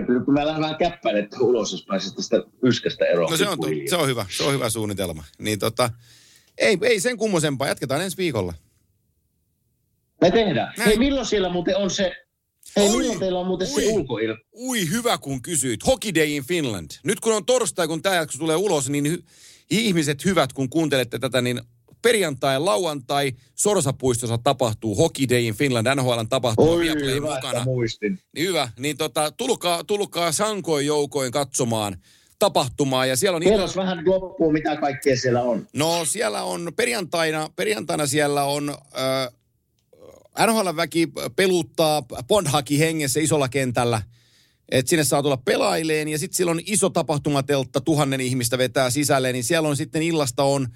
[0.06, 3.32] Kyllä kun mä lähden vähän käppäilettä ulos, jos pääsis tästä yskästä eroon.
[3.32, 3.58] No se on,
[3.90, 5.24] se on hyvä, se on hyvä suunnitelma.
[5.40, 5.90] Niin tota,
[6.58, 8.54] ei, ei sen kummosempaa, jatketaan ensi viikolla.
[10.22, 10.74] Me tehdään.
[10.78, 10.88] Näin.
[10.90, 12.12] Hei, milloin siellä muuten on se...
[12.76, 13.82] Hei, Oi, milloin teillä on muuten oi.
[13.84, 14.40] se ulkoilma?
[14.60, 15.88] Ui, hyvä kun kysyit.
[15.88, 16.92] Hockey Day in Finland.
[17.04, 19.24] Nyt kun on torstai, kun tämä jakso tulee ulos, niin hy-
[19.70, 21.62] ihmiset hyvät, kun kuuntelette tätä, niin
[22.02, 27.64] perjantai ja lauantai Sorsapuistossa tapahtuu Hockey Day in Finland, NHLn tapahtuma Oi, Viaplay hyvä, mukana.
[27.64, 28.20] muistin.
[28.36, 31.98] Niin hyvä, niin tota, tulkaa, tulkaa sankoin joukoin katsomaan
[32.40, 33.06] tapahtumaa.
[33.06, 35.68] Ja siellä on Kerros vähän loppuun, mitä kaikkea siellä on.
[35.74, 39.37] No siellä on perjantaina, perjantaina siellä on äh,
[40.46, 44.02] NHL-väki peluttaa Bondhaki hengessä isolla kentällä.
[44.72, 49.32] Et sinne saa tulla pelaileen ja sitten siellä on iso tapahtumateltta, tuhannen ihmistä vetää sisälle,
[49.32, 50.68] niin siellä on sitten illasta on,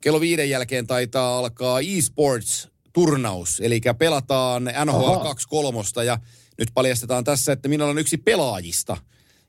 [0.00, 5.24] kello viiden jälkeen taitaa alkaa e-sports-turnaus, eli pelataan NHL Aha.
[5.24, 6.18] 2 kolmosta ja
[6.58, 8.96] nyt paljastetaan tässä, että minä olen yksi pelaajista.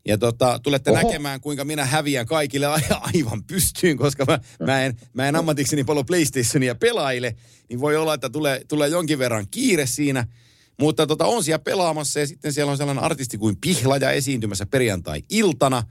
[0.05, 1.01] Ja tota, tulette Oho.
[1.01, 2.67] näkemään, kuinka minä häviän kaikille
[3.13, 7.35] aivan pystyyn, koska mä, mä, en, mä en ammatikseni paljon PlayStationia pelaile,
[7.69, 10.27] niin voi olla, että tulee, tulee jonkin verran kiire siinä.
[10.79, 15.83] Mutta tota, on siellä pelaamassa ja sitten siellä on sellainen artisti kuin Pihlaja esiintymässä perjantai-iltana.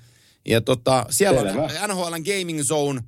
[0.48, 1.62] Ja tota, siellä Selvä.
[1.62, 3.00] on NHL Gaming Zone,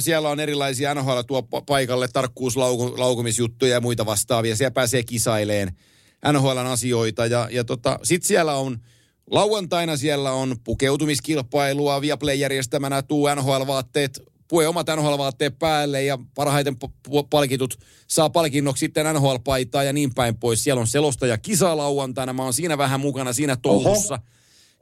[0.00, 4.56] siellä on erilaisia NHL tuo pa- paikalle tarkkuuslaukumisjuttuja ja muita vastaavia.
[4.56, 5.72] Siellä pääsee kisaileen
[6.32, 7.26] NHLn asioita.
[7.26, 8.78] Ja, ja tota, sitten siellä on
[9.30, 16.76] lauantaina siellä on pukeutumiskilpailua, Viaplay järjestämänä tuu NHL-vaatteet, pue omat NHL-vaatteet päälle ja parhaiten
[17.30, 20.64] palkitut saa palkinnoksi sitten NHL-paitaa ja niin päin pois.
[20.64, 24.18] Siellä on selostaja kisa lauantaina, mä oon siinä vähän mukana siinä touhussa.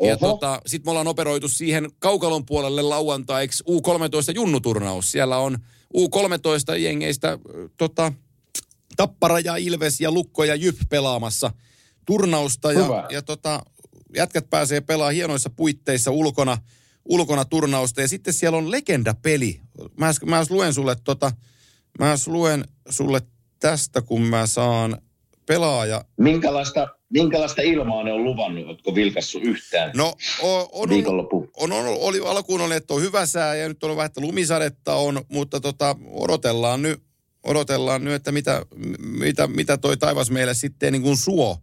[0.03, 0.33] Ja Oho.
[0.33, 5.13] tota, sitten me ollaan operoitu siihen kaukalon puolelle lauantaiksi U13 junnuturnaus.
[5.13, 5.59] Siellä on
[5.97, 7.39] U13 jengeistä
[7.77, 8.13] tota,
[8.97, 11.51] Tappara ja Ilves ja Lukko ja Jyp pelaamassa
[12.07, 12.73] turnausta.
[12.73, 13.63] Ja, ja tota,
[14.17, 16.59] jätkät pääsee pelaamaan hienoissa puitteissa ulkona,
[17.05, 18.01] ulkona turnausta.
[18.01, 19.61] Ja sitten siellä on legendapeli.
[19.97, 21.33] Mä, mä luen sulle tota,
[21.99, 23.23] mä luen sulle
[23.61, 24.99] tästä, kun mä saan
[25.47, 28.67] pelaaja Minkälaista, minkälaista ilmaa ne on luvannut?
[28.67, 30.15] Oletko vilkassu yhtään No
[30.73, 31.51] on, viikonloppu?
[31.57, 34.95] on, on, oli, alkuun oli, että on hyvä sää ja nyt on vähän, että lumisadetta
[34.95, 37.03] on, mutta tota, odotellaan nyt,
[37.43, 38.67] odotellaan nyt, että mitä,
[38.99, 41.59] mitä, mitä toi taivas meille sitten niin kuin suo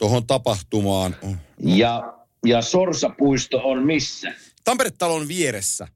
[0.00, 1.16] tuohon tapahtumaan.
[1.58, 2.14] Ja,
[2.46, 4.32] ja Sorsapuisto on missä?
[4.64, 5.88] Tampere-talon vieressä.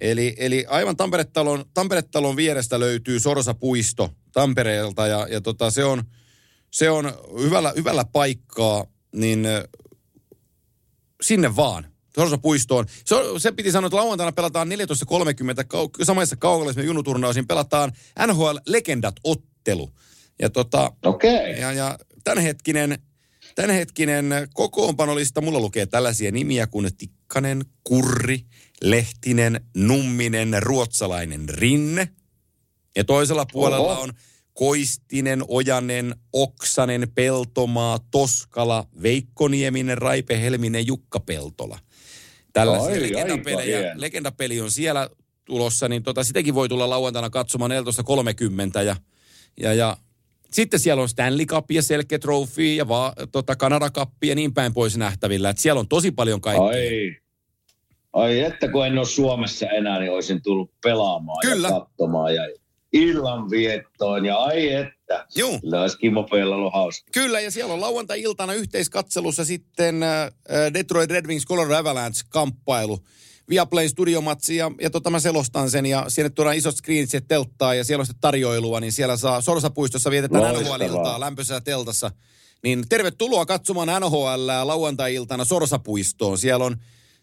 [0.00, 6.02] Eli, eli aivan Tampere-talon, Tampere-talon vierestä löytyy Sorsa-puisto Tampereelta ja, ja tota, se on,
[6.70, 9.46] se on hyvällä, hyvällä paikkaa, niin
[11.22, 11.86] sinne vaan.
[12.14, 12.86] Sorsa-puistoon.
[13.04, 14.74] Se, on- se piti sanoa, että lauantaina pelataan 14.30
[15.74, 17.92] kau- samassa kaukalaisemme junuturnausin pelataan
[18.26, 19.90] NHL Legendat-ottelu.
[20.42, 20.92] Ja tota.
[21.04, 21.30] Okay.
[21.60, 22.98] ja, ja tämänhetkinen,
[23.60, 28.40] tämänhetkinen kokoonpanolista mulla lukee tällaisia nimiä kuin Tikkanen, Kurri,
[28.82, 32.08] Lehtinen, Numminen, Ruotsalainen, Rinne.
[32.96, 34.02] Ja toisella puolella Oho.
[34.02, 34.12] on
[34.52, 41.78] Koistinen, Ojanen, Oksanen, Peltomaa, Toskala, Veikko Nieminen, Raipe Helminen, Jukka Peltola.
[42.52, 43.78] Tällaisia Ai, legendapelejä.
[43.78, 44.00] aika.
[44.00, 45.10] Legendapeli on siellä
[45.44, 48.96] tulossa, niin tota, sitäkin voi tulla lauantaina katsomaan 14.30 ja,
[49.60, 49.96] ja, ja
[50.52, 54.54] sitten siellä on Stanley Cup ja Selke Trophy ja va, tota Canada Cup ja niin
[54.54, 55.50] päin pois nähtävillä.
[55.50, 56.66] Et siellä on tosi paljon kaikkea.
[56.66, 57.16] Ai.
[58.12, 61.68] Ai että kun en ole Suomessa enää, niin olisin tullut pelaamaan Kyllä.
[61.68, 62.42] ja katsomaan ja
[62.92, 64.24] illanviettoon.
[64.24, 65.26] Ja ai että.
[65.36, 65.60] Juu.
[65.60, 67.10] Kyllä olisi Kimmo ollut hauska.
[67.12, 70.30] Kyllä, ja siellä on lauantai-iltana yhteiskatselussa sitten äh,
[70.74, 72.98] Detroit Red Wings Colorado Avalanche-kamppailu.
[73.50, 77.84] Viaplay studiomatsi ja, ja tota mä selostan sen ja sinne tuodaan isot screenit telttaa ja
[77.84, 80.54] siellä on sitten tarjoilua, niin siellä saa Sorsapuistossa vietetään.
[80.54, 82.10] NHL-iltaa lämpöisessä teltassa.
[82.62, 86.38] Niin tervetuloa katsomaan NHL lauantai-iltana Sorsapuistoon.
[86.38, 86.76] Siellä on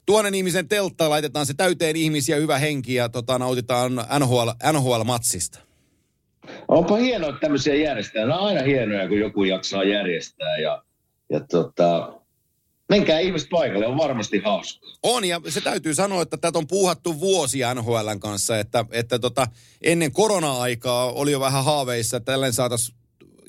[0.05, 5.59] tuonen ihmisen teltta, laitetaan se täyteen ihmisiä, hyvä henki ja tota, nautitaan NHL, NHL-matsista.
[6.67, 8.21] Onpa hienoa, että tämmöisiä järjestää.
[8.21, 10.57] Nämä on aina hienoja, kun joku jaksaa järjestää.
[10.57, 10.83] Ja,
[11.29, 12.13] ja tota,
[12.89, 14.87] menkää ihmiset paikalle, on varmasti hauska.
[15.03, 19.47] On, ja se täytyy sanoa, että tätä on puuhattu vuosia NHLn kanssa, että, että tota,
[19.81, 22.97] ennen korona-aikaa oli jo vähän haaveissa, että tällainen saataisiin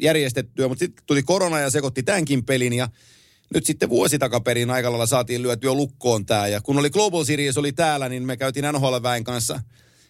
[0.00, 2.88] järjestettyä, mutta sitten tuli korona ja sekoitti tämänkin pelin, ja
[3.54, 7.58] nyt sitten vuosi takaperin aika lailla saatiin lyötyä lukkoon tämä, ja kun oli Global Series
[7.58, 9.60] oli täällä, niin me käytiin NHL-väen kanssa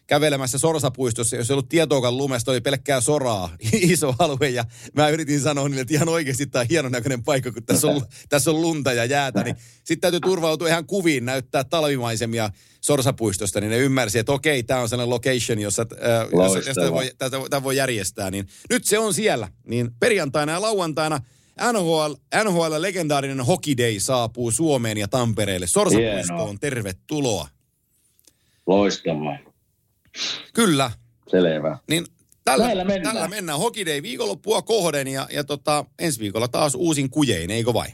[0.08, 5.40] kävelemässä Sorsapuistossa, jos ei ollut tietoakaan lumesta, oli pelkkää soraa, iso alue, ja mä yritin
[5.40, 8.62] sanoa niille, että ihan oikeasti tämä on hienon näköinen paikka, kun tässä on, tässä on
[8.62, 14.18] lunta ja jäätä, niin sitten täytyy turvautua ihan kuviin, näyttää talvimaisemia Sorsapuistosta, niin ne ymmärsi,
[14.18, 18.46] että okei, tämä on sellainen location, jossa, äh, jossa voi, tästä, tätä voi järjestää, niin
[18.70, 21.20] nyt se on siellä, niin perjantaina ja lauantaina
[21.72, 22.12] NHL,
[22.44, 25.66] NHL legendaarinen Hockey Day saapuu Suomeen ja Tampereelle.
[25.66, 27.48] Sorsapuistoon, tervetuloa.
[28.66, 29.47] Loistavaa.
[30.54, 30.90] Kyllä,
[31.30, 31.78] Selvä.
[31.90, 32.04] Niin
[32.44, 33.14] tällä, mennään.
[33.14, 37.86] tällä mennään Day viikonloppua kohden ja, ja tota, ensi viikolla taas uusin kujein, eikö vai?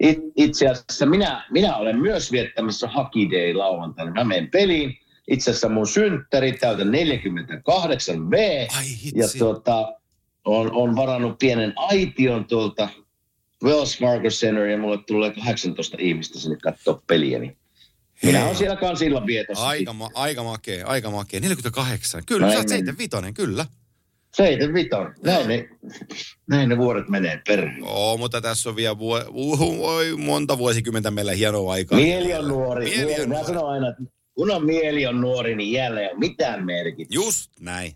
[0.00, 2.88] It, itse asiassa minä, minä olen myös viettämässä
[3.30, 4.12] Day lauantaina.
[4.12, 4.98] Mä menen peliin.
[5.30, 8.66] Itse asiassa mun synttäri täytän 48 V.
[9.14, 9.92] Ja tuota,
[10.44, 12.88] on, on varannut pienen aition tuolta
[13.64, 17.38] Wells Fargo Center ja mulle tulee 18 ihmistä sinne katsoa peliä.
[17.38, 17.57] Niin
[18.22, 19.66] minä olen siellä kans illan vietossa.
[19.66, 21.40] Aika, ma- aika makea, aika makea.
[21.40, 22.22] 48.
[22.26, 22.96] Kyllä, Näin sä oot mennään.
[22.96, 23.66] 75, kyllä.
[24.36, 25.14] Seitsemän viton.
[25.24, 25.68] Näin ne,
[26.46, 27.78] näin ne vuodet menee perään.
[27.82, 29.20] Oo, mutta tässä on vielä vuo,
[29.78, 31.98] voi, monta vuosikymmentä meillä hienoa aikaa.
[31.98, 32.84] Mieli on nuori.
[32.90, 33.46] Mieli on Mä nuori.
[33.46, 34.02] sanon aina, että
[34.34, 37.14] kun on mieli on nuori, niin jälleen ei ole mitään merkitystä.
[37.14, 37.92] Just näin.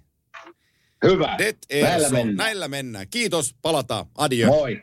[1.04, 1.34] Hyvä.
[1.38, 2.36] Det Näillä mennään.
[2.36, 3.06] Näillä mennään.
[3.10, 4.06] Kiitos, palataan.
[4.18, 4.50] Adieu.
[4.50, 4.82] Moi.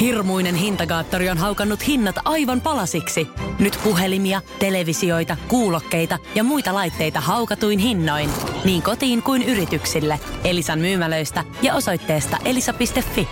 [0.00, 3.28] Hirmuinen hintakaattori on haukannut hinnat aivan palasiksi.
[3.58, 8.30] Nyt puhelimia, televisioita, kuulokkeita ja muita laitteita haukatuin hinnoin.
[8.64, 10.20] Niin kotiin kuin yrityksille.
[10.44, 13.28] Elisan myymälöistä ja osoitteesta elisa.fi.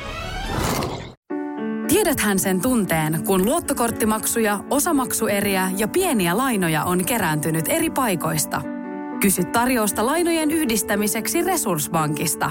[1.88, 8.62] Tiedäthän sen tunteen, kun luottokorttimaksuja, osamaksueriä ja pieniä lainoja on kerääntynyt eri paikoista.
[9.20, 12.50] Kysy tarjousta lainojen yhdistämiseksi Resurssbankista.